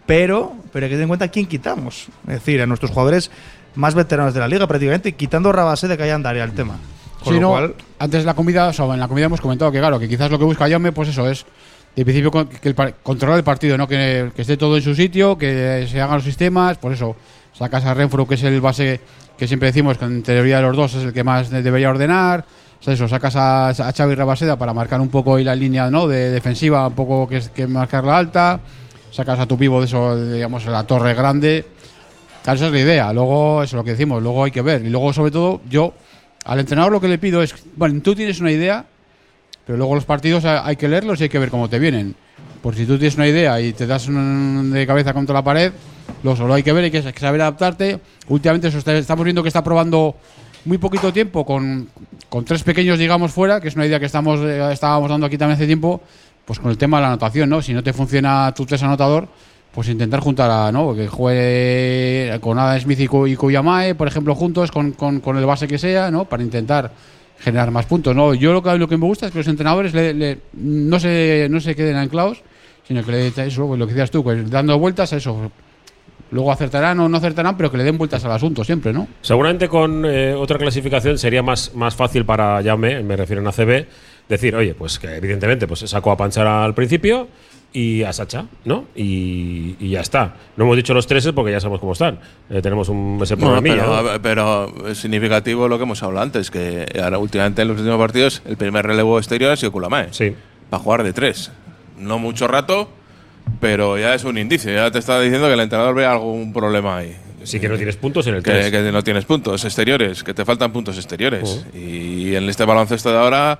pero, 0.06 0.54
pero 0.72 0.86
hay 0.86 0.90
que 0.90 0.96
tener 0.96 1.04
en 1.04 1.08
cuenta 1.08 1.28
quién 1.28 1.46
quitamos. 1.46 2.08
Es 2.26 2.34
decir, 2.34 2.60
a 2.60 2.66
nuestros 2.66 2.90
jugadores 2.90 3.30
más 3.76 3.94
veteranos 3.94 4.34
de 4.34 4.40
la 4.40 4.48
liga 4.48 4.66
prácticamente, 4.66 5.12
quitando 5.12 5.52
Rabase 5.52 5.88
de 5.88 5.96
que 5.96 6.02
haya 6.04 6.14
andaría 6.14 6.44
el 6.44 6.52
tema. 6.52 6.76
Con 7.22 7.32
Sí, 7.34 7.40
lo 7.40 7.46
no, 7.46 7.50
cual, 7.50 7.74
antes 7.98 8.20
de 8.20 8.26
la 8.26 8.34
comida, 8.34 8.68
o 8.68 8.72
sea, 8.72 8.84
en 8.86 9.00
la 9.00 9.08
comida 9.08 9.26
hemos 9.26 9.40
comentado 9.40 9.72
que 9.72 9.78
claro, 9.78 9.98
que 9.98 10.08
quizás 10.08 10.30
lo 10.30 10.38
que 10.38 10.44
busca 10.44 10.68
Jaume, 10.68 10.92
pues 10.92 11.08
eso 11.08 11.28
es 11.28 11.46
de 11.96 12.04
principio 12.04 12.30
que 12.48 12.68
el 12.68 12.74
controlar 13.02 13.38
el 13.38 13.44
partido, 13.44 13.78
¿no? 13.78 13.86
Que, 13.88 14.30
que 14.34 14.42
esté 14.42 14.56
todo 14.56 14.76
en 14.76 14.82
su 14.82 14.94
sitio, 14.94 15.38
que 15.38 15.86
se 15.90 16.00
hagan 16.00 16.16
los 16.16 16.24
sistemas, 16.24 16.76
por 16.78 16.92
eso 16.92 17.16
sacas 17.56 17.84
a 17.84 17.94
Renfro, 17.94 18.26
que 18.26 18.34
es 18.34 18.42
el 18.42 18.60
base 18.60 19.00
que 19.38 19.46
siempre 19.48 19.68
decimos 19.68 19.96
que 19.98 20.04
en 20.04 20.22
teoría 20.22 20.56
de 20.56 20.62
los 20.62 20.76
dos 20.76 20.94
es 20.94 21.04
el 21.04 21.12
que 21.12 21.24
más 21.24 21.50
de- 21.50 21.62
debería 21.62 21.90
ordenar. 21.90 22.44
O 22.80 22.82
sea, 22.84 22.94
eso, 22.94 23.08
sacas 23.08 23.34
a, 23.36 23.68
a 23.70 23.92
Xavi 23.92 24.14
Rabaseda 24.14 24.56
para 24.58 24.74
marcar 24.74 25.00
un 25.00 25.08
poco 25.08 25.36
ahí 25.36 25.44
la 25.44 25.54
línea 25.54 25.88
¿no? 25.90 26.06
de 26.06 26.30
defensiva, 26.30 26.86
un 26.86 26.94
poco 26.94 27.26
que, 27.28 27.38
es- 27.38 27.48
que 27.48 27.66
marcarla 27.66 28.18
alta. 28.18 28.60
Sacas 29.10 29.38
a 29.38 29.46
tu 29.46 29.56
pivo 29.56 29.78
de 29.80 29.86
eso, 29.86 30.16
digamos, 30.32 30.66
la 30.66 30.82
torre 30.84 31.14
grande. 31.14 31.64
Claro, 32.44 32.56
esa 32.58 32.66
es 32.66 32.72
la 32.72 32.80
idea. 32.80 33.12
Luego, 33.12 33.62
eso 33.62 33.76
es 33.76 33.78
lo 33.78 33.84
que 33.84 33.92
decimos, 33.92 34.22
luego 34.22 34.44
hay 34.44 34.50
que 34.50 34.60
ver. 34.62 34.84
Y 34.84 34.90
luego, 34.90 35.12
sobre 35.14 35.30
todo, 35.30 35.62
yo 35.68 35.94
al 36.44 36.60
entrenador 36.60 36.92
lo 36.92 37.00
que 37.00 37.08
le 37.08 37.16
pido 37.18 37.42
es, 37.42 37.54
bueno, 37.74 38.00
tú 38.02 38.14
tienes 38.14 38.38
una 38.40 38.52
idea, 38.52 38.84
pero 39.66 39.78
luego 39.78 39.94
los 39.94 40.04
partidos 40.04 40.44
ha- 40.44 40.66
hay 40.66 40.76
que 40.76 40.86
leerlos 40.86 41.18
y 41.20 41.24
hay 41.24 41.28
que 41.30 41.38
ver 41.38 41.48
cómo 41.48 41.70
te 41.70 41.78
vienen. 41.78 42.14
Por 42.62 42.74
si 42.74 42.84
tú 42.84 42.98
tienes 42.98 43.16
una 43.16 43.26
idea 43.26 43.58
y 43.62 43.72
te 43.72 43.86
das 43.86 44.06
de 44.08 44.86
cabeza 44.86 45.14
contra 45.14 45.32
la 45.32 45.42
pared, 45.42 45.72
lo 46.22 46.36
solo 46.36 46.52
hay 46.54 46.62
que 46.62 46.72
ver, 46.74 46.84
hay 46.84 46.90
que 46.90 47.02
saber 47.02 47.40
adaptarte. 47.40 47.98
Últimamente 48.28 48.68
eso 48.68 48.76
está- 48.78 48.94
estamos 48.96 49.24
viendo 49.24 49.42
que 49.42 49.48
está 49.48 49.64
probando 49.64 50.14
muy 50.66 50.76
poquito 50.78 51.12
tiempo 51.14 51.46
con, 51.46 51.88
con 52.28 52.44
tres 52.44 52.62
pequeños, 52.62 52.98
digamos, 52.98 53.32
fuera, 53.32 53.58
que 53.60 53.68
es 53.68 53.74
una 53.74 53.86
idea 53.86 53.98
que 54.00 54.06
estamos 54.06 54.40
eh, 54.40 54.70
estábamos 54.72 55.08
dando 55.10 55.26
aquí 55.26 55.36
también 55.38 55.56
hace 55.56 55.66
tiempo, 55.66 56.00
pues 56.44 56.58
con 56.58 56.70
el 56.70 56.76
tema 56.78 56.98
de 56.98 57.02
la 57.02 57.08
anotación, 57.08 57.48
¿no? 57.48 57.62
Si 57.62 57.72
no 57.72 57.82
te 57.82 57.92
funciona 57.94 58.52
tu 58.54 58.64
tres 58.66 58.82
anotador, 58.82 59.28
pues 59.74 59.88
intentar 59.88 60.20
juntar 60.20 60.50
a, 60.50 60.70
¿no? 60.70 60.94
Que 60.94 61.08
juegue 61.08 62.38
con 62.40 62.58
Adam 62.58 62.78
Smith 62.80 63.00
y, 63.00 63.06
Kuyamae, 63.36 63.94
por 63.94 64.08
ejemplo, 64.08 64.34
juntos, 64.34 64.70
con, 64.70 64.92
con- 64.92 65.20
el 65.36 65.46
base 65.46 65.66
que 65.66 65.78
sea, 65.78 66.10
¿no? 66.10 66.24
Para 66.26 66.42
intentar 66.42 66.92
generar 67.40 67.70
más 67.70 67.86
puntos, 67.86 68.14
¿no? 68.14 68.34
Yo 68.34 68.52
lo 68.52 68.62
que, 68.62 68.76
lo 68.78 68.88
que 68.88 68.96
me 68.96 69.06
gusta 69.06 69.26
es 69.26 69.32
que 69.32 69.38
los 69.38 69.48
entrenadores 69.48 69.92
le- 70.14 70.38
no, 70.54 71.00
se, 71.00 71.48
no 71.50 71.60
se 71.60 71.74
queden 71.74 71.96
anclados, 71.96 72.42
sino 72.86 73.04
que 73.04 73.10
le 73.12 73.26
eso, 73.28 73.66
pues 73.66 73.78
lo 73.78 73.86
que 73.86 73.92
decías 73.92 74.10
tú, 74.10 74.22
pues 74.22 74.48
dando 74.50 74.78
vueltas 74.78 75.12
a 75.12 75.16
eso. 75.16 75.50
Luego 76.30 76.50
acertarán 76.50 76.98
o 77.00 77.08
no 77.08 77.16
acertarán, 77.16 77.56
pero 77.56 77.70
que 77.70 77.76
le 77.76 77.84
den 77.84 77.98
vueltas 77.98 78.24
al 78.24 78.32
asunto 78.32 78.64
siempre, 78.64 78.92
¿no? 78.92 79.06
Seguramente 79.20 79.68
con 79.68 80.04
eh, 80.06 80.34
otra 80.34 80.58
clasificación 80.58 81.18
sería 81.18 81.42
más, 81.42 81.74
más 81.74 81.94
fácil 81.94 82.24
para 82.24 82.62
Jaume, 82.62 83.02
me 83.02 83.16
refiero 83.16 83.40
en 83.42 83.48
ACB, 83.48 83.86
decir, 84.28 84.56
oye, 84.56 84.74
pues 84.74 84.98
que 84.98 85.16
evidentemente 85.16 85.66
pues 85.66 85.80
sacó 85.80 86.10
a 86.12 86.16
Panchar 86.16 86.46
al 86.46 86.74
principio 86.74 87.28
y 87.76 88.04
a 88.04 88.12
Sacha, 88.12 88.46
¿no? 88.64 88.86
Y, 88.94 89.74
y 89.80 89.90
ya 89.90 90.00
está. 90.00 90.36
No 90.56 90.64
hemos 90.64 90.76
dicho 90.76 90.94
los 90.94 91.08
tres 91.08 91.28
porque 91.34 91.50
ya 91.50 91.58
sabemos 91.58 91.80
cómo 91.80 91.92
están. 91.92 92.20
Eh, 92.48 92.62
tenemos 92.62 92.88
un, 92.88 93.18
ese 93.20 93.36
problemilla, 93.36 93.82
pero, 93.82 94.12
¿no? 94.12 94.22
pero 94.22 94.88
es 94.88 94.98
significativo 94.98 95.66
lo 95.66 95.76
que 95.76 95.82
hemos 95.82 96.00
hablado 96.04 96.22
antes, 96.22 96.52
que 96.52 96.86
ahora 97.02 97.18
últimamente 97.18 97.62
en 97.62 97.68
los 97.68 97.78
últimos 97.78 97.98
partidos 97.98 98.42
el 98.46 98.56
primer 98.56 98.86
relevo 98.86 99.18
exterior 99.18 99.50
ha 99.50 99.56
sido 99.56 99.72
Kulamae. 99.72 100.06
Sí. 100.12 100.36
Para 100.70 100.82
jugar 100.84 101.02
de 101.02 101.12
tres. 101.12 101.50
No 101.98 102.20
mucho 102.20 102.46
rato, 102.46 102.88
pero 103.60 103.98
ya 103.98 104.14
es 104.14 104.22
un 104.22 104.38
indicio. 104.38 104.72
Ya 104.72 104.92
te 104.92 105.00
está 105.00 105.20
diciendo 105.20 105.48
que 105.48 105.54
el 105.54 105.60
entrenador 105.60 105.96
ve 105.96 106.06
algún 106.06 106.52
problema 106.52 106.98
ahí. 106.98 107.16
Sí 107.42 107.58
que 107.58 107.68
no 107.68 107.76
tienes 107.76 107.96
puntos 107.96 108.24
en 108.28 108.36
el 108.36 108.42
que, 108.44 108.52
3. 108.52 108.70
que 108.70 108.92
no 108.92 109.02
tienes 109.02 109.24
puntos 109.24 109.64
exteriores, 109.64 110.22
que 110.22 110.32
te 110.32 110.44
faltan 110.44 110.72
puntos 110.72 110.96
exteriores. 110.96 111.66
Y 111.74 112.36
en 112.36 112.48
este 112.48 112.64
baloncesto 112.64 113.10
de 113.10 113.18
ahora 113.18 113.58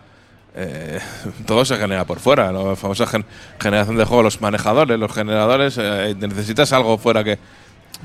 eh, 0.55 1.01
todo 1.47 1.65
se 1.65 1.77
genera 1.77 2.05
por 2.05 2.21
fuera. 2.21 2.53
La 2.53 2.77
famosa 2.77 3.07
gen- 3.07 3.25
generación 3.61 3.97
de 3.97 4.05
juego, 4.05 4.23
los 4.23 4.41
manejadores, 4.41 4.99
los 4.99 5.13
generadores, 5.13 5.79
eh, 5.81 6.15
necesitas 6.19 6.73
algo 6.73 6.97
fuera 6.99 7.25
que, 7.25 7.39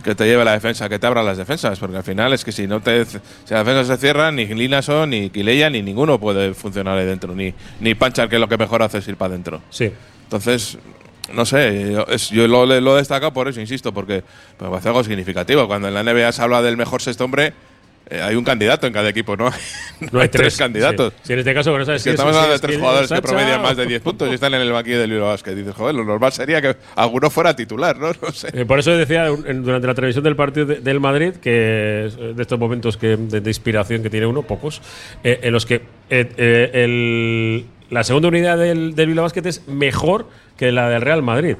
que 0.03 0.15
te 0.15 0.25
lleve 0.25 0.45
la 0.45 0.53
defensa, 0.53 0.87
que 0.89 0.99
te 0.99 1.07
abra 1.07 1.23
las 1.23 1.37
defensas, 1.37 1.77
porque 1.79 1.97
al 1.97 2.03
final 2.03 2.33
es 2.33 2.43
que 2.45 2.51
si 2.51 2.67
no 2.67 2.79
te 2.81 3.05
si 3.05 3.17
las 3.49 3.65
defensas 3.65 3.87
se 3.87 3.97
cierran, 3.97 4.35
ni 4.35 4.45
Linaso, 4.45 5.05
ni 5.07 5.29
Kileya, 5.29 5.69
ni 5.69 5.81
ninguno 5.81 6.19
puede 6.19 6.53
funcionar 6.53 6.97
ahí 6.97 7.05
dentro, 7.05 7.35
ni, 7.35 7.53
ni 7.79 7.95
Panchar, 7.95 8.29
que 8.29 8.39
lo 8.39 8.47
que 8.47 8.57
mejor 8.57 8.81
hace 8.83 8.99
es 8.99 9.07
ir 9.07 9.15
para 9.17 9.33
adentro. 9.33 9.61
Sí. 9.69 9.91
Entonces, 10.23 10.77
no 11.33 11.45
sé, 11.45 11.91
yo, 11.93 12.05
es- 12.07 12.29
yo 12.29 12.47
lo, 12.47 12.65
lo 12.65 12.95
he 12.95 12.99
destacado 12.99 13.33
por 13.33 13.47
eso, 13.47 13.59
insisto, 13.59 13.93
porque 13.93 14.23
me 14.59 14.69
parece 14.69 14.87
algo 14.89 15.03
significativo. 15.03 15.67
Cuando 15.67 15.87
en 15.87 15.93
la 15.93 16.03
NBA 16.03 16.31
se 16.31 16.41
habla 16.41 16.61
del 16.61 16.77
mejor 16.77 17.01
sexto 17.01 17.25
hombre, 17.25 17.53
eh, 18.09 18.21
hay 18.21 18.35
un 18.35 18.43
candidato 18.43 18.87
en 18.87 18.93
cada 18.93 19.07
equipo, 19.09 19.35
¿no? 19.37 19.51
No 20.11 20.19
hay 20.21 20.29
tres 20.29 20.31
tres 20.31 20.57
candidatos. 20.57 21.13
Sí. 21.17 21.19
Sí, 21.27 21.33
en 21.33 21.39
este 21.39 21.53
caso, 21.53 21.71
que 21.73 21.77
no 21.79 21.85
sabes 21.85 22.01
Es 22.01 22.03
que 22.03 22.09
si 22.11 22.13
estamos 22.15 22.33
si 22.33 22.37
hablando 22.37 22.49
de 22.49 22.55
es 22.55 22.61
tres 22.61 22.77
jugadores 22.77 23.11
que 23.11 23.21
promedian 23.21 23.61
más 23.61 23.77
de 23.77 23.85
10 23.87 24.01
puntos 24.01 24.29
y 24.31 24.33
están 24.33 24.53
en 24.53 24.61
el 24.61 24.71
banquillo 24.71 24.99
del 24.99 25.11
Bilbao 25.11 25.29
Basket. 25.29 25.55
Dices, 25.55 25.75
joder, 25.75 25.95
lo 25.95 26.03
normal 26.05 26.31
sería 26.31 26.61
que 26.61 26.75
alguno 26.95 27.29
fuera 27.29 27.55
titular, 27.55 27.97
¿no? 27.97 28.11
No 28.21 28.31
sé. 28.31 28.49
Eh, 28.53 28.65
por 28.65 28.79
eso 28.79 28.91
decía 28.91 29.25
durante 29.27 29.87
la 29.87 29.93
televisión 29.93 30.23
del 30.23 30.35
partido 30.35 30.65
de- 30.65 30.79
del 30.79 30.99
Madrid 30.99 31.33
que 31.35 32.09
eh, 32.17 32.33
de 32.35 32.41
estos 32.41 32.57
momentos 32.59 32.97
que, 32.97 33.17
de, 33.17 33.41
de 33.41 33.49
inspiración 33.49 34.01
que 34.03 34.09
tiene 34.09 34.25
uno, 34.25 34.43
pocos, 34.43 34.81
eh, 35.23 35.39
en 35.43 35.53
los 35.53 35.65
que 35.65 35.81
el- 36.73 37.65
la 37.89 38.03
segunda 38.03 38.27
unidad 38.27 38.57
del, 38.57 38.95
del 38.95 39.13
Basket 39.15 39.45
es 39.45 39.67
mejor 39.67 40.27
que 40.57 40.71
la 40.71 40.89
del 40.89 41.01
Real 41.01 41.23
Madrid. 41.23 41.55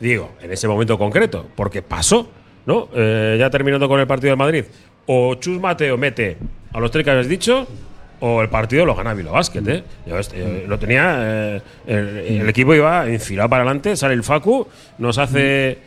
Digo, 0.00 0.32
en 0.42 0.52
ese 0.52 0.68
momento 0.68 0.98
concreto, 0.98 1.46
porque 1.54 1.82
pasó, 1.82 2.30
¿no? 2.66 2.88
Eh, 2.94 3.36
ya 3.38 3.50
terminando 3.50 3.88
con 3.88 4.00
el 4.00 4.06
partido 4.06 4.30
del 4.30 4.38
Madrid. 4.38 4.64
O 5.06 5.34
Chus 5.36 5.60
Mateo 5.60 5.96
mete 5.96 6.36
a 6.72 6.80
los 6.80 6.90
tres 6.90 7.04
que 7.04 7.10
habéis 7.10 7.28
dicho, 7.28 7.66
o 8.20 8.42
el 8.42 8.48
partido 8.48 8.84
lo 8.84 8.94
gana 8.94 9.14
Bilbao 9.14 9.34
Basket, 9.34 9.62
¿eh? 9.66 9.84
Yo 10.06 10.18
eh, 10.18 10.64
lo 10.66 10.78
tenía. 10.78 11.16
eh, 11.18 11.62
el, 11.86 12.18
el 12.40 12.48
equipo 12.48 12.74
iba 12.74 13.06
enfilado 13.08 13.48
para 13.48 13.62
adelante, 13.62 13.96
sale 13.96 14.14
el 14.14 14.24
Facu, 14.24 14.66
nos 14.98 15.18
hace 15.18 15.68
eh, 15.70 15.78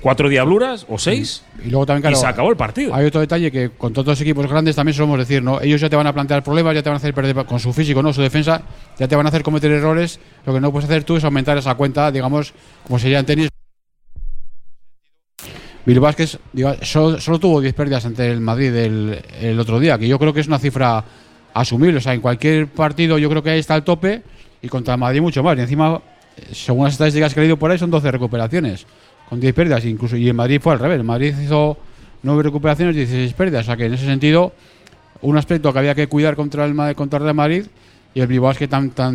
cuatro 0.00 0.28
diabluras 0.28 0.86
o 0.88 0.98
seis. 0.98 1.44
Y 1.64 1.68
luego 1.68 1.84
también, 1.84 2.02
claro, 2.02 2.16
y 2.16 2.20
se 2.20 2.26
acabó 2.26 2.48
el 2.50 2.56
partido. 2.56 2.94
Hay 2.94 3.06
otro 3.06 3.20
detalle 3.20 3.50
que 3.50 3.70
con 3.70 3.92
todos 3.92 4.06
los 4.06 4.20
equipos 4.20 4.46
grandes 4.48 4.76
también 4.76 4.94
solemos 4.94 5.18
decir, 5.18 5.42
¿no? 5.42 5.60
Ellos 5.60 5.80
ya 5.80 5.90
te 5.90 5.96
van 5.96 6.06
a 6.06 6.12
plantear 6.12 6.42
problemas, 6.42 6.74
ya 6.74 6.82
te 6.82 6.88
van 6.88 6.94
a 6.94 6.98
hacer 6.98 7.12
perder 7.12 7.44
con 7.44 7.60
su 7.60 7.72
físico, 7.72 8.02
¿no? 8.02 8.12
Su 8.12 8.22
defensa, 8.22 8.62
ya 8.98 9.06
te 9.06 9.14
van 9.16 9.26
a 9.26 9.28
hacer 9.28 9.42
cometer 9.42 9.70
errores. 9.70 10.20
Lo 10.46 10.54
que 10.54 10.60
no 10.60 10.72
puedes 10.72 10.88
hacer 10.88 11.04
tú 11.04 11.16
es 11.16 11.24
aumentar 11.24 11.58
esa 11.58 11.74
cuenta, 11.74 12.10
digamos, 12.10 12.54
como 12.86 12.98
sería 12.98 13.18
en 13.18 13.26
tenis. 13.26 13.50
Digo, 15.86 16.74
solo, 16.82 17.20
solo 17.20 17.38
tuvo 17.38 17.60
10 17.60 17.74
pérdidas 17.74 18.04
ante 18.04 18.30
el 18.30 18.40
Madrid 18.40 18.74
el, 18.74 19.58
otro 19.58 19.80
día, 19.80 19.98
que 19.98 20.06
yo 20.06 20.18
creo 20.18 20.32
que 20.32 20.40
es 20.40 20.46
una 20.46 20.58
cifra 20.58 21.04
asumible. 21.54 21.98
O 21.98 22.00
sea, 22.00 22.14
en 22.14 22.20
cualquier 22.20 22.68
partido 22.68 23.18
yo 23.18 23.28
creo 23.30 23.42
que 23.42 23.50
ahí 23.50 23.60
está 23.60 23.76
el 23.76 23.82
tope 23.82 24.22
y 24.60 24.68
contra 24.68 24.94
el 24.94 25.00
Madrid 25.00 25.20
mucho 25.20 25.42
más. 25.42 25.56
Y 25.56 25.62
encima, 25.62 26.00
eh, 26.36 26.42
según 26.52 26.84
las 26.84 26.94
estadísticas 26.94 27.32
que 27.32 27.40
he 27.40 27.42
leído 27.44 27.56
por 27.56 27.70
ahí, 27.70 27.78
son 27.78 27.90
12 27.90 28.10
recuperaciones 28.10 28.86
con 29.28 29.40
10 29.40 29.54
pérdidas. 29.54 29.84
Incluso, 29.84 30.16
y 30.16 30.28
en 30.28 30.36
Madrid 30.36 30.60
fue 30.62 30.74
al 30.74 30.78
revés. 30.78 30.98
El 30.98 31.04
Madrid 31.04 31.34
hizo 31.42 31.78
9 32.22 32.42
recuperaciones, 32.42 32.94
16 32.94 33.32
pérdidas. 33.32 33.62
O 33.62 33.66
sea, 33.66 33.76
que 33.76 33.86
en 33.86 33.94
ese 33.94 34.04
sentido, 34.04 34.52
un 35.22 35.38
aspecto 35.38 35.72
que 35.72 35.78
había 35.78 35.94
que 35.94 36.08
cuidar 36.08 36.36
contra 36.36 36.66
el, 36.66 36.94
contra 36.94 37.26
el 37.26 37.34
Madrid 37.34 37.66
y 38.14 38.20
el 38.20 38.26
Bilbao 38.26 38.52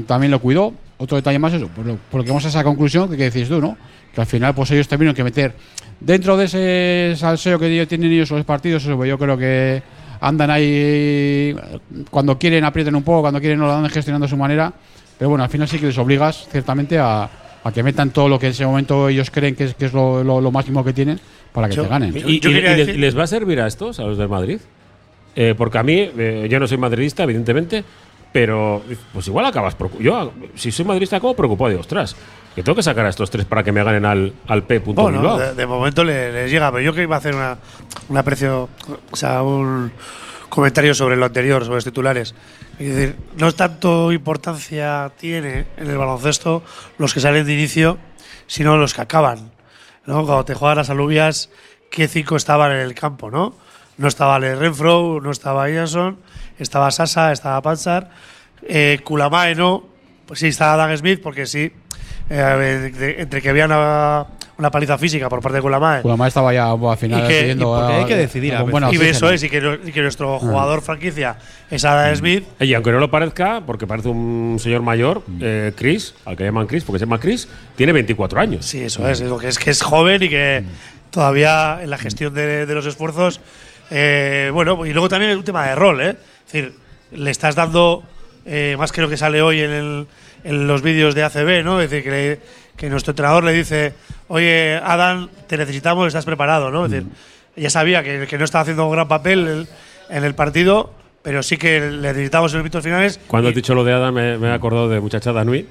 también 0.08 0.32
lo 0.32 0.40
cuidó. 0.40 0.74
Otro 0.98 1.18
detalle 1.18 1.40
más 1.40 1.54
eso, 1.54 1.68
por 1.68 1.86
lo, 1.86 1.96
por 1.96 2.20
lo 2.22 2.24
que 2.24 2.30
vamos 2.30 2.46
a 2.46 2.50
esa 2.50 2.64
conclusión 2.64 3.10
que, 3.10 3.18
que 3.18 3.24
decís 3.26 3.48
tú, 3.50 3.60
¿no? 3.60 3.78
Que 4.14 4.22
al 4.22 4.28
final 4.28 4.54
pues 4.56 4.72
ellos 4.72 4.88
tuvieron 4.88 5.14
que 5.14 5.24
meter 5.24 5.54
dentro 6.00 6.38
de 6.38 6.46
ese 6.46 7.14
salseo 7.20 7.60
que 7.60 7.68
ellos 7.68 7.88
tienen 7.88 8.12
ellos 8.12 8.32
los 8.32 8.46
partidos, 8.46 8.84
eso, 8.84 8.96
pues 8.96 9.10
yo 9.10 9.18
creo 9.18 9.38
que 9.38 9.82
andan 10.22 10.50
ahí 10.52 11.56
cuando 12.10 12.38
quieren 12.40 12.64
aprieten 12.64 12.96
un 12.96 13.04
poco, 13.04 13.22
cuando 13.22 13.40
quieren 13.40 13.60
no 13.60 13.66
lo 13.68 13.74
andan 13.74 13.92
gestionando 13.92 14.26
a 14.26 14.30
su 14.30 14.38
manera, 14.38 14.72
pero 15.18 15.30
bueno, 15.30 15.44
al 15.44 15.50
final 15.50 15.68
sí 15.68 15.80
que 15.80 15.88
les 15.88 15.98
obligas 15.98 16.48
ciertamente 16.50 16.98
a, 16.98 17.30
a 17.64 17.72
que 17.74 17.84
metan 17.84 18.12
todo 18.12 18.30
lo 18.30 18.40
que 18.40 18.46
en 18.48 18.52
ese 18.52 18.66
momento 18.66 19.10
ellos 19.10 19.30
creen 19.32 19.56
que 19.56 19.66
es, 19.66 19.76
que 19.76 19.86
es 19.88 19.94
lo, 19.94 20.24
lo- 20.24 20.40
lo 20.40 20.52
máximo 20.52 20.84
que 20.84 20.94
tienen 20.94 21.20
para 21.52 21.68
que 21.70 21.76
Yo- 21.76 21.84
te 21.84 21.90
ganen. 21.90 22.16
¿Y, 22.16 22.20
y- 22.36 22.42
y 22.42 22.52
les, 22.62 22.88
y 22.90 22.94
les 22.98 23.18
va 23.18 23.24
a 23.24 23.28
servir 23.28 23.60
a 23.60 23.68
estos, 23.68 24.00
a 24.00 24.04
los 24.04 24.18
del 24.18 24.30
Madrid? 24.30 24.60
Eh, 25.38 25.54
porque 25.58 25.78
a 25.78 25.84
mí, 25.84 26.10
eh, 26.18 26.48
yo 26.50 26.60
no 26.62 26.68
soy 26.68 26.78
madridista, 26.78 27.24
evidentemente, 27.24 27.84
pero 28.36 28.84
pues 29.14 29.28
igual 29.28 29.46
acabas. 29.46 29.78
Yo, 29.98 30.34
si 30.56 30.70
soy 30.70 30.84
madridista, 30.84 31.16
acabo 31.16 31.34
preocupado. 31.38 31.70
Digo, 31.70 31.80
ostras, 31.80 32.18
que 32.54 32.64
tengo 32.64 32.76
que 32.76 32.84
sacar 32.84 33.06
a 33.06 33.10
estos 33.10 33.30
tres 33.32 33.46
para 33.46 33.64
que 33.64 33.72
me 33.72 33.82
ganen 33.82 34.04
al, 34.04 34.34
al 34.48 34.64
P. 34.64 34.80
Bueno, 34.80 35.20
Bilbao. 35.22 35.40
de, 35.40 35.54
de 35.54 35.66
momento 35.66 36.04
le- 36.04 36.34
les 36.34 36.52
llega, 36.52 36.70
pero 36.70 36.84
yo 36.84 36.94
que 36.94 37.04
iba 37.04 37.16
a 37.16 37.20
hacer 37.20 37.34
una, 37.34 37.58
un 38.10 38.18
aprecio, 38.18 38.68
o 39.10 39.16
sea, 39.16 39.42
un 39.42 39.90
comentario 40.50 40.94
sobre 40.94 41.16
lo 41.16 41.26
anterior, 41.28 41.64
sobre 41.64 41.76
los 41.76 41.86
titulares. 41.86 42.36
Es 42.78 42.94
decir, 42.94 43.16
no 43.38 43.48
es 43.48 43.56
tanto 43.56 44.12
importancia 44.12 45.10
tiene 45.18 45.68
en 45.78 45.90
el 45.90 45.98
baloncesto 45.98 46.62
los 46.98 47.14
que 47.14 47.22
salen 47.22 47.46
de 47.46 47.54
inicio, 47.54 47.98
sino 48.48 48.76
los 48.76 48.94
que 48.94 49.00
acaban. 49.00 49.52
¿no? 50.06 50.26
Cuando 50.26 50.44
te 50.44 50.56
juegan 50.56 50.80
las 50.80 50.90
alubias, 50.90 51.50
¿qué 51.90 52.10
cinco 52.10 52.36
estaban 52.36 52.74
en 52.74 52.80
el 52.80 52.94
campo? 52.96 53.32
No, 53.32 53.56
no 53.98 54.08
estaba 54.08 54.40
Le 54.40 54.56
Renfro, 54.56 55.20
no 55.22 55.32
estaba 55.32 55.70
Ianson, 55.70 56.18
estaba 56.60 56.92
Sasa, 56.92 57.32
estaba 57.32 57.62
Panzar, 57.62 58.10
eh, 58.68 59.00
Kulamae 59.04 59.56
no, 59.56 59.84
pues 60.26 60.40
sí 60.40 60.48
estaba 60.48 60.76
Dan 60.76 60.98
Smith, 60.98 61.22
porque 61.22 61.46
sí, 61.46 61.72
eh, 62.30 62.92
de- 62.98 63.22
entre 63.22 63.42
que 63.42 63.50
había 63.50 63.66
una, 63.66 64.26
una 64.58 64.72
paliza 64.72 64.98
física 64.98 65.30
por 65.30 65.42
parte 65.42 65.58
de 65.58 65.62
Kulamae. 65.62 66.02
Kulamae 66.02 66.28
estaba 66.28 66.54
ya 66.54 66.72
bueno, 66.74 66.92
al 66.92 66.98
final 66.98 67.22
a- 67.22 67.98
hay 68.00 68.06
que 68.06 68.16
decidir 68.16 68.56
a 68.56 68.64
buena 68.64 68.92
Y 68.92 68.96
eso 68.98 69.30
es, 69.30 69.44
y 69.44 69.50
que, 69.50 69.80
y 69.86 69.92
que 69.92 70.02
nuestro 70.02 70.40
jugador 70.40 70.82
franquicia 70.82 71.38
es 71.70 71.86
Adam 71.86 72.16
Smith. 72.16 72.44
Y 72.60 72.74
aunque 72.74 72.92
no 72.92 73.00
lo 73.00 73.12
parezca, 73.12 73.62
porque 73.66 73.86
parece 73.88 74.10
un 74.10 74.58
señor 74.60 74.82
mayor, 74.82 75.22
eh, 75.42 75.72
Chris, 75.76 76.16
al 76.26 76.36
que 76.36 76.44
llaman 76.46 76.68
Chris, 76.68 76.84
porque 76.84 77.00
se 77.00 77.06
llama 77.06 77.20
Chris, 77.20 77.48
tiene 77.76 77.92
24 77.94 78.40
años. 78.40 78.66
Sí, 78.66 78.82
eso 78.82 79.08
es, 79.08 79.20
digo 79.20 79.38
que 79.38 79.48
es 79.50 79.60
que 79.60 79.70
es 79.72 79.82
joven 79.82 80.24
y 80.24 80.30
que 80.30 80.64
todavía 81.12 81.80
en 81.82 81.90
la 81.90 81.98
gestión 81.98 82.34
de, 82.34 82.66
de 82.66 82.74
los 82.74 82.86
esfuerzos. 82.86 83.40
Eh, 83.90 84.50
bueno, 84.54 84.86
y 84.86 84.94
luego 84.94 85.10
también 85.10 85.32
es 85.32 85.38
un 85.38 85.44
tema 85.44 85.68
de 85.68 85.76
rol, 85.76 86.02
¿eh? 86.02 86.10
Es 86.48 86.52
decir, 86.54 86.74
le 87.12 87.32
estás 87.32 87.56
dando 87.56 88.04
eh, 88.46 88.76
más 88.78 88.92
que 88.92 89.02
lo 89.02 89.10
que 89.10 89.18
sale 89.18 89.42
hoy 89.42 89.62
en, 89.62 89.72
el- 89.72 90.08
en 90.44 90.68
los 90.68 90.82
vídeos 90.82 91.16
de 91.16 91.24
ACB, 91.24 91.64
¿no? 91.64 91.82
Es 91.82 91.90
decir, 91.90 92.04
que, 92.04 92.12
le- 92.12 92.40
que 92.78 92.90
nuestro 92.90 93.12
entrenador 93.12 93.44
le 93.44 93.54
dice, 93.54 93.94
oye, 94.28 94.76
Adam, 94.84 95.30
te 95.48 95.58
necesitamos, 95.58 96.08
estás 96.08 96.26
preparado, 96.26 96.70
¿no? 96.72 96.86
Es 96.86 96.92
decir, 96.92 97.08
ya 97.56 97.70
sabía 97.70 98.04
que, 98.04 98.28
que 98.28 98.38
no 98.38 98.46
estaba 98.46 98.62
haciendo 98.64 98.86
un 98.86 98.92
gran 98.92 99.08
papel 99.08 99.48
el- 99.48 99.68
en 100.10 100.24
el 100.24 100.36
partido, 100.36 100.94
pero 101.24 101.42
sí 101.42 101.58
que 101.58 101.80
le 101.82 102.10
necesitamos 102.10 102.52
en 102.52 102.58
los 102.60 102.64
minutos 102.64 102.84
finales. 102.84 103.20
Cuando 103.28 103.50
has 103.50 103.56
dicho 103.56 103.74
lo 103.74 103.84
de 103.84 103.94
Adam, 103.94 104.14
me, 104.14 104.38
me 104.38 104.50
he 104.50 104.52
acordado 104.54 104.88
de 104.90 105.00
muchachada 105.00 105.44
Nui. 105.44 105.68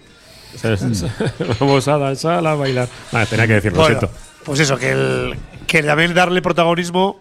Vamos 1.60 1.88
a 1.88 1.98
danzar, 1.98 2.46
a 2.46 2.54
bailar. 2.54 2.88
Tenía 3.28 3.46
que 3.46 3.52
decirlo, 3.54 3.78
lo 3.78 3.82
Bueno, 3.84 3.98
siento. 4.00 4.18
Pues 4.44 4.60
eso, 4.60 4.76
que, 4.76 4.90
el, 4.90 5.34
que 5.66 5.82
también 5.82 6.14
darle 6.14 6.42
protagonismo 6.42 7.20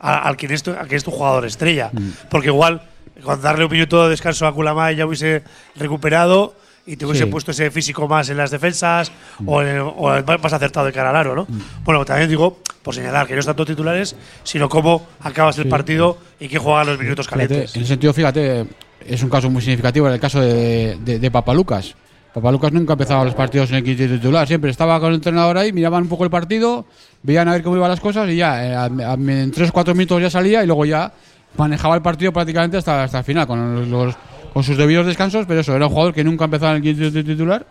a- 0.00 0.18
al 0.28 0.36
que 0.36 0.52
es 0.52 0.62
tu, 0.62 0.72
a 0.72 0.84
que 0.86 0.96
es 0.96 1.04
tu 1.04 1.10
jugador 1.10 1.44
estrella. 1.46 1.90
Porque 2.30 2.48
igual, 2.48 2.82
con 3.22 3.40
darle 3.40 3.64
un 3.64 3.70
minuto 3.72 4.04
de 4.04 4.10
descanso 4.10 4.46
a 4.46 4.52
Kulamae 4.52 4.96
ya 4.96 5.06
hubiese 5.06 5.42
recuperado 5.76 6.54
y 6.86 6.96
te 6.96 7.06
hubiese 7.06 7.24
Sí. 7.24 7.30
puesto 7.30 7.50
ese 7.52 7.70
físico 7.70 8.06
más 8.08 8.28
en 8.28 8.36
las 8.36 8.50
defensas 8.50 9.10
o, 9.46 9.62
en 9.62 9.68
el- 9.68 9.80
o 9.80 10.14
el 10.14 10.24
más 10.24 10.52
acertado 10.52 10.84
de 10.86 10.92
cara 10.92 11.10
al 11.10 11.16
aro, 11.16 11.34
¿no? 11.34 11.46
Bueno, 11.84 12.04
también 12.04 12.28
digo, 12.28 12.58
por 12.82 12.94
señalar 12.94 13.26
que 13.26 13.32
no 13.34 13.40
es 13.40 13.46
tanto 13.46 13.64
titulares, 13.64 14.14
sino 14.42 14.68
cómo 14.68 15.06
acabas 15.20 15.56
el 15.58 15.68
partido 15.68 16.18
y 16.38 16.48
quién 16.48 16.60
juega 16.60 16.84
los 16.84 16.98
minutos 16.98 17.26
Fíjate, 17.26 17.46
calientes. 17.48 17.76
en 17.76 17.82
ese 17.82 17.88
sentido, 17.88 18.12
fíjate, 18.12 18.66
es 19.06 19.22
un 19.22 19.30
caso 19.30 19.48
muy 19.48 19.62
significativo 19.62 20.06
en 20.08 20.14
el 20.14 20.20
caso 20.20 20.40
de, 20.40 20.98
de, 21.00 21.18
de 21.18 21.30
Papalucas. 21.30 21.94
Papalucas 22.34 22.72
nunca 22.72 22.94
empezaba 22.94 23.24
los 23.24 23.34
partidos 23.34 23.70
en 23.70 23.76
el 23.76 23.84
quinto 23.84 24.08
titular, 24.08 24.44
siempre 24.48 24.68
estaba 24.68 24.98
con 24.98 25.10
el 25.10 25.14
entrenador 25.14 25.56
ahí, 25.56 25.72
miraban 25.72 26.02
un 26.02 26.08
poco 26.08 26.24
el 26.24 26.30
partido, 26.30 26.84
veían 27.22 27.46
a 27.46 27.52
ver 27.52 27.62
cómo 27.62 27.76
iban 27.76 27.88
las 27.88 28.00
cosas 28.00 28.28
y 28.28 28.36
ya, 28.36 28.86
eh, 28.86 28.90
en 29.08 29.52
tres 29.52 29.70
o 29.70 29.72
cuatro 29.72 29.94
minutos 29.94 30.20
ya 30.20 30.28
salía 30.28 30.64
y 30.64 30.66
luego 30.66 30.84
ya 30.84 31.12
manejaba 31.56 31.94
el 31.94 32.02
partido 32.02 32.32
prácticamente 32.32 32.76
hasta, 32.76 33.04
hasta 33.04 33.18
el 33.18 33.24
final, 33.24 33.46
con, 33.46 33.88
los, 33.88 34.16
con 34.52 34.64
sus 34.64 34.76
debidos 34.76 35.06
descansos, 35.06 35.46
pero 35.46 35.60
eso, 35.60 35.76
era 35.76 35.86
un 35.86 35.92
jugador 35.92 36.12
que 36.12 36.24
nunca 36.24 36.46
empezaba 36.46 36.72
en 36.72 36.78
el 36.78 36.82
quinto 36.82 37.22
titular 37.22 37.64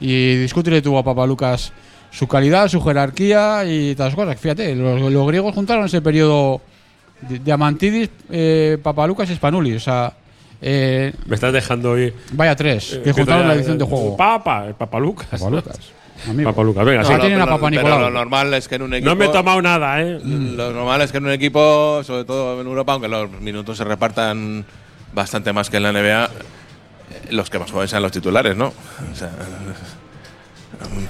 Y 0.00 0.34
discútele 0.34 0.82
tú 0.82 0.98
a 0.98 1.04
Papa 1.04 1.24
Lucas 1.24 1.72
su 2.10 2.26
calidad, 2.26 2.68
su 2.68 2.80
jerarquía 2.82 3.64
y 3.66 3.94
todas 3.94 4.12
las 4.12 4.16
cosas. 4.16 4.40
Fíjate, 4.40 4.74
los, 4.74 5.26
griegos 5.28 5.54
juntaron 5.54 5.84
ese 5.84 6.00
periodo 6.02 6.60
de- 7.20 7.38
Diamantidis, 7.38 8.10
eh, 8.30 8.78
Papalucas 8.82 9.30
y 9.30 9.34
Spanulis. 9.34 9.76
O 9.76 9.80
sea, 9.80 10.12
eh, 10.60 11.12
Me 11.26 11.34
estás 11.34 11.52
dejando 11.52 11.92
hoy. 11.92 12.12
vaya 12.32 12.54
tres, 12.56 12.94
Eh, 12.94 13.00
que 13.04 13.12
juntaron 13.12 13.46
la 13.48 13.54
edición 13.54 13.78
de 13.78 13.84
juego. 13.84 14.16
Papa, 14.16 14.66
el 14.66 14.74
Papa 14.74 14.98
Lucas. 14.98 15.26
Papa 15.30 15.50
Lucas. 15.50 15.78
amigo. 16.28 16.50
Papa 16.50 16.62
Lucas, 16.64 16.84
venga, 16.84 17.02
No, 17.02 17.06
sí. 17.08 17.12
Ahí 17.14 17.20
tienen 17.20 17.40
a 17.40 17.44
pero- 17.44 17.56
Papa 17.56 17.68
pero 17.70 17.82
Nicolau. 17.82 18.00
lo 18.00 18.10
normal 18.10 18.54
es 18.54 18.66
que 18.68 18.74
en 18.74 18.82
un 18.82 18.94
equipo. 18.94 19.10
No 19.10 19.16
me 19.16 19.26
he 19.26 19.28
tomado 19.28 19.62
nada, 19.62 20.00
¿eh? 20.02 20.18
Lo 20.24 20.72
normal 20.72 21.00
es 21.02 21.12
que 21.12 21.18
en 21.18 21.24
un 21.26 21.30
equipo, 21.32 22.02
sobre 22.04 22.24
todo 22.24 22.60
en 22.60 22.66
Europa, 22.66 22.92
aunque 22.92 23.08
los 23.08 23.30
minutos 23.40 23.76
se 23.78 23.84
repartan 23.84 24.64
bastante 25.14 25.52
más 25.52 25.70
que 25.70 25.76
en 25.78 25.82
la 25.84 25.92
NBA, 25.92 26.24
eh, 26.26 26.28
los 27.30 27.48
que 27.50 27.58
más 27.58 27.70
juegan 27.70 27.88
sean 27.88 28.02
los 28.02 28.12
titulares, 28.12 28.56
¿no? 28.56 28.66
O 28.66 29.14
sea, 29.14 29.30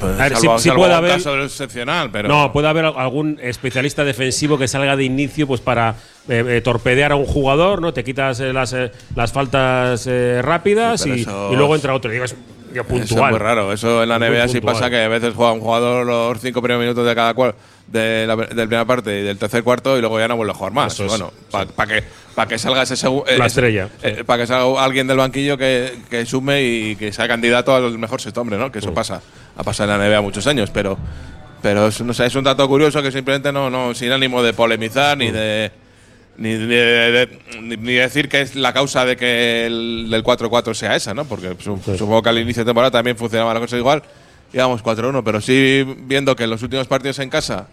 pues, 0.01 0.19
A 0.19 0.23
ver, 0.25 0.37
salvo- 0.37 0.59
si- 0.59 0.69
si 0.71 0.75
puede 0.75 0.95
haber- 0.95 1.13
caso 1.13 1.43
excepcional, 1.43 2.11
pero 2.11 2.29
No, 2.29 2.53
puede 2.53 2.69
haber 2.69 2.87
algún 2.87 3.39
especialista 3.43 4.05
defensivo 4.05 4.57
que 4.59 4.69
salga 4.69 4.97
de 4.97 5.05
inicio 5.05 5.47
pues 5.47 5.61
para 5.61 5.95
eh, 6.29 6.45
eh, 6.47 6.61
torpedear 6.61 7.13
a 7.13 7.17
un 7.17 7.25
jugador, 7.27 7.81
¿no? 7.81 7.93
Te 7.95 8.05
quitas 8.05 8.39
eh, 8.41 8.53
las, 8.53 8.73
eh, 8.75 8.91
las 9.15 9.33
faltas 9.33 10.07
eh, 10.07 10.41
rápidas 10.43 11.01
Sí, 11.03 11.11
y, 11.11 11.21
eso 11.23 11.51
y 11.53 11.57
luego 11.57 11.75
entra 11.75 11.95
otro. 11.95 12.11
Digo, 12.11 12.25
es 12.25 12.35
digo, 12.73 12.85
Eso 12.85 12.95
puntual. 12.95 13.25
es 13.27 13.31
muy 13.31 13.39
raro. 13.39 13.73
Eso 13.73 14.03
en 14.03 14.09
la 14.11 14.19
Muy 14.19 14.29
NBA 14.29 14.49
sí 14.49 14.55
puntual. 14.55 14.75
pasa 14.75 14.91
que 14.91 15.03
a 15.03 15.09
veces 15.09 15.33
juega 15.35 15.53
un 15.53 15.61
jugador 15.61 16.05
los 16.07 16.39
cinco 16.41 16.61
primeros 16.61 16.83
minutos 16.83 17.07
de 17.07 17.15
cada 17.15 17.33
cual 17.35 17.55
de 17.91 18.27
la, 18.27 18.37
de 18.37 18.55
la 18.55 18.67
primera 18.67 18.85
parte 18.85 19.21
y 19.21 19.23
del 19.23 19.39
tercer 19.39 19.63
cuarto 19.63 19.97
y 19.97 20.01
luego 20.01 20.19
ya 20.19 20.29
no 20.29 20.37
vuelve 20.37 20.53
a 20.53 20.55
jugar 20.55 20.73
más. 20.73 20.93
Eso 20.95 21.07
bueno, 21.07 21.33
para 21.51 21.87
que 21.95 22.05
para 22.35 22.49
que 22.49 22.59
salga 22.59 22.83
ese 22.83 22.95
La 23.07 23.23
ese- 23.35 23.47
estrella, 23.47 23.89
eh, 24.03 24.23
para 24.25 24.43
que 24.43 24.47
salga 24.47 24.85
alguien 24.85 25.07
del 25.09 25.17
banquillo 25.17 25.57
que, 25.59 25.93
que 26.11 26.25
sume 26.27 26.63
y 26.63 26.97
que 26.97 27.13
sea 27.13 27.27
candidato 27.27 27.75
al 27.75 27.99
mejor 27.99 28.21
sexto 28.21 28.41
hombre, 28.43 28.59
¿no? 28.59 28.71
Que 28.71 28.79
eso 28.79 28.95
pasa, 28.95 29.21
ha 29.57 29.63
pasado 29.65 29.93
en 29.93 29.99
la 29.99 30.07
NBA 30.09 30.21
muchos 30.21 30.47
años, 30.47 30.71
pero 30.71 30.97
pero 31.63 31.89
es, 31.89 32.01
no 32.03 32.15
sé, 32.15 32.27
es 32.27 32.35
un 32.37 32.45
dato 32.45 32.69
curioso 32.69 33.03
que 33.03 33.11
simplemente 33.11 33.51
no, 33.53 33.69
no 33.71 33.93
sin 33.95 34.13
ánimo 34.13 34.43
de 34.45 34.53
polemizar 34.53 35.19
ni 35.19 35.31
de 35.33 35.73
ni, 36.37 36.51
ni 36.55 36.67
de, 36.67 37.41
ni- 37.61 37.77
ni 37.77 37.93
decir 37.95 38.29
que 38.29 38.43
es 38.43 38.55
la 38.55 38.73
causa 38.73 39.05
de 39.05 39.17
que 39.17 39.67
el 39.67 40.07
del 40.09 40.23
4-4 40.23 40.73
sea 40.75 40.95
esa, 40.95 41.15
¿no? 41.15 41.25
Porque 41.25 41.57
su- 41.59 41.81
supongo 41.99 42.23
que 42.23 42.29
al 42.29 42.39
inicio 42.39 42.63
de 42.63 42.69
temporada 42.69 42.93
también 42.93 43.17
funcionaba 43.17 43.53
la 43.55 43.59
cosa 43.61 43.77
igual. 43.77 44.03
Íbamos 44.53 44.83
4-1, 44.83 45.23
pero 45.25 45.41
sí 45.41 45.85
viendo 46.01 46.35
que 46.35 46.45
en 46.45 46.51
los 46.51 46.63
últimos 46.63 46.87
partidos 46.87 47.19
en 47.19 47.29
casa 47.29 47.69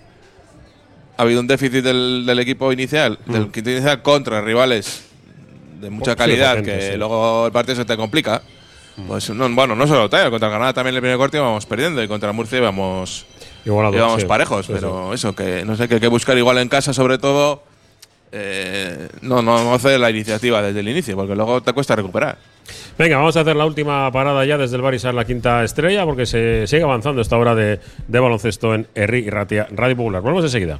ha 1.18 1.22
habido 1.22 1.40
un 1.40 1.48
déficit 1.48 1.84
del, 1.84 2.26
del 2.26 2.40
equipo 2.40 2.72
inicial, 2.72 3.20
del 3.26 3.52
quinto 3.52 3.72
inicial 3.72 4.02
contra 4.02 4.42
rivales 4.42 5.06
de 5.80 5.90
mucha 5.90 6.16
calidad, 6.16 6.62
que 6.64 6.92
sí. 6.92 6.98
luego 6.98 7.48
el 7.48 7.52
partido 7.52 7.76
se 7.76 7.86
te 7.86 7.96
complica. 7.96 8.42
Pues 9.08 9.30
no, 9.30 9.50
bueno, 9.50 9.76
no 9.76 9.88
solo 9.88 10.10
tal, 10.10 10.30
contra 10.30 10.48
Granada 10.48 10.74
también 10.74 10.94
en 10.94 10.98
el 10.98 11.02
primer 11.02 11.18
corte 11.18 11.36
íbamos 11.38 11.66
perdiendo 11.66 12.02
y 12.02 12.08
contra 12.08 12.32
Murcia 12.32 12.60
íbamos, 12.60 13.26
sí. 14.22 14.26
parejos, 14.26 14.68
pero 14.68 15.14
eso, 15.14 15.36
que 15.36 15.66
no 15.66 15.76
sé, 15.76 15.90
que 15.90 15.96
hay 15.96 16.00
que 16.00 16.08
buscar 16.08 16.38
igual 16.38 16.58
en 16.60 16.70
casa 16.70 16.94
sobre 16.94 17.18
todo. 17.18 17.64
Eh, 18.38 19.08
no, 19.22 19.42
no, 19.42 19.74
hacer 19.74 19.98
la 19.98 20.10
iniciativa 20.10 20.62
desde 20.62 20.82
el 20.82 20.90
inicio, 20.90 21.16
porque 21.16 21.36
luego 21.36 21.62
te 21.62 21.72
cuesta 21.72 21.96
recuperar. 21.96 22.38
Venga, 22.98 23.18
vamos 23.18 23.38
a 23.38 23.42
hacer 23.42 23.56
la 23.56 23.66
última 23.66 24.12
parada 24.12 24.44
ya 24.46 24.58
desde 24.58 24.76
el 24.76 24.82
Barisar, 24.82 25.14
la 25.14 25.24
quinta 25.24 25.64
estrella, 25.64 26.04
porque 26.04 26.26
se 26.26 26.68
sigue 26.68 26.84
avanzando 26.84 27.22
esta 27.22 27.38
hora 27.38 27.56
de, 27.56 27.80
de 28.08 28.20
baloncesto 28.20 28.76
en 28.76 28.88
Herri 28.94 29.20
y 29.20 29.30
Radio 29.30 29.96
Popular. 29.96 30.22
Volvemos 30.22 30.44
enseguida. 30.44 30.80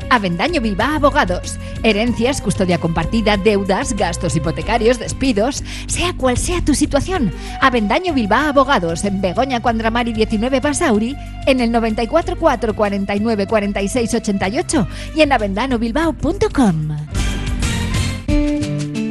Avendaño 0.11 0.59
Bilbao 0.59 0.95
Abogados. 0.95 1.57
Herencias, 1.83 2.41
custodia 2.41 2.77
compartida, 2.79 3.37
deudas, 3.37 3.93
gastos 3.93 4.35
hipotecarios, 4.35 4.99
despidos, 4.99 5.63
sea 5.87 6.13
cual 6.13 6.37
sea 6.37 6.63
tu 6.63 6.75
situación. 6.75 7.31
Avendaño 7.61 8.13
Bilbao 8.13 8.49
Abogados 8.49 9.05
en 9.05 9.21
Begoña 9.21 9.61
Cuandramari 9.61 10.11
19 10.11 10.59
Basauri, 10.59 11.15
en 11.47 11.61
el 11.61 11.71
94 11.71 12.37
4 12.37 12.75
49 12.75 13.47
46 13.47 14.13
88 14.15 14.87
y 15.15 15.21
en 15.21 15.31
avendanobilbao.com. 15.31 16.97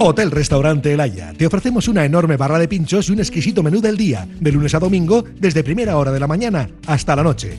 Hotel 0.03 0.31
Restaurante 0.31 0.93
El 0.93 1.01
Haya. 1.01 1.33
Te 1.33 1.47
ofrecemos 1.47 1.89
una 1.89 2.05
enorme 2.05 2.37
barra 2.37 2.59
de 2.59 2.69
pinchos 2.69 3.09
y 3.09 3.13
un 3.13 3.21
exquisito 3.21 3.63
menú 3.63 3.81
del 3.81 3.97
día, 3.97 4.29
de 4.39 4.53
lunes 4.53 4.75
a 4.75 4.79
domingo, 4.79 5.25
desde 5.39 5.65
primera 5.65 5.97
hora 5.97 6.13
de 6.13 6.21
la 6.21 6.27
mañana 6.27 6.69
hasta 6.87 7.17
la 7.17 7.23
noche. 7.23 7.59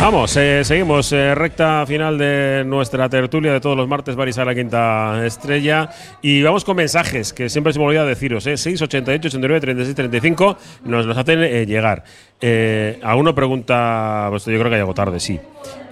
Vamos, 0.00 0.34
eh, 0.38 0.64
seguimos, 0.64 1.12
eh, 1.12 1.34
recta 1.34 1.84
final 1.86 2.16
de 2.16 2.62
nuestra 2.66 3.06
tertulia 3.10 3.52
de 3.52 3.60
todos 3.60 3.76
los 3.76 3.86
martes, 3.86 4.16
Barisar 4.16 4.46
la 4.46 4.54
quinta 4.54 5.24
estrella. 5.26 5.90
Y 6.22 6.42
vamos 6.42 6.64
con 6.64 6.76
mensajes, 6.76 7.34
que 7.34 7.50
siempre 7.50 7.74
se 7.74 7.78
me 7.78 7.84
olvida 7.84 8.06
deciros, 8.06 8.46
eh, 8.46 8.56
688 8.56 9.28
89 9.28 9.60
36 9.60 9.94
35, 9.94 10.56
nos 10.86 11.04
los 11.04 11.16
hacen 11.18 11.42
eh, 11.42 11.66
llegar. 11.66 12.02
Eh, 12.42 12.98
alguno 13.02 13.34
pregunta, 13.34 14.28
pues 14.30 14.46
yo 14.46 14.52
creo 14.52 14.64
que 14.64 14.70
llegado 14.76 14.94
tarde, 14.94 15.20
sí. 15.20 15.38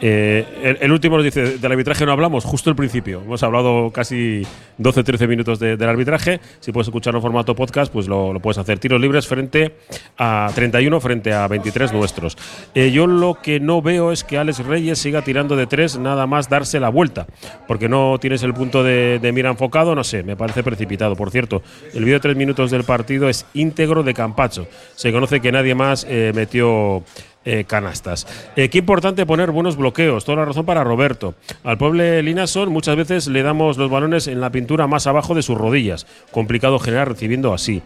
Eh, 0.00 0.46
el, 0.62 0.78
el 0.80 0.92
último 0.92 1.16
nos 1.16 1.24
dice, 1.24 1.58
del 1.58 1.72
arbitraje 1.72 2.06
no 2.06 2.12
hablamos, 2.12 2.44
justo 2.46 2.70
el 2.70 2.76
principio. 2.76 3.20
Hemos 3.20 3.42
hablado 3.42 3.90
casi 3.92 4.42
12-13 4.78 5.28
minutos 5.28 5.58
de- 5.58 5.76
del 5.76 5.88
arbitraje. 5.90 6.40
Si 6.60 6.72
puedes 6.72 6.88
escucharlo 6.88 7.18
en 7.18 7.22
formato 7.22 7.54
podcast, 7.54 7.92
pues 7.92 8.08
lo, 8.08 8.32
lo 8.32 8.40
puedes 8.40 8.56
hacer. 8.56 8.78
Tiros 8.78 8.98
libres 8.98 9.26
frente 9.26 9.74
a 10.16 10.50
31, 10.54 10.98
frente 11.00 11.34
a 11.34 11.46
23 11.48 11.92
nuestros. 11.92 12.38
Yo 12.74 13.06
lo 13.06 13.34
que 13.42 13.60
no 13.60 13.82
veo 13.82 13.97
es 14.12 14.24
que 14.24 14.38
Alex 14.38 14.64
Reyes 14.64 14.98
siga 14.98 15.22
tirando 15.22 15.56
de 15.56 15.66
tres, 15.66 15.98
nada 15.98 16.26
más 16.26 16.48
darse 16.48 16.80
la 16.80 16.88
vuelta. 16.88 17.26
Porque 17.66 17.88
no 17.88 18.18
tienes 18.20 18.42
el 18.42 18.54
punto 18.54 18.82
de, 18.82 19.20
mira 19.34 19.50
enfocado, 19.50 19.94
no 19.94 20.04
sé, 20.04 20.22
me 20.22 20.36
parece 20.36 20.62
precipitado. 20.62 21.16
Por 21.16 21.30
cierto, 21.30 21.62
el 21.92 22.04
vídeo 22.04 22.14
de 22.16 22.20
tres 22.20 22.36
minutos 22.36 22.70
del 22.70 22.84
partido 22.84 23.28
es 23.28 23.46
íntegro 23.54 24.02
de 24.02 24.14
Campacho. 24.14 24.66
Se 24.94 25.12
conoce 25.12 25.40
que 25.40 25.52
nadie 25.52 25.74
más 25.74 26.06
eh, 26.08 26.32
metió 26.34 27.02
eh, 27.50 27.64
canastas. 27.64 28.26
Eh, 28.56 28.68
qué 28.68 28.76
importante 28.76 29.24
poner 29.24 29.52
buenos 29.52 29.78
bloqueos, 29.78 30.26
toda 30.26 30.36
la 30.36 30.44
razón 30.44 30.66
para 30.66 30.84
Roberto. 30.84 31.34
Al 31.64 31.78
pobre 31.78 32.22
Linason 32.22 32.70
muchas 32.70 32.94
veces 32.94 33.26
le 33.26 33.42
damos 33.42 33.78
los 33.78 33.90
balones 33.90 34.26
en 34.26 34.42
la 34.42 34.50
pintura 34.50 34.86
más 34.86 35.06
abajo 35.06 35.34
de 35.34 35.40
sus 35.40 35.56
rodillas. 35.56 36.06
Complicado 36.30 36.78
generar 36.78 37.08
recibiendo 37.08 37.54
así. 37.54 37.80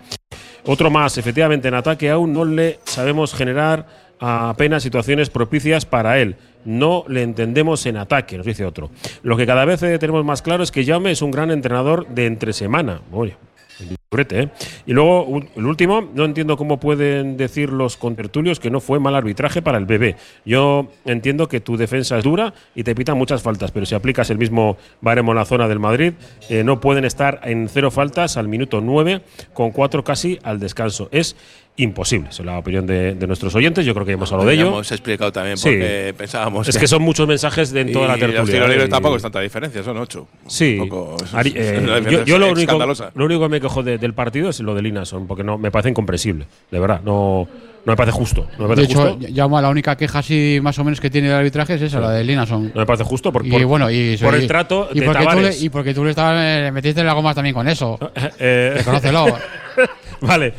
Otro 0.65 0.91
más, 0.91 1.17
efectivamente, 1.17 1.69
en 1.69 1.75
ataque 1.75 2.11
aún 2.11 2.33
no 2.33 2.45
le 2.45 2.81
sabemos 2.83 3.35
generar 3.35 3.87
apenas 4.19 4.83
situaciones 4.83 5.31
propicias 5.31 5.87
para 5.87 6.19
él. 6.19 6.35
No 6.65 7.05
le 7.07 7.23
entendemos 7.23 7.87
en 7.87 7.99
ataque, 7.99 8.37
nos 8.37 8.47
dice 8.47 8.65
otro. 8.65 8.91
Lo 9.23 9.37
que 9.37 9.47
cada 9.47 9.65
vez 9.65 9.81
eh, 9.85 9.97
tenemos 10.01 10.25
más 10.25 10.43
claro 10.43 10.65
es 10.65 10.73
que 10.73 10.85
Jaume 10.85 11.13
es 11.13 11.23
un 11.23 11.31
gran 11.31 11.53
entrenador 11.53 12.09
de 12.09 12.27
entre 12.27 12.53
semana. 12.53 13.01
¿Eh? 14.31 14.49
Y 14.87 14.93
luego, 14.93 15.41
el 15.57 15.67
último, 15.67 16.09
no 16.15 16.25
entiendo 16.25 16.57
cómo 16.57 16.79
pueden 16.79 17.37
decir 17.37 17.71
los 17.71 17.97
contertulios 17.97 18.61
que 18.61 18.71
no 18.71 18.81
fue 18.81 19.01
mal 19.01 19.15
arbitraje 19.15 19.63
para 19.63 19.79
el 19.79 19.87
bebé. 19.87 20.17
Yo 20.45 20.89
entiendo 21.05 21.49
que 21.49 21.61
tu 21.61 21.77
defensa 21.77 22.19
es 22.19 22.25
dura 22.25 22.53
y 22.75 22.85
te 22.85 22.95
pitan 22.95 23.17
muchas 23.17 23.43
faltas, 23.43 23.71
pero 23.71 23.87
si 23.87 23.95
aplicas 23.95 24.29
el 24.31 24.39
mismo 24.39 24.77
baremo 25.01 25.33
en 25.33 25.39
la 25.39 25.45
zona 25.45 25.67
del 25.67 25.79
Madrid, 25.79 26.13
eh, 26.51 26.63
no 26.63 26.81
pueden 26.81 27.05
estar 27.05 27.41
en 27.45 27.69
cero 27.69 27.91
faltas 27.91 28.37
al 28.37 28.49
minuto 28.49 28.81
9 28.81 29.23
con 29.55 29.71
cuatro 29.71 30.05
casi 30.05 30.39
al 30.43 30.61
descanso. 30.61 31.09
Es 31.11 31.37
imposible. 31.77 32.29
Esa 32.29 32.43
es 32.43 32.47
la 32.47 32.59
opinión 32.59 32.87
de, 32.87 33.15
de 33.15 33.27
nuestros 33.27 33.55
oyentes. 33.55 33.85
Yo 33.87 33.95
creo 33.95 34.05
que 34.07 34.13
hemos 34.13 34.31
hablado 34.31 34.49
de 34.49 34.55
ello. 34.57 34.67
hemos 34.69 34.93
explicado 34.93 35.33
también 35.33 35.57
Sí. 35.57 35.71
porque 35.71 36.15
pensábamos 36.17 36.69
Es 36.69 36.77
que 36.77 36.87
son 36.87 37.03
muchos 37.03 37.27
mensajes 37.27 37.73
de 37.73 37.81
en 37.81 37.93
toda 37.93 38.09
la 38.09 38.15
tertulia. 38.15 38.41
Los 38.41 38.51
tiros 38.51 38.69
libres 38.69 38.87
¿eh? 38.87 38.91
tampoco 38.91 39.17
es 39.17 39.23
tanta 39.23 39.41
diferencia, 39.41 39.83
son 39.83 39.97
ocho. 39.97 40.29
Sí. 40.47 40.79
Un 40.79 40.89
poco- 40.89 41.17
es- 41.25 41.33
Ari- 41.35 41.55
es 41.57 41.67
eh, 41.81 42.23
yo, 42.27 42.39
lo, 42.39 42.51
único, 42.53 42.79
lo 43.15 43.25
único 43.25 43.41
que 43.43 43.49
me 43.49 43.61
quejo 43.61 43.83
de- 43.83 43.97
del 43.99 44.13
partido 44.15 44.51
es 44.51 44.61
lo 44.61 44.75
de 44.75 44.83
Linason, 44.83 45.27
porque 45.27 45.45
no 45.45 45.57
me 45.59 45.71
parece 45.71 45.89
incomprensible. 45.89 46.47
De 46.71 46.79
verdad, 46.79 47.01
no, 47.03 47.49
no 47.87 47.93
me 47.93 47.97
parece 47.97 48.17
justo. 48.17 48.47
No 48.59 48.69
me 48.69 48.77
De 48.77 48.83
hecho, 48.83 49.19
la 49.31 49.69
única 49.71 49.97
queja 49.97 50.19
así 50.19 50.59
más 50.63 50.79
o 50.79 50.85
menos 50.85 51.01
que 51.01 51.09
tiene 51.09 51.29
el 51.29 51.35
arbitraje 51.35 51.75
es 51.75 51.83
esa, 51.83 52.01
la 52.01 52.11
de 52.11 52.23
Linason. 52.23 52.71
No 52.75 52.81
me 52.81 52.87
parece 52.87 53.05
justo 53.05 53.33
por, 53.33 53.47
Y 53.47 53.51
por- 53.51 53.65
bueno, 53.65 53.91
y 53.91 54.19
por 54.19 54.35
y- 54.35 54.43
el 54.43 54.47
trato 54.47 54.91
y 54.93 55.01
de 55.01 55.07
porque, 55.07 55.25
tú 55.27 55.41
le, 55.41 55.57
y 55.59 55.69
porque 55.71 55.95
tú 55.95 56.05
le 56.05 56.11
estabas, 56.11 56.39
eh, 56.45 56.71
metiste 56.71 57.01
en 57.01 57.07
la 57.07 57.15
goma 57.15 57.35
también 57.35 57.55
con 57.55 57.67
eso. 57.67 57.99
Eh, 58.39 58.75
Reconócelo. 58.77 59.27
vale. 60.27 60.55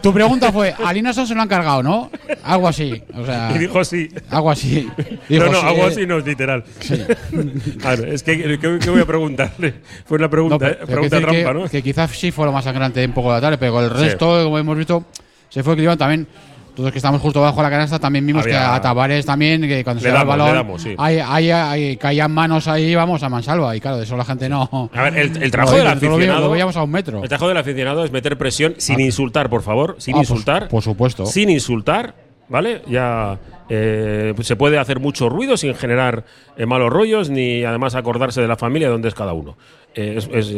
Tu 0.00 0.12
pregunta 0.12 0.52
fue, 0.52 0.72
a 0.72 0.92
Linason 0.92 1.26
se 1.26 1.34
lo 1.34 1.42
han 1.42 1.48
cargado, 1.48 1.82
¿no? 1.82 2.10
Algo 2.44 2.68
así. 2.68 3.02
O 3.14 3.24
sea, 3.26 3.52
Y 3.54 3.58
dijo 3.58 3.84
sí. 3.84 4.08
Algo 4.30 4.50
así. 4.50 4.88
Dijo, 5.28 5.44
no, 5.46 5.52
no, 5.52 5.60
sí, 5.60 5.66
algo 5.66 5.84
así 5.86 6.06
no 6.06 6.18
es 6.18 6.26
literal. 6.26 6.64
Claro, 7.80 8.04
es 8.06 8.22
que, 8.22 8.58
¿qué, 8.58 8.90
voy 8.90 9.00
a 9.00 9.06
preguntarle? 9.06 9.74
Fue 10.06 10.18
una 10.18 10.28
pregunta, 10.30 10.54
No, 10.54 10.58
pero- 10.58 10.72
eh, 10.72 10.76
pero 10.80 10.86
pregunta 10.92 11.20
trampa, 11.20 11.52
que, 11.52 11.54
¿no? 11.54 11.68
que 11.68 11.82
quizás 11.82 12.10
sí 12.12 12.30
fue 12.30 12.46
lo 12.46 12.52
más 12.52 12.64
sangrante 12.64 13.04
un 13.04 13.12
poco 13.12 13.28
de 13.28 13.34
la 13.36 13.40
tarde, 13.40 13.58
pero 13.58 13.72
con 13.72 13.84
el 13.84 13.90
Sí. 13.90 13.96
resto, 14.04 14.44
como 14.44 14.58
hemos 14.58 14.76
visto, 14.76 15.04
se 15.48 15.62
fue 15.62 15.74
equilibrando 15.74 15.98
también. 15.98 16.26
Todos 16.74 16.90
que 16.90 16.98
estamos 16.98 17.20
justo 17.20 17.40
bajo 17.42 17.62
la 17.62 17.68
canasta 17.68 17.98
también 17.98 18.26
vimos 18.26 18.44
Había- 18.44 18.58
que 18.58 18.64
a 18.64 18.80
Tavares 18.80 19.26
también, 19.26 19.60
que 19.62 19.84
cuando 19.84 20.02
se 20.02 20.08
da 20.10 20.22
el 20.22 20.26
balón, 20.26 20.78
sí. 20.78 20.94
hay, 20.96 21.18
hay- 21.18 21.50
hay- 21.50 21.96
caían 21.98 22.32
manos 22.32 22.66
ahí, 22.66 22.94
vamos, 22.94 23.22
a 23.22 23.28
mansalva. 23.28 23.76
Y 23.76 23.80
claro, 23.80 23.98
de 23.98 24.04
eso 24.04 24.16
la 24.16 24.24
gente 24.24 24.48
no. 24.48 24.90
A 24.94 25.02
ver, 25.02 25.18
el, 25.18 25.42
el 25.42 25.50
trabajo 25.50 25.76
del 25.76 25.86
aficionado. 25.86 26.40
Lo 26.40 26.50
veíamos 26.50 26.74
a 26.76 26.82
un 26.82 26.90
metro. 26.90 27.22
El 27.22 27.28
trabajo 27.28 27.48
del 27.48 27.58
aficionado 27.58 28.04
es 28.04 28.10
meter 28.10 28.38
presión 28.38 28.74
sin 28.78 28.98
Ah. 29.00 29.02
insultar, 29.02 29.50
por 29.50 29.62
favor. 29.62 29.96
Sin 29.98 30.14
Ah, 30.14 30.18
pues, 30.18 30.30
insultar. 30.30 30.68
por 30.68 30.82
supuesto. 30.82 31.26
Sin 31.26 31.50
insultar, 31.50 32.14
¿vale? 32.48 32.80
Ya 32.88 33.38
eh, 33.68 34.34
se 34.40 34.56
puede 34.56 34.78
hacer 34.78 34.98
mucho 34.98 35.28
ruido 35.28 35.56
sin 35.58 35.74
generar 35.74 36.24
eh, 36.56 36.64
malos 36.66 36.90
rollos 36.90 37.28
ni 37.30 37.64
además 37.64 37.94
acordarse 37.94 38.40
de 38.40 38.48
la 38.48 38.56
familia 38.56 38.88
de 38.88 38.92
dónde 38.92 39.08
es 39.08 39.14
cada 39.14 39.32
uno. 39.34 39.56
Eh, 39.94 40.14
es- 40.16 40.28
es, 40.32 40.54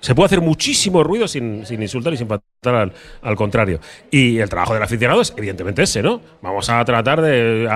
se 0.00 0.14
puede 0.14 0.26
hacer 0.26 0.40
muchísimo 0.40 1.02
ruido 1.02 1.26
sin, 1.26 1.66
sin 1.66 1.82
insultar 1.82 2.12
y 2.12 2.16
sin 2.16 2.28
faltar 2.28 2.74
al, 2.74 2.92
al 3.22 3.36
contrario. 3.36 3.80
Y 4.10 4.38
el 4.38 4.48
trabajo 4.48 4.74
del 4.74 4.82
aficionado 4.82 5.20
es 5.20 5.34
evidentemente 5.36 5.82
ese, 5.82 6.02
¿no? 6.02 6.20
Vamos 6.40 6.68
a 6.70 6.84
tratar 6.84 7.20
de. 7.20 7.68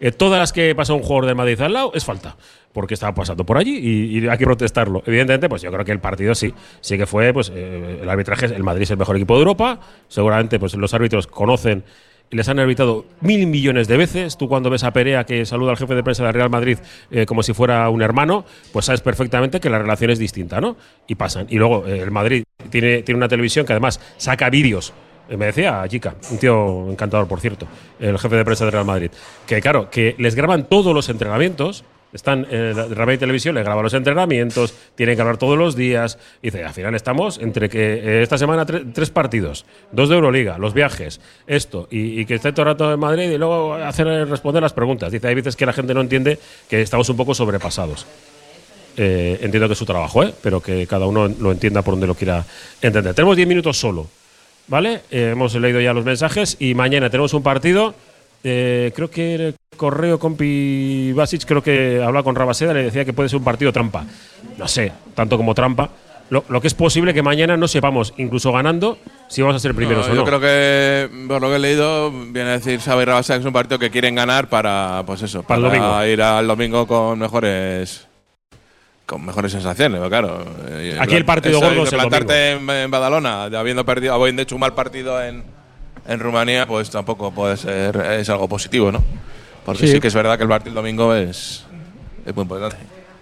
eh, 0.00 0.12
todas 0.12 0.38
las 0.38 0.52
que 0.52 0.74
pasa 0.74 0.92
un 0.92 1.02
jugador 1.02 1.26
de 1.26 1.34
Madrid 1.34 1.60
al 1.60 1.72
lado 1.72 1.92
es 1.94 2.04
falta. 2.04 2.36
Porque 2.72 2.94
estaba 2.94 3.14
pasando 3.14 3.46
por 3.46 3.56
allí 3.56 3.78
y, 3.78 4.18
y 4.18 4.28
hay 4.28 4.36
que 4.36 4.44
protestarlo. 4.44 5.02
Evidentemente, 5.06 5.48
pues 5.48 5.62
yo 5.62 5.70
creo 5.70 5.84
que 5.84 5.92
el 5.92 6.00
partido 6.00 6.34
sí. 6.34 6.52
Sí 6.80 6.98
que 6.98 7.06
fue, 7.06 7.32
pues 7.32 7.52
eh, 7.54 8.00
el 8.02 8.10
arbitraje, 8.10 8.46
el 8.46 8.64
Madrid 8.64 8.82
es 8.82 8.90
el 8.90 8.96
mejor 8.96 9.14
equipo 9.14 9.34
de 9.34 9.40
Europa. 9.40 9.78
Seguramente, 10.08 10.58
pues 10.58 10.74
los 10.74 10.92
árbitros 10.92 11.28
conocen 11.28 11.84
les 12.30 12.48
han 12.48 12.58
arbitrado 12.58 13.04
mil 13.20 13.46
millones 13.46 13.88
de 13.88 13.96
veces. 13.96 14.36
Tú 14.36 14.48
cuando 14.48 14.70
ves 14.70 14.84
a 14.84 14.92
Perea 14.92 15.24
que 15.24 15.46
saluda 15.46 15.70
al 15.70 15.76
jefe 15.76 15.94
de 15.94 16.02
prensa 16.02 16.24
del 16.24 16.34
Real 16.34 16.50
Madrid 16.50 16.78
eh, 17.10 17.26
como 17.26 17.42
si 17.42 17.52
fuera 17.52 17.88
un 17.90 18.02
hermano, 18.02 18.44
pues 18.72 18.86
sabes 18.86 19.00
perfectamente 19.00 19.60
que 19.60 19.70
la 19.70 19.78
relación 19.78 20.10
es 20.10 20.18
distinta, 20.18 20.60
¿no? 20.60 20.76
Y 21.06 21.14
pasan. 21.14 21.46
Y 21.48 21.56
luego 21.56 21.86
eh, 21.86 22.00
el 22.00 22.10
Madrid 22.10 22.44
tiene, 22.70 23.02
tiene 23.02 23.16
una 23.16 23.28
televisión 23.28 23.66
que 23.66 23.72
además 23.72 24.00
saca 24.16 24.50
vídeos. 24.50 24.92
Eh, 25.28 25.36
Me 25.36 25.46
decía 25.46 25.84
Chica, 25.88 26.16
un 26.30 26.38
tío 26.38 26.90
encantador, 26.90 27.28
por 27.28 27.40
cierto, 27.40 27.66
el 27.98 28.18
jefe 28.18 28.36
de 28.36 28.44
prensa 28.44 28.64
del 28.64 28.72
Real 28.72 28.84
Madrid, 28.84 29.10
que 29.46 29.60
claro, 29.60 29.90
que 29.90 30.14
les 30.18 30.34
graban 30.34 30.68
todos 30.68 30.94
los 30.94 31.08
entrenamientos. 31.08 31.84
Están 32.14 32.46
en 32.48 32.76
la 32.76 32.86
Real 32.86 33.18
Televisión, 33.18 33.56
les 33.56 33.64
graban 33.64 33.82
los 33.82 33.92
entrenamientos, 33.92 34.72
tienen 34.94 35.16
que 35.16 35.20
hablar 35.20 35.36
todos 35.36 35.58
los 35.58 35.74
días. 35.74 36.16
Y 36.40 36.46
dice, 36.46 36.64
al 36.64 36.72
final 36.72 36.94
estamos 36.94 37.38
entre 37.38 37.68
que 37.68 37.94
eh, 37.94 38.22
esta 38.22 38.38
semana 38.38 38.64
tre- 38.64 38.90
tres 38.94 39.10
partidos, 39.10 39.66
dos 39.92 40.08
de 40.08 40.14
Euroliga, 40.14 40.56
los 40.56 40.72
viajes, 40.74 41.20
esto, 41.48 41.88
y, 41.90 42.20
y 42.20 42.24
que 42.24 42.36
esté 42.36 42.52
todo 42.52 42.62
el 42.62 42.68
rato 42.68 42.92
en 42.94 43.00
Madrid 43.00 43.30
y 43.30 43.36
luego 43.36 43.74
hacer 43.74 44.06
eh, 44.06 44.24
responder 44.24 44.62
las 44.62 44.72
preguntas. 44.72 45.10
Dice, 45.10 45.26
hay 45.26 45.34
veces 45.34 45.56
que 45.56 45.66
la 45.66 45.72
gente 45.72 45.92
no 45.92 46.00
entiende 46.02 46.38
que 46.70 46.80
estamos 46.80 47.08
un 47.08 47.16
poco 47.16 47.34
sobrepasados. 47.34 48.06
Eh, 48.96 49.40
entiendo 49.42 49.66
que 49.66 49.72
es 49.72 49.78
su 49.78 49.84
trabajo, 49.86 50.22
¿eh? 50.22 50.32
pero 50.40 50.60
que 50.60 50.86
cada 50.86 51.06
uno 51.06 51.26
lo 51.26 51.50
entienda 51.50 51.82
por 51.82 51.94
donde 51.94 52.06
lo 52.06 52.14
quiera 52.14 52.44
entender. 52.80 53.12
Tenemos 53.12 53.34
10 53.36 53.48
minutos 53.48 53.76
solo, 53.76 54.06
¿vale? 54.68 55.00
Hemos 55.10 55.52
leído 55.56 55.80
ya 55.80 55.92
los 55.92 56.04
mensajes 56.04 56.56
y 56.60 56.74
mañana 56.74 57.10
tenemos 57.10 57.34
un 57.34 57.42
partido. 57.42 57.92
creo 58.40 59.10
que 59.10 59.54
correo 59.76 60.18
compi 60.18 61.12
Basic, 61.12 61.44
creo 61.44 61.62
que 61.62 62.02
hablaba 62.02 62.22
con 62.24 62.34
Rabaseda, 62.34 62.72
le 62.74 62.84
decía 62.84 63.04
que 63.04 63.12
puede 63.12 63.28
ser 63.28 63.38
un 63.38 63.44
partido 63.44 63.72
trampa. 63.72 64.04
No 64.58 64.68
sé, 64.68 64.92
tanto 65.14 65.36
como 65.36 65.54
trampa. 65.54 65.90
Lo, 66.30 66.42
lo 66.48 66.60
que 66.60 66.68
es 66.68 66.74
posible 66.74 67.12
que 67.12 67.22
mañana 67.22 67.56
no 67.56 67.68
sepamos, 67.68 68.14
incluso 68.16 68.50
ganando, 68.50 68.96
si 69.28 69.42
vamos 69.42 69.56
a 69.56 69.58
ser 69.58 69.74
primeros 69.74 70.06
No, 70.06 70.12
o 70.12 70.16
yo 70.16 70.20
no. 70.22 70.26
creo 70.26 70.40
que, 70.40 71.26
por 71.28 71.40
lo 71.42 71.50
que 71.50 71.56
he 71.56 71.58
leído, 71.58 72.10
viene 72.10 72.48
a 72.48 72.52
decir 72.52 72.80
Xavi 72.80 73.04
Rabasa 73.04 73.34
que 73.34 73.40
es 73.40 73.46
un 73.46 73.52
partido 73.52 73.78
que 73.78 73.90
quieren 73.90 74.14
ganar 74.14 74.48
para, 74.48 75.02
pues 75.04 75.20
eso, 75.20 75.42
Para 75.42 75.60
domingo. 75.60 76.04
ir 76.06 76.22
al 76.22 76.46
domingo 76.46 76.86
con 76.86 77.18
mejores 77.18 78.06
con 79.04 79.22
mejores 79.26 79.52
sensaciones, 79.52 80.00
claro. 80.08 80.42
eh, 80.70 80.96
Aquí 80.98 81.14
el 81.14 81.26
partido 81.26 81.58
eso 81.58 81.66
gordo 81.68 81.82
es 81.84 81.92
el 81.92 81.98
plantarte 81.98 82.52
en, 82.52 82.70
en 82.70 82.90
Badalona, 82.90 83.44
habiendo 83.44 83.84
perdido, 83.84 84.14
habiendo 84.14 84.40
hecho 84.40 84.54
un 84.56 84.62
mal 84.62 84.72
partido 84.72 85.22
en, 85.22 85.44
en 86.08 86.20
Rumanía, 86.20 86.66
pues 86.66 86.88
tampoco 86.88 87.30
puede 87.32 87.58
ser 87.58 87.96
es 88.18 88.30
algo 88.30 88.48
positivo, 88.48 88.90
¿no? 88.90 89.04
Porque 89.64 89.86
Sí. 89.86 89.92
sí, 89.94 90.00
que 90.00 90.08
es 90.08 90.14
verdad 90.14 90.36
que 90.36 90.42
el 90.42 90.48
partido 90.48 90.70
el 90.70 90.74
domingo 90.74 91.14
es, 91.14 91.64
es 92.26 92.34
muy 92.34 92.42
importante. 92.42 92.76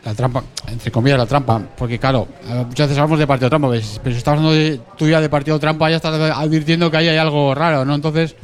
La 0.05 0.15
trampa, 0.15 0.43
entre 0.67 0.91
comillas, 0.91 1.19
la 1.19 1.27
trampa. 1.27 1.63
Porque, 1.79 1.99
claro, 1.99 2.27
muchas 2.67 2.89
veces 2.89 2.99
hablamos 2.99 3.21
de 3.21 3.27
partido 3.27 3.49
trampa, 3.49 3.69
pero 3.71 3.81
si 3.81 3.99
pero 4.01 4.13
si 4.13 4.19
estás 4.19 4.33
hablando 4.33 4.53
de, 4.53 4.81
tú 4.99 5.09
ya 5.09 5.21
de 5.21 5.29
partido 5.29 5.61
trampa, 5.61 5.89
ya 5.91 5.97
estás 5.97 6.15
advirtiendo 6.37 6.91
que 6.91 6.97
ahí 6.97 7.09
hay 7.09 7.19
algo 7.19 7.55
raro, 7.55 7.85
¿no? 7.85 7.95
Entonces, 7.95 8.35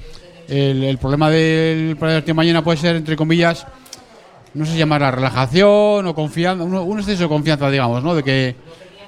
el, 0.48 0.84
el 0.84 0.98
problema 0.98 1.28
del 1.30 1.96
partido 1.96 2.20
de 2.20 2.34
mañana 2.34 2.62
puede 2.62 2.78
ser, 2.78 2.94
entre 2.94 3.16
comillas, 3.16 3.66
no 4.54 4.64
sé 4.64 4.72
si 4.72 4.78
llamarla 4.78 5.10
relajación 5.10 6.06
o 6.06 6.14
confianza, 6.14 6.62
un, 6.62 6.74
un 6.74 6.98
exceso 7.00 7.24
de 7.24 7.28
confianza, 7.28 7.68
digamos, 7.70 8.04
¿no? 8.04 8.14
De 8.14 8.22
que 8.22 8.54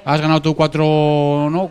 has 0.04 0.20
ganado 0.20 0.42
tú 0.42 0.56
cuatro, 0.56 1.48
¿no? 1.50 1.70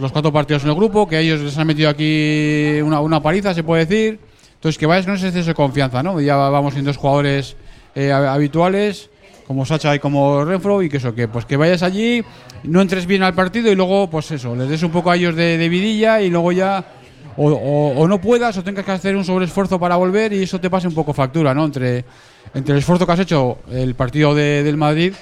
Los 0.00 0.10
cuatro 0.10 0.32
partidos 0.32 0.62
en 0.64 0.70
el 0.70 0.74
grupo, 0.74 1.06
que 1.06 1.20
ellos 1.20 1.40
les 1.40 1.56
han 1.58 1.66
metido 1.66 1.90
aquí 1.90 2.80
una, 2.82 3.00
una 3.00 3.22
paliza, 3.22 3.52
se 3.52 3.62
puede 3.62 3.84
decir. 3.84 4.18
Entonces, 4.64 4.78
que 4.78 4.86
vayas 4.86 5.04
con 5.04 5.14
ese 5.16 5.26
exceso 5.28 5.48
de 5.48 5.54
confianza, 5.54 6.02
¿no? 6.02 6.18
Ya 6.22 6.36
vamos 6.36 6.72
siendo 6.72 6.88
dos 6.88 6.96
jugadores 6.96 7.54
eh, 7.94 8.08
hab- 8.08 8.28
habituales, 8.28 9.10
como 9.46 9.66
Sacha 9.66 9.94
y 9.94 9.98
como 9.98 10.42
Renfro, 10.42 10.82
y 10.82 10.88
que 10.88 10.96
eso, 10.96 11.14
que 11.14 11.28
pues 11.28 11.44
que 11.44 11.58
vayas 11.58 11.82
allí, 11.82 12.24
no 12.62 12.80
entres 12.80 13.04
bien 13.04 13.22
al 13.22 13.34
partido 13.34 13.70
y 13.70 13.74
luego, 13.74 14.08
pues 14.08 14.30
eso, 14.30 14.56
les 14.56 14.66
des 14.70 14.82
un 14.82 14.90
poco 14.90 15.10
a 15.10 15.16
ellos 15.16 15.36
de, 15.36 15.58
de 15.58 15.68
vidilla 15.68 16.22
y 16.22 16.30
luego 16.30 16.50
ya 16.50 16.82
o, 17.36 17.50
o- 17.50 17.92
o 18.00 18.08
no 18.08 18.22
puedas 18.22 18.56
o 18.56 18.64
tengas 18.64 18.86
que 18.86 18.92
hacer 18.92 19.14
un 19.16 19.24
sobreesfuerzo 19.26 19.78
para 19.78 19.96
volver 19.96 20.32
y 20.32 20.42
eso 20.44 20.58
te 20.58 20.70
pase 20.70 20.88
un 20.88 20.94
poco 20.94 21.12
factura, 21.12 21.52
¿no? 21.52 21.66
Entre, 21.66 22.02
entre 22.54 22.72
el 22.72 22.78
esfuerzo 22.78 23.04
que 23.04 23.12
has 23.12 23.20
hecho 23.20 23.58
el 23.70 23.94
partido 23.94 24.34
de- 24.34 24.62
del 24.62 24.78
Madrid 24.78 25.12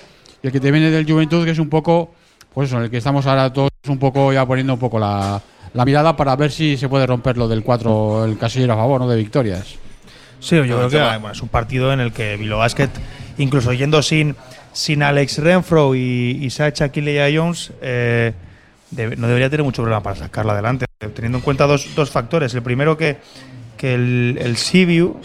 y 0.41 0.47
el 0.47 0.53
que 0.53 0.61
te 0.61 0.71
viene 0.71 0.89
del 0.93 1.05
Juventud, 1.05 1.45
que 1.45 1.51
es 1.51 1.59
un 1.59 1.69
poco, 1.69 2.13
pues 2.55 2.69
eso, 2.69 2.77
en 2.79 2.85
el 2.85 2.91
que 2.93 2.99
estamos 2.99 3.27
ahora 3.27 3.53
todos 3.53 3.71
un 3.89 3.99
poco 3.99 4.33
ya 4.33 4.47
poniendo 4.47 4.75
un 4.75 4.79
poco 4.79 5.01
la, 5.01 5.43
la 5.75 5.85
mirada 5.85 6.17
para 6.17 6.35
ver 6.37 6.51
si 6.53 6.77
se 6.77 6.89
puede 6.89 7.07
romper 7.07 7.37
lo 7.39 7.49
del 7.49 7.63
4, 7.63 8.25
el 8.27 8.39
casillero 8.39 8.75
a 8.75 8.77
favor, 8.77 9.01
¿no? 9.01 9.09
De 9.09 9.17
victorias. 9.17 9.77
Sí, 10.41 10.57
yo 10.57 10.65
No, 10.67 10.77
creo 10.89 10.91
que 10.91 10.99
bueno, 10.99 11.31
es 11.31 11.41
un 11.41 11.49
partido 11.49 11.93
en 11.93 12.01
el 12.01 12.13
que 12.13 12.37
Bilbao 12.37 12.59
Basket, 12.59 12.89
incluso 13.39 13.73
yendo 13.73 14.03
sin, 14.03 14.35
sin 14.73 15.03
Alex 15.03 15.39
Renfro 15.39 15.95
y, 15.95 16.39
y 16.43 16.51
Sacha 16.51 16.89
Kilea 16.91 17.29
Jones, 17.35 17.73
eh, 17.81 18.33
debe- 18.91 19.17
no 19.17 19.29
debería 19.29 19.49
tener 19.49 19.65
mucho 19.65 19.83
problema 19.83 20.03
para 20.03 20.17
sacarlo 20.17 20.53
adelante. 20.53 20.87
Teniendo 21.15 21.39
en 21.39 21.43
cuenta 21.45 21.67
dos, 21.67 21.89
dos 21.95 22.11
factores. 22.11 22.53
El 22.55 22.63
primero, 22.63 22.97
que, 22.99 23.17
que 23.77 23.95
el, 23.95 24.39
el 24.41 24.57
Sibiu 24.57 25.17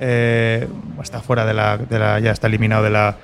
eh, 0.00 0.68
está 1.02 1.20
fuera 1.20 1.44
de 1.44 1.54
la, 1.54 1.76
de 1.78 1.98
la- 1.98 2.20
ya 2.20 2.30
está 2.32 2.46
eliminado 2.46 2.82
de 2.84 2.90
la, 2.90 3.16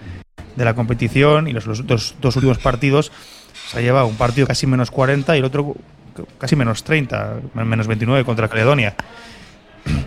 de 0.57 0.65
la 0.65 0.75
competición 0.75 1.49
y 1.49 1.53
los, 1.53 1.67
los 1.67 1.87
dos, 1.87 2.15
dos 2.21 2.37
últimos 2.37 2.59
partidos 2.59 3.13
se 3.69 3.79
ha 3.79 3.81
llevado 3.81 4.07
un 4.07 4.17
partido 4.17 4.47
casi 4.47 4.67
menos 4.67 4.91
40 4.91 5.35
y 5.37 5.39
el 5.39 5.45
otro 5.45 5.75
casi 6.39 6.57
menos 6.57 6.85
30, 6.85 7.41
menos 7.55 7.87
29 7.87 8.25
contra 8.25 8.49
Caledonia. 8.49 8.95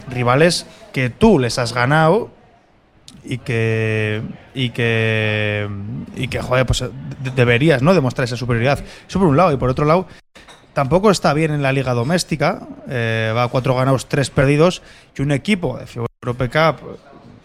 Rivales 0.09 0.65
que 0.93 1.09
tú 1.09 1.39
les 1.39 1.57
has 1.59 1.73
ganado 1.73 2.31
y 3.23 3.39
que 3.39 4.21
y 4.53 4.69
que 4.69 5.67
y 6.15 6.27
que 6.27 6.41
joder 6.41 6.65
pues 6.65 6.79
de- 6.81 7.31
deberías 7.35 7.81
no 7.81 7.93
demostrar 7.93 8.25
esa 8.25 8.37
superioridad. 8.37 8.79
Eso 9.07 9.19
por 9.19 9.27
un 9.27 9.35
lado 9.37 9.51
y 9.51 9.57
por 9.57 9.69
otro 9.69 9.85
lado 9.85 10.07
tampoco 10.73 11.11
está 11.11 11.33
bien 11.33 11.51
en 11.51 11.61
la 11.61 11.71
liga 11.73 11.93
doméstica 11.93 12.61
eh, 12.87 13.33
va 13.35 13.43
a 13.43 13.47
cuatro 13.47 13.75
ganados 13.75 14.07
tres 14.07 14.29
perdidos 14.29 14.81
y 15.17 15.21
un 15.21 15.31
equipo 15.31 15.77
de 15.77 15.87
FIBA 15.87 16.05
Europe 16.21 16.49
Cup 16.49 16.97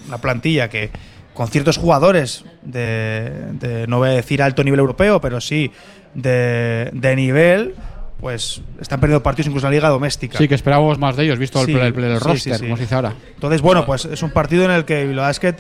una 0.06 0.18
plantilla 0.18 0.68
que 0.68 0.90
con 1.34 1.48
ciertos 1.48 1.78
jugadores 1.78 2.44
de, 2.62 3.30
de, 3.52 3.86
no 3.86 3.98
voy 3.98 4.08
a 4.11 4.12
decir 4.12 4.42
alto 4.42 4.62
nivel 4.64 4.80
europeo, 4.80 5.20
pero 5.20 5.40
sí 5.40 5.70
de, 6.14 6.90
de 6.92 7.16
nivel, 7.16 7.74
pues 8.21 8.61
están 8.81 9.01
perdiendo 9.01 9.23
partidos 9.23 9.49
incluso 9.49 9.66
en 9.66 9.73
la 9.73 9.77
liga 9.77 9.89
doméstica. 9.89 10.39
Sí, 10.39 10.47
que 10.49 10.55
esperábamos 10.55 10.99
más 10.99 11.16
de 11.16 11.25
ellos, 11.25 11.39
visto 11.39 11.64
Sí, 11.64 11.73
el, 11.73 11.79
el, 11.79 12.05
el 12.05 12.21
roster, 12.21 12.53
sí, 12.55 12.59
sí. 12.59 12.64
como 12.64 12.77
se 12.77 12.83
dice 12.83 12.95
ahora. 12.95 13.14
Entonces, 13.35 13.62
bueno, 13.62 13.87
pues 13.87 14.05
es 14.05 14.23
un 14.23 14.31
partido 14.31 14.64
en 14.64 14.71
el 14.71 14.85
que 14.85 15.05
Bilbao 15.07 15.25
Basket 15.25 15.55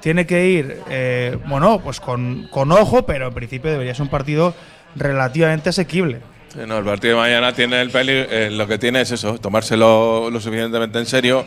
tiene 0.00 0.26
que 0.26 0.46
ir, 0.48 0.80
eh, 0.90 1.38
bueno, 1.46 1.80
pues 1.82 2.00
con, 2.00 2.48
con 2.50 2.70
ojo, 2.72 3.04
pero 3.06 3.28
en 3.28 3.34
principio 3.34 3.70
debería 3.70 3.94
ser 3.94 4.02
un 4.02 4.08
partido 4.08 4.54
relativamente 4.94 5.70
asequible. 5.70 6.20
Sí, 6.52 6.60
no, 6.66 6.78
el 6.78 6.84
partido 6.84 7.16
de 7.16 7.20
mañana 7.22 7.52
tiene 7.52 7.80
el 7.80 7.90
peligro, 7.90 8.28
eh, 8.30 8.50
lo 8.50 8.66
que 8.66 8.78
tiene 8.78 9.00
es 9.00 9.10
eso, 9.10 9.38
tomárselo 9.38 10.30
lo 10.30 10.40
suficientemente 10.40 10.98
en 10.98 11.06
serio 11.06 11.44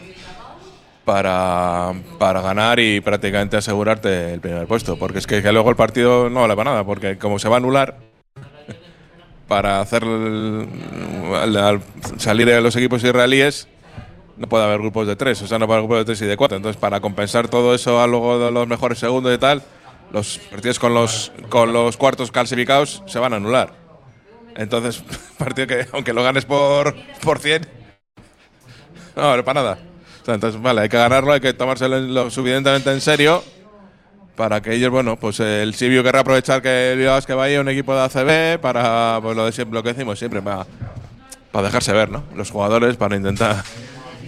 para, 1.05 1.93
para 2.17 2.41
ganar 2.41 2.79
y 2.79 3.01
prácticamente 3.01 3.57
asegurarte 3.57 4.33
el 4.33 4.39
primer 4.41 4.67
puesto. 4.67 4.97
Porque 4.97 5.19
es 5.19 5.27
que, 5.27 5.41
que 5.41 5.51
luego 5.51 5.69
el 5.69 5.75
partido 5.75 6.29
no 6.29 6.41
vale 6.41 6.55
para 6.55 6.71
nada, 6.71 6.83
porque 6.83 7.17
como 7.17 7.39
se 7.39 7.49
va 7.49 7.55
a 7.55 7.57
anular 7.57 7.97
para 9.49 9.81
hacer 9.81 10.03
el- 10.03 10.69
al, 11.35 11.57
al 11.57 11.81
salir 12.17 12.47
de 12.47 12.61
los 12.61 12.75
equipos 12.77 13.03
israelíes, 13.03 13.67
no 14.37 14.47
puede 14.47 14.63
haber 14.63 14.79
grupos 14.79 15.07
de 15.07 15.17
tres, 15.17 15.41
o 15.41 15.47
sea, 15.47 15.59
no 15.59 15.67
puede 15.67 15.79
haber 15.79 15.87
grupos 15.89 15.99
de 15.99 16.05
tres 16.05 16.21
y 16.21 16.25
de 16.25 16.37
cuatro. 16.37 16.55
Entonces, 16.55 16.79
para 16.79 17.01
compensar 17.01 17.49
todo 17.49 17.75
eso 17.75 18.01
a 18.01 18.07
luego 18.07 18.39
de 18.39 18.51
los 18.51 18.67
mejores 18.67 18.99
segundos 18.99 19.35
y 19.35 19.37
tal, 19.37 19.61
los 20.13 20.37
partidos 20.49 20.79
con 20.79 20.93
los, 20.93 21.33
con 21.49 21.73
los 21.73 21.97
cuartos 21.97 22.31
clasificados 22.31 23.03
se 23.07 23.19
van 23.19 23.33
a 23.33 23.37
anular. 23.37 23.73
Entonces, 24.55 25.03
partido 25.37 25.67
que, 25.67 25.87
aunque 25.91 26.13
lo 26.13 26.23
ganes 26.23 26.45
por, 26.45 26.95
por 27.21 27.39
100, 27.39 27.67
no 29.15 29.43
para 29.43 29.61
nada. 29.61 29.79
Entonces, 30.27 30.61
vale, 30.61 30.81
hay 30.81 30.89
que 30.89 30.97
ganarlo, 30.97 31.33
hay 31.33 31.39
que 31.41 31.53
tomárselo 31.53 31.99
lo 31.99 32.29
suficientemente 32.29 32.91
en 32.91 33.01
serio 33.01 33.43
para 34.39 34.61
que 34.61 34.73
ellos, 34.73 34.89
bueno, 34.89 35.17
pues 35.17 35.41
el 35.41 35.73
Sibiu 35.73 36.01
querrá 36.01 36.21
aprovechar 36.21 36.61
que 36.61 36.93
el 36.93 37.25
que 37.25 37.33
vaya 37.33 37.59
un 37.59 37.67
equipo 37.67 37.93
de 37.93 38.03
ACB 38.03 38.61
para, 38.61 39.19
pues 39.21 39.35
lo, 39.35 39.51
de 39.51 39.65
lo 39.65 39.83
que 39.83 39.89
decimos 39.89 40.17
siempre, 40.17 40.41
para, 40.41 40.65
para 41.51 41.67
dejarse 41.67 41.91
ver, 41.91 42.09
¿no? 42.09 42.23
Los 42.37 42.49
jugadores, 42.49 42.95
para 42.95 43.17
intentar 43.17 43.61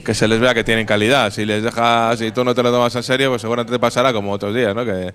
que 0.04 0.14
se 0.14 0.28
les 0.28 0.42
vea 0.42 0.54
que 0.54 0.66
tienen 0.66 0.86
calidad. 0.86 1.32
Si 1.32 1.46
les 1.46 1.64
dejas, 1.64 2.20
si 2.20 2.32
tú 2.32 2.44
no 2.44 2.54
te 2.54 2.62
lo 2.62 2.74
tomas 2.74 2.94
en 2.94 3.04
serio, 3.04 3.30
pues 3.30 3.42
seguramente 3.42 3.72
te 3.72 3.80
pasará 3.80 4.12
como 4.12 4.34
otros 4.34 4.54
días, 4.54 4.76
¿no? 4.76 4.84
Que, 4.84 5.14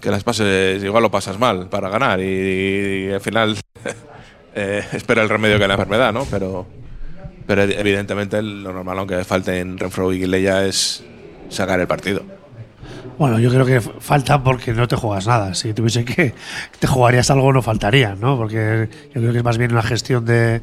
que 0.00 0.10
las 0.10 0.24
pases, 0.24 0.82
igual 0.82 1.02
lo 1.02 1.10
pasas 1.10 1.38
mal 1.38 1.68
para 1.68 1.90
ganar 1.90 2.18
y, 2.18 3.12
al 3.12 3.20
final 3.20 3.58
eh, 4.54 4.86
espera 4.94 5.20
el 5.20 5.28
remedio 5.28 5.58
que 5.58 5.68
la 5.68 5.74
enfermedad, 5.74 6.14
¿no? 6.14 6.26
Pero, 6.30 6.66
pero 7.46 7.64
evidentemente 7.64 8.40
lo 8.40 8.72
normal, 8.72 9.00
aunque 9.00 9.22
falten 9.22 9.76
Renfro 9.76 10.14
y 10.14 10.20
Guileya, 10.20 10.64
es 10.64 11.04
sacar 11.50 11.78
el 11.78 11.86
partido. 11.86 12.40
Bueno, 13.18 13.38
yo 13.38 13.50
creo 13.50 13.66
que 13.66 13.80
falta 13.80 14.42
porque 14.42 14.72
no 14.72 14.88
te 14.88 14.96
juegas 14.96 15.26
nada. 15.26 15.54
Si 15.54 15.72
tuviese 15.74 16.04
que 16.04 16.34
te 16.78 16.86
jugarías 16.86 17.30
algo, 17.30 17.52
no 17.52 17.62
faltaría, 17.62 18.14
¿no? 18.14 18.36
Porque 18.36 18.88
yo 19.14 19.20
creo 19.20 19.32
que 19.32 19.38
es 19.38 19.44
más 19.44 19.58
bien 19.58 19.72
una 19.72 19.82
gestión 19.82 20.24
de, 20.24 20.60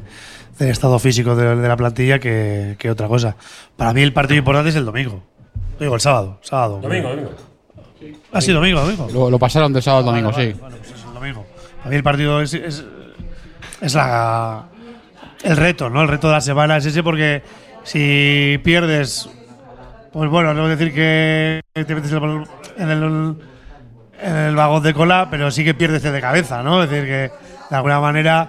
del 0.58 0.68
estado 0.68 0.98
físico 0.98 1.34
de, 1.36 1.56
de 1.56 1.68
la 1.68 1.76
plantilla 1.76 2.18
que, 2.18 2.76
que 2.78 2.90
otra 2.90 3.08
cosa. 3.08 3.36
Para 3.76 3.92
mí 3.92 4.02
el 4.02 4.12
partido 4.12 4.38
importante 4.38 4.70
es 4.70 4.76
el 4.76 4.84
domingo. 4.84 5.22
Digo, 5.78 5.94
el 5.94 6.00
sábado. 6.00 6.38
sábado. 6.42 6.80
Domingo, 6.82 7.08
domingo. 7.08 7.30
Ah, 8.32 8.40
sí, 8.40 8.52
domingo, 8.52 8.80
domingo. 8.80 9.08
Lo, 9.12 9.30
lo 9.30 9.38
pasaron 9.38 9.72
de 9.72 9.82
sábado 9.82 10.10
al 10.10 10.22
domingo, 10.22 10.32
sí. 10.32 10.54
pues 10.58 10.74
es 10.74 11.04
el 11.04 11.14
domingo. 11.14 11.46
Para 11.78 11.90
mí 11.90 11.96
el 11.96 12.02
partido 12.02 12.40
es, 12.40 12.54
es, 12.54 12.84
es 13.80 13.94
la, 13.94 14.66
el 15.42 15.56
reto, 15.56 15.88
¿no? 15.88 16.02
El 16.02 16.08
reto 16.08 16.28
de 16.28 16.34
la 16.34 16.40
semana 16.40 16.76
es 16.76 16.86
ese 16.86 17.02
porque 17.02 17.42
si 17.82 18.60
pierdes, 18.62 19.28
pues 20.12 20.30
bueno, 20.30 20.50
a 20.50 20.68
decir 20.68 20.92
que 20.92 21.60
te 21.72 21.94
metes 21.94 22.12
en 22.12 22.90
el, 22.90 23.36
en 24.20 24.36
el, 24.36 24.56
vagón 24.56 24.82
de 24.82 24.92
cola, 24.92 25.28
pero 25.30 25.50
sí 25.50 25.64
que 25.64 25.74
pierdes 25.74 26.02
de 26.02 26.20
cabeza, 26.20 26.62
¿no? 26.62 26.82
Es 26.82 26.90
decir, 26.90 27.06
que 27.06 27.30
de 27.70 27.76
alguna 27.76 28.00
manera. 28.00 28.48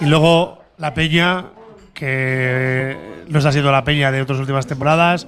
Y 0.00 0.06
luego 0.06 0.62
la 0.78 0.94
peña, 0.94 1.46
que 1.92 3.24
no 3.28 3.38
está 3.38 3.52
siendo 3.52 3.70
la 3.70 3.84
peña 3.84 4.10
de 4.10 4.22
otras 4.22 4.38
últimas 4.38 4.66
temporadas. 4.66 5.26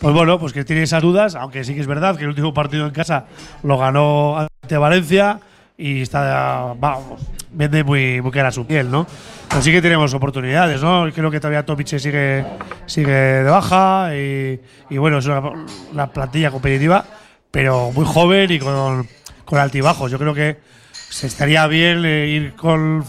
Pues 0.00 0.14
bueno, 0.14 0.38
pues 0.38 0.54
que 0.54 0.64
tiene 0.64 0.82
esas 0.82 1.02
dudas, 1.02 1.34
aunque 1.34 1.62
sí 1.62 1.74
que 1.74 1.80
es 1.80 1.86
verdad 1.86 2.16
que 2.16 2.22
el 2.22 2.30
último 2.30 2.54
partido 2.54 2.86
en 2.86 2.92
casa 2.92 3.26
lo 3.62 3.76
ganó 3.76 4.38
ante 4.38 4.78
Valencia 4.78 5.40
y 5.76 6.00
está 6.00 6.74
vamos, 6.78 7.20
vende 7.52 7.84
muy, 7.84 8.20
muy 8.20 8.30
cara 8.30 8.50
su 8.52 8.66
piel, 8.66 8.90
¿no? 8.90 9.06
Pero 9.48 9.62
sí 9.62 9.72
que 9.72 9.82
tenemos 9.82 10.12
oportunidades, 10.14 10.80
¿no? 10.82 11.06
Creo 11.12 11.30
que 11.30 11.40
todavía 11.40 11.64
Topic 11.64 11.86
sigue, 11.86 12.44
sigue 12.86 13.12
de 13.12 13.50
baja 13.50 14.10
y, 14.14 14.96
bueno, 14.98 15.18
es 15.18 15.26
una, 15.26 16.06
plantilla 16.12 16.50
competitiva, 16.50 17.04
pero 17.50 17.90
muy 17.92 18.04
joven 18.06 18.50
y 18.52 18.58
con, 18.58 19.06
con 19.44 19.58
altibajos. 19.58 20.10
Yo 20.10 20.18
creo 20.18 20.34
que 20.34 20.58
se 20.92 21.26
estaría 21.26 21.66
bien 21.66 22.04
eh, 22.04 22.28
ir 22.28 22.54
con 22.54 23.04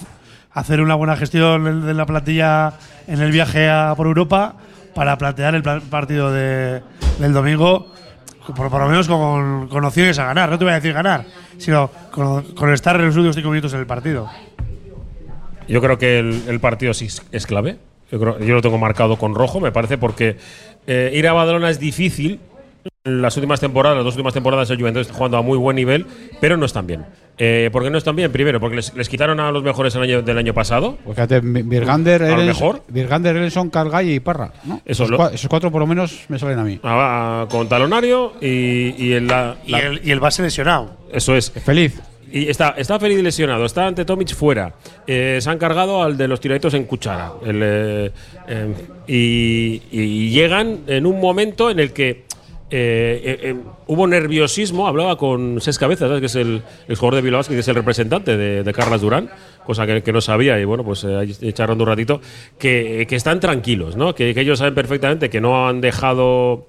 hacer 0.53 0.81
una 0.81 0.95
buena 0.95 1.15
gestión 1.15 1.85
de- 1.85 1.93
la 1.93 2.05
plantilla 2.05 2.73
en 3.07 3.21
el 3.21 3.31
viaje 3.31 3.69
a 3.69 3.93
por 3.95 4.07
Europa 4.07 4.55
para 4.95 5.17
plantear 5.17 5.55
el 5.55 5.63
partido 5.63 6.31
de- 6.31 6.81
del 7.19 7.33
domingo 7.33 7.90
por, 8.55 8.71
lo 8.71 8.87
menos 8.87 9.07
con, 9.07 9.67
con 9.67 9.85
opciones 9.85 10.17
a 10.19 10.25
ganar. 10.25 10.49
No 10.49 10.57
te 10.57 10.63
voy 10.63 10.71
a 10.71 10.75
decir 10.75 10.93
ganar, 10.93 11.25
sino 11.57 11.89
con, 12.11 12.73
estar 12.73 12.95
en 12.97 13.07
los 13.07 13.15
últimos 13.15 13.35
cinco 13.35 13.49
minutos 13.49 13.73
en 13.73 13.79
el 13.79 13.87
partido. 13.87 14.29
Yo 15.67 15.81
creo 15.81 15.97
que 15.97 16.19
el, 16.19 16.59
partido 16.59 16.93
sí 16.93 17.07
es, 17.31 17.47
clave. 17.47 17.77
Yo 18.11 18.19
lo 18.19 18.61
tengo 18.61 18.77
marcado 18.77 19.17
con 19.17 19.35
rojo, 19.35 19.59
me 19.59 19.71
parece, 19.71 19.97
porque 19.97 20.37
eh, 20.85 21.11
ir 21.13 21.27
a 21.27 21.33
Badalona 21.33 21.69
es 21.69 21.79
difícil. 21.79 22.39
En 23.03 23.19
las 23.19 23.35
últimas 23.35 23.59
temporadas, 23.59 23.95
las 23.97 24.05
dos 24.05 24.13
últimas 24.13 24.31
temporadas, 24.35 24.69
el 24.69 24.77
Juventus 24.77 25.01
está 25.01 25.15
jugando 25.15 25.37
a 25.37 25.41
muy 25.41 25.57
buen 25.57 25.75
nivel, 25.75 26.05
pero 26.39 26.55
no 26.55 26.67
están 26.67 26.85
bien. 26.85 27.03
Eh, 27.39 27.69
¿Por 27.71 27.81
qué 27.81 27.89
no 27.89 27.97
están 27.97 28.15
bien? 28.15 28.31
Primero, 28.31 28.59
porque 28.59 28.75
les, 28.75 28.93
les 28.93 29.09
quitaron 29.09 29.39
a 29.39 29.51
los 29.51 29.63
mejores 29.63 29.95
el 29.95 30.03
año, 30.03 30.21
del 30.21 30.37
año 30.37 30.53
pasado. 30.53 30.99
Pues 31.03 31.15
fíjate, 31.15 31.39
Virgander, 31.39 32.21
A 32.21 32.27
lo 32.29 32.43
Elens- 32.43 32.45
mejor. 32.45 32.83
Virgander, 32.89 33.35
Ellenson, 33.37 33.71
Calgay 33.71 34.13
y 34.13 34.19
Parra. 34.19 34.53
¿no? 34.65 34.75
Eso 34.85 35.05
esos, 35.05 35.09
lo- 35.09 35.17
cua- 35.17 35.33
esos 35.33 35.49
cuatro 35.49 35.71
por 35.71 35.79
lo 35.81 35.87
menos 35.87 36.25
me 36.29 36.37
salen 36.37 36.59
a 36.59 36.63
mí. 36.63 36.79
Ah, 36.83 37.47
con 37.49 37.67
Talonario 37.67 38.33
y, 38.39 38.93
y 39.03 39.13
el, 39.13 39.25
la- 39.25 39.55
Y 39.65 39.73
el, 39.73 40.01
y 40.03 40.11
el 40.11 40.19
base 40.19 40.43
lesionado. 40.43 40.97
Eso 41.11 41.35
es. 41.35 41.49
Feliz. 41.49 41.99
Y 42.31 42.49
está, 42.49 42.75
está 42.77 42.99
feliz 42.99 43.17
y 43.17 43.23
lesionado, 43.23 43.65
está 43.65 43.87
ante 43.87 44.05
Tomic 44.05 44.35
fuera. 44.35 44.75
Eh, 45.07 45.39
se 45.41 45.49
han 45.49 45.57
cargado 45.57 46.03
al 46.03 46.17
de 46.17 46.27
los 46.27 46.39
tiraditos 46.39 46.75
en 46.75 46.83
cuchara. 46.83 47.31
El, 47.43 47.61
eh, 47.63 48.11
eh, 48.47 48.73
y, 49.07 49.81
y 49.91 50.29
llegan 50.29 50.81
en 50.85 51.07
un 51.07 51.19
momento 51.19 51.71
en 51.71 51.79
el 51.79 51.91
que 51.93 52.29
eh, 52.71 53.21
eh, 53.23 53.39
eh, 53.49 53.55
hubo 53.87 54.07
nerviosismo. 54.07 54.87
Hablaba 54.87 55.17
con 55.17 55.59
Ses 55.61 55.77
Cabezas, 55.77 56.07
¿sabes? 56.07 56.21
que 56.21 56.25
es 56.27 56.35
el, 56.35 56.61
el 56.87 56.95
jugador 56.95 57.15
de 57.15 57.21
Bilbao, 57.21 57.43
que 57.43 57.59
es 57.59 57.67
el 57.67 57.75
representante 57.75 58.37
de, 58.37 58.63
de 58.63 58.73
Durán, 59.01 59.29
cosa 59.65 59.85
que, 59.85 60.01
que 60.01 60.13
no 60.13 60.21
sabía. 60.21 60.59
Y 60.59 60.65
bueno, 60.65 60.83
pues 60.83 61.03
eh, 61.03 61.37
un 61.83 61.87
ratito, 61.87 62.21
que, 62.57 63.05
que 63.07 63.15
están 63.15 63.39
tranquilos, 63.39 63.95
¿no? 63.95 64.15
que, 64.15 64.33
que 64.33 64.41
ellos 64.41 64.59
saben 64.59 64.73
perfectamente 64.73 65.29
que 65.29 65.41
no 65.41 65.67
han 65.67 65.81
dejado 65.81 66.67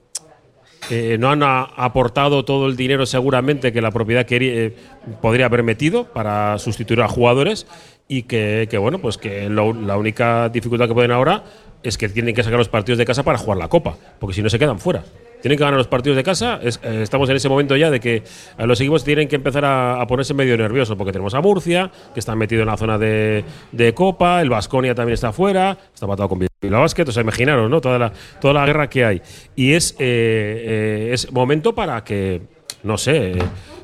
eh, 0.91 1.17
no 1.19 1.31
han 1.31 1.45
a- 1.45 1.63
aportado 1.63 2.45
todo 2.45 2.67
el 2.67 2.75
dinero 2.77 3.07
seguramente 3.07 3.73
que 3.73 3.81
la 3.81 3.93
propiedad 3.93 4.27
quería- 4.27 4.53
eh, 4.53 4.77
podría 5.21 5.47
haber 5.47 5.63
metido 5.63 6.05
para 6.13 6.59
sustituir 6.59 7.01
a 7.03 7.09
jugadores 7.09 7.69
y 8.09 8.25
que, 8.25 8.67
bueno, 8.79 8.99
pues 8.99 9.17
que 9.17 9.49
lo- 9.49 9.73
la 9.73 9.97
única 9.97 10.49
dificultad 10.49 10.89
que 10.89 10.95
pueden 10.95 11.13
ahora 11.13 11.45
es 11.85 11.97
que 11.97 12.09
tienen 12.09 12.35
que 12.35 12.43
sacar 12.43 12.59
los 12.59 12.69
partidos 12.69 12.99
de 12.99 13.05
casa 13.05 13.23
para 13.23 13.39
jugar 13.39 13.59
la 13.59 13.69
Copa, 13.69 13.97
porque 14.19 14.35
si 14.35 14.43
no 14.43 14.51
se 14.51 14.59
quedan 14.59 14.81
fuera. 14.81 15.05
Tienen 15.43 15.59
que 15.59 15.65
ganar 15.65 15.77
los 15.77 15.89
partidos 15.89 16.17
de 16.17 16.23
casa. 16.23 16.61
eh, 16.63 17.01
estamos 17.03 17.29
en 17.29 17.37
ese 17.37 17.49
momento 17.49 17.77
ya 17.77 17.91
de 17.91 18.01
que 18.01 18.17
eh, 18.17 18.67
los 18.67 18.81
equipos 18.81 19.05
tienen 19.05 19.29
que 19.29 19.37
empezar 19.37 19.65
a, 19.67 20.07
ponerse 20.07 20.33
medio 20.33 20.57
nerviosos, 20.57 20.97
porque 20.97 21.13
tenemos 21.13 21.35
a 21.35 21.41
Murcia, 21.41 21.91
que 22.15 22.21
está 22.21 22.35
metido 22.35 22.63
en 22.63 22.69
la 22.69 22.77
zona 22.77 22.97
de, 22.97 23.45
de 23.73 23.95
Copa, 23.95 24.41
el 24.41 24.49
Vasconia 24.49 24.95
también 24.95 25.15
está 25.15 25.33
fuera, 25.33 25.77
está 25.93 26.07
patado 26.07 26.29
con 26.29 26.39
Bilbao 26.39 26.83
Basket, 26.83 27.09
o 27.09 27.13
sea, 27.13 27.23
imaginaros, 27.23 27.69
¿no? 27.69 27.81
Toda 27.81 27.99
la, 27.99 28.67
guerra 28.67 28.89
que 28.89 29.05
hay. 29.05 29.23
Y 29.57 29.73
es, 29.73 29.93
eh, 29.99 29.99
eh, 29.99 31.11
es 31.13 31.33
momento 31.33 31.75
para 31.75 32.05
que, 32.05 32.43
no 32.85 32.97
sé, 32.97 33.35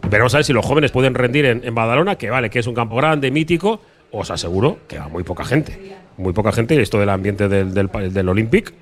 veremos 0.08 0.34
a 0.34 0.38
ver 0.38 0.44
si 0.44 0.52
los 0.52 0.64
jóvenes 0.64 0.92
pueden 0.92 1.14
rendir 1.14 1.44
en, 1.44 1.74
Badalona, 1.74 2.16
que 2.16 2.30
vale, 2.30 2.50
que 2.50 2.60
es 2.60 2.66
un 2.66 2.74
campo 2.74 2.96
grande, 2.96 3.30
mítico, 3.30 3.80
os 4.12 4.30
aseguro 4.30 4.78
que 4.86 4.98
va 4.98 5.08
muy 5.08 5.24
poca 5.24 5.44
gente. 5.44 5.96
Muy 6.16 6.32
poca 6.32 6.52
gente, 6.52 6.74
y 6.74 6.78
esto 6.78 6.98
del 6.98 7.10
ambiente 7.10 7.48
del 7.48 8.28
Olympic, 8.28 8.72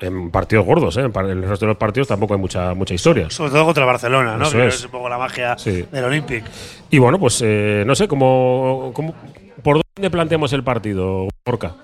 en 0.00 0.30
partidos 0.30 0.64
gordos, 0.64 0.96
¿eh? 0.96 1.00
en 1.02 1.26
el 1.26 1.42
resto 1.42 1.66
de 1.66 1.70
los 1.72 1.76
partidos 1.76 2.08
tampoco 2.08 2.34
hay 2.34 2.40
mucha, 2.40 2.74
mucha 2.74 2.94
historia. 2.94 3.28
Sobre 3.30 3.50
todo 3.50 3.64
contra 3.64 3.82
el 3.84 3.86
Barcelona, 3.88 4.36
¿no? 4.36 4.44
Eso 4.44 4.56
Que 4.56 4.66
es. 4.68 4.74
es 4.76 4.84
un 4.84 4.90
poco 4.90 5.08
la 5.08 5.18
magia 5.18 5.56
Sí. 5.58 5.84
del 5.90 6.04
Olympic. 6.04 6.44
Y 6.90 6.98
bueno, 6.98 7.18
pues 7.18 7.40
eh, 7.44 7.82
no 7.86 7.94
sé, 7.94 8.06
cómo, 8.08 8.92
cómo- 8.94 9.14
¿por 9.62 9.80
dónde 9.96 10.10
planteamos 10.10 10.52
el 10.52 10.62
partido, 10.64 11.28
Orca? 11.44 11.74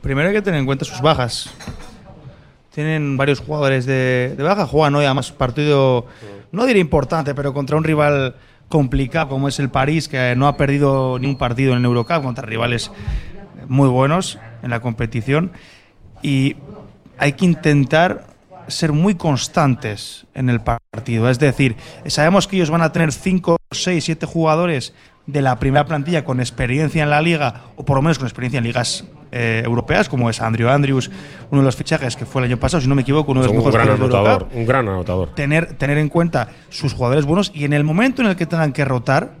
Primero 0.00 0.28
hay 0.28 0.34
que 0.34 0.42
tener 0.42 0.58
en 0.60 0.66
cuenta 0.66 0.84
sus 0.84 1.00
bajas. 1.00 1.54
Tienen 2.74 3.16
varios 3.16 3.40
jugadores 3.40 3.84
de, 3.86 4.34
de 4.36 4.42
baja. 4.42 4.66
Juegan 4.66 4.94
hoy 4.94 5.04
además 5.04 5.30
partido, 5.30 6.06
no 6.52 6.64
diré 6.64 6.80
importante, 6.80 7.34
pero 7.34 7.52
contra 7.52 7.76
un 7.76 7.84
rival 7.84 8.34
complicado 8.68 9.28
como 9.28 9.48
es 9.48 9.58
el 9.60 9.68
París, 9.68 10.08
que 10.08 10.34
no 10.36 10.48
ha 10.48 10.56
perdido 10.56 11.18
ni 11.18 11.26
un 11.26 11.36
partido 11.36 11.72
en 11.72 11.80
el 11.80 11.84
Eurocup 11.84 12.22
contra 12.22 12.46
rivales 12.46 12.90
muy 13.68 13.88
buenos 13.88 14.38
en 14.62 14.70
la 14.70 14.80
competición. 14.80 15.52
Y 16.22 16.56
hay 17.22 17.34
que 17.34 17.44
intentar 17.44 18.24
ser 18.66 18.92
muy 18.92 19.14
constantes 19.14 20.26
en 20.34 20.50
el 20.50 20.60
partido. 20.60 21.30
Es 21.30 21.38
decir, 21.38 21.76
sabemos 22.06 22.48
que 22.48 22.56
ellos 22.56 22.68
van 22.70 22.82
a 22.82 22.90
tener 22.90 23.12
5, 23.12 23.58
6, 23.70 24.04
7 24.04 24.26
jugadores 24.26 24.92
de 25.26 25.40
la 25.40 25.60
primera 25.60 25.86
plantilla 25.86 26.24
con 26.24 26.40
experiencia 26.40 27.04
en 27.04 27.10
la 27.10 27.22
liga, 27.22 27.66
o 27.76 27.84
por 27.84 27.94
lo 27.96 28.02
menos 28.02 28.18
con 28.18 28.26
experiencia 28.26 28.58
en 28.58 28.64
ligas 28.64 29.04
eh, 29.30 29.62
europeas, 29.64 30.08
como 30.08 30.30
es 30.30 30.40
Andrew 30.40 30.68
Andrews, 30.68 31.12
uno 31.52 31.60
de 31.60 31.64
los 31.64 31.76
fichajes 31.76 32.16
que 32.16 32.26
fue 32.26 32.42
el 32.42 32.48
año 32.48 32.56
pasado, 32.56 32.80
si 32.80 32.88
no 32.88 32.96
me 32.96 33.02
equivoco, 33.02 33.30
uno 33.30 33.42
de 33.42 33.46
los 33.46 33.52
un 33.52 33.58
mejores 33.58 33.74
gran 33.74 33.86
jugadores 33.86 34.10
de 34.10 34.16
anotador, 34.16 34.42
Eurocup. 34.42 34.58
un 34.58 34.66
gran 34.66 34.88
anotador. 34.88 35.34
Tener, 35.36 35.74
tener 35.74 35.98
en 35.98 36.08
cuenta 36.08 36.48
sus 36.70 36.92
jugadores 36.92 37.24
buenos 37.24 37.52
y 37.54 37.64
en 37.64 37.72
el 37.72 37.84
momento 37.84 38.22
en 38.22 38.28
el 38.28 38.34
que 38.36 38.46
tengan 38.46 38.72
que 38.72 38.84
rotar, 38.84 39.34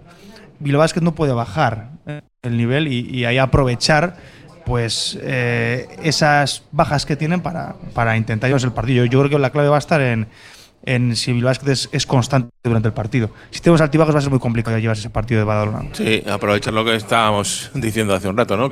Bilbao 0.60 0.78
Basket 0.78 1.00
no 1.00 1.16
puede 1.16 1.32
bajar 1.32 1.90
eh, 2.06 2.20
el 2.42 2.56
nivel 2.56 2.86
y, 2.86 3.00
y 3.10 3.24
ahí 3.24 3.38
aprovechar 3.38 4.18
pues 4.64 5.18
eh, 5.22 5.88
esas 6.02 6.64
bajas 6.72 7.06
que 7.06 7.16
tienen 7.16 7.40
para, 7.40 7.74
para 7.94 8.16
intentar 8.16 8.48
llevarse 8.48 8.66
el 8.66 8.72
partido. 8.72 9.04
Yo 9.04 9.18
creo 9.20 9.30
que 9.30 9.38
la 9.38 9.50
clave 9.50 9.68
va 9.68 9.76
a 9.76 9.78
estar 9.78 10.00
en, 10.00 10.28
en 10.84 11.16
si 11.16 11.40
Basket 11.40 11.70
es, 11.70 11.88
es 11.92 12.06
constante 12.06 12.50
durante 12.62 12.88
el 12.88 12.94
partido. 12.94 13.30
Si 13.50 13.60
tenemos 13.60 13.80
altibajos 13.80 14.14
va 14.14 14.18
a 14.18 14.22
ser 14.22 14.30
muy 14.30 14.40
complicado 14.40 14.78
llevarse 14.78 15.00
ese 15.00 15.10
partido 15.10 15.40
de 15.40 15.44
Badalona. 15.44 15.88
Sí, 15.92 16.22
aprovechar 16.28 16.72
lo 16.72 16.84
que 16.84 16.94
estábamos 16.94 17.70
diciendo 17.74 18.14
hace 18.14 18.28
un 18.28 18.36
rato, 18.36 18.56
¿no? 18.56 18.70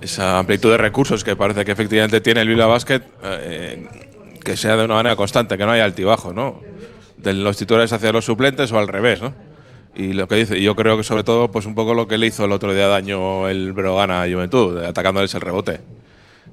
Esa, 0.00 0.38
amplitud 0.38 0.70
de 0.70 0.78
recursos 0.78 1.24
que 1.24 1.36
parece 1.36 1.64
que 1.64 1.72
efectivamente 1.72 2.20
tiene 2.20 2.40
el 2.40 2.48
Bilbao 2.48 2.70
Basket, 2.70 3.02
eh, 3.22 3.86
que 4.42 4.56
sea 4.56 4.76
de 4.76 4.84
una 4.84 4.94
manera 4.94 5.16
constante, 5.16 5.58
que 5.58 5.64
no 5.64 5.72
haya 5.72 5.84
altibajo, 5.84 6.32
¿no? 6.32 6.60
De 7.18 7.32
los 7.32 7.56
titulares 7.56 7.92
hacia 7.92 8.12
los 8.12 8.24
suplentes 8.24 8.72
o 8.72 8.78
al 8.78 8.88
revés, 8.88 9.20
¿no? 9.20 9.34
Y 9.96 10.12
lo 10.12 10.26
que 10.26 10.34
dice, 10.36 10.60
yo 10.60 10.74
creo 10.74 10.96
que 10.96 11.04
sobre 11.04 11.22
todo, 11.24 11.50
pues 11.50 11.66
un 11.66 11.74
poco 11.74 11.94
lo 11.94 12.08
que 12.08 12.18
le 12.18 12.26
hizo 12.26 12.44
el 12.44 12.52
otro 12.52 12.74
día 12.74 12.88
daño 12.88 13.48
el 13.48 13.72
Brogana 13.72 14.22
a 14.22 14.28
Juventud, 14.28 14.78
atacándoles 14.82 15.32
el 15.34 15.40
rebote. 15.40 15.80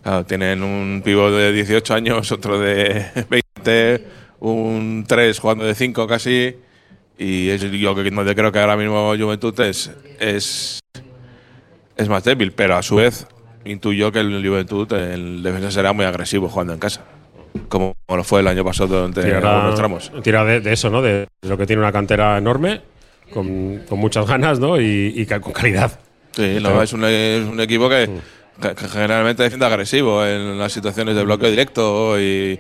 Claro, 0.04 0.26
tienen 0.26 0.62
un 0.64 1.02
pivo 1.04 1.32
de 1.32 1.52
18 1.52 1.94
años, 1.94 2.32
otro 2.32 2.60
de 2.60 3.06
20, 3.30 4.08
un 4.42 5.06
3 5.08 5.40
jugando 5.40 5.66
de 5.66 5.74
5 5.76 6.08
casi. 6.08 6.56
Y 7.18 7.50
es, 7.50 7.62
yo 7.72 7.96
que- 7.96 8.10
donde 8.10 8.36
creo 8.36 8.52
que 8.52 8.60
ahora 8.60 8.76
mismo 8.78 9.14
Juventud 9.18 9.60
es, 9.62 9.92
es, 10.20 10.80
es 11.98 12.10
más 12.10 12.24
débil, 12.24 12.52
pero 12.52 12.76
a 12.78 12.82
su 12.84 12.96
vez 12.96 13.28
intuyo 13.66 14.12
que 14.12 14.20
el 14.20 14.48
Juventud, 14.48 14.92
el 14.94 15.44
defensa 15.44 15.70
será 15.72 15.94
muy 15.94 16.06
agresivo 16.06 16.48
jugando 16.50 16.74
en 16.74 16.80
casa. 16.80 17.02
Como 17.70 17.96
lo 18.08 18.24
fue 18.24 18.40
el 18.40 18.48
año 18.48 18.64
pasado 18.64 18.96
durante 18.96 19.22
algunos 19.36 19.76
tramos. 19.76 20.12
tira 20.24 20.44
de, 20.46 20.62
de 20.62 20.74
eso, 20.74 20.90
¿no? 20.90 21.02
De 21.02 21.28
lo 21.42 21.58
que 21.58 21.66
tiene 21.68 21.82
una 21.82 21.92
cantera 21.92 22.38
enorme, 22.38 22.82
con, 23.34 23.80
con 23.90 24.00
muchas 24.00 24.28
ganas, 24.28 24.60
¿no? 24.60 24.80
Y, 24.80 25.14
y 25.16 25.26
con 25.26 25.52
calidad. 25.54 26.00
Sí, 26.36 26.58
no, 26.62 26.82
es, 26.82 26.94
un, 26.94 27.04
es 27.06 27.44
un 27.48 27.60
equipo 27.60 27.90
que, 27.90 28.10
que- 28.62 28.76
que 28.76 28.88
generalmente 28.88 29.44
defiende 29.44 29.66
agresivo 29.66 30.26
en 30.26 30.58
las 30.60 30.72
situaciones 30.72 31.16
de 31.16 31.24
bloqueo 31.24 31.50
directo 31.50 32.20
y, 32.20 32.60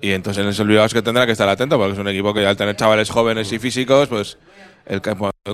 y 0.00 0.10
entonces 0.12 0.42
en 0.44 0.50
ese 0.50 0.64
Bilbao 0.64 0.84
es 0.86 0.92
que 0.94 1.02
tendrá 1.02 1.26
que 1.26 1.32
estar 1.32 1.48
atento 1.48 1.76
porque 1.78 1.94
es 1.94 1.98
un 1.98 2.08
equipo 2.08 2.32
que 2.34 2.46
al 2.46 2.56
tener 2.56 2.76
chavales 2.76 3.10
jóvenes 3.10 3.50
y 3.52 3.58
físicos, 3.58 4.08
pues 4.08 4.38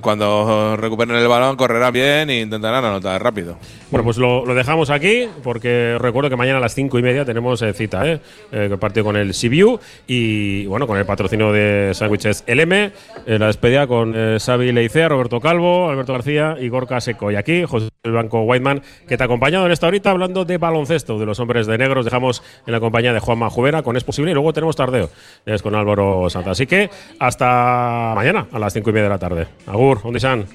cuando 0.02 0.76
recuperen 0.76 1.16
el 1.16 1.28
balón 1.28 1.56
correrán 1.56 1.92
bien 1.92 2.30
e 2.30 2.40
intentarán 2.40 2.84
anotar 2.84 3.22
rápido. 3.22 3.58
Bueno, 3.90 4.04
pues 4.04 4.18
lo, 4.18 4.44
dejamos 4.54 4.90
aquí 4.90 5.28
porque 5.42 5.96
recuerdo 6.00 6.30
que 6.30 6.36
mañana 6.36 6.58
a 6.58 6.60
las 6.60 6.74
cinco 6.74 6.98
y 6.98 7.02
media 7.02 7.24
tenemos 7.24 7.62
eh, 7.62 7.72
cita, 7.72 8.06
¿eh? 8.06 8.20
Eh, 8.52 8.76
partido 8.80 9.04
con 9.04 9.16
el 9.16 9.34
Sibiu 9.34 9.78
y 10.06 10.66
bueno, 10.66 10.86
con 10.86 10.98
el 10.98 11.06
patrocinio 11.06 11.52
de 11.52 11.92
Sándwiches 11.94 12.44
LM, 12.46 12.72
eh, 12.72 12.92
la 13.26 13.46
despedida 13.46 13.86
con 13.86 14.12
eh, 14.14 14.38
Xavi 14.40 14.72
Leicea, 14.72 15.08
Roberto 15.08 15.40
Calvo, 15.40 15.88
Alberto 15.90 16.12
García 16.12 16.56
y 16.60 16.68
Gorka 16.68 17.00
Seco. 17.00 17.30
Y 17.30 17.36
aquí 17.36 17.64
José 17.64 17.88
el 18.06 18.12
Blanco 18.12 18.42
Whiteman, 18.42 18.82
que 19.06 19.16
te 19.16 19.22
ha 19.22 19.26
acompañado 19.26 19.66
en 19.66 19.72
esta 19.72 19.86
horita 19.86 20.10
hablando 20.10 20.44
de 20.44 20.58
baloncesto, 20.58 21.18
de 21.18 21.26
los 21.26 21.38
hombres 21.40 21.66
de 21.66 21.76
negros. 21.78 22.04
Dejamos 22.04 22.42
en 22.66 22.72
la 22.72 22.80
compañía 22.80 23.12
de 23.12 23.20
Juanma 23.20 23.50
Jubera 23.50 23.82
con 23.82 23.96
Es 23.96 24.04
Posible 24.04 24.30
y 24.30 24.34
luego 24.34 24.52
tenemos 24.52 24.76
tardeo, 24.76 25.10
es 25.44 25.62
con 25.62 25.74
Álvaro 25.74 26.30
Santa. 26.30 26.52
Así 26.52 26.66
que 26.66 26.90
hasta 27.18 28.12
mañana 28.14 28.46
a 28.52 28.58
las 28.58 28.72
cinco 28.72 28.90
y 28.90 28.92
media 28.92 29.04
de 29.04 29.10
la 29.10 29.18
tarde. 29.18 29.46
Agur, 29.66 30.02
¿dónde 30.02 30.18
están? 30.18 30.46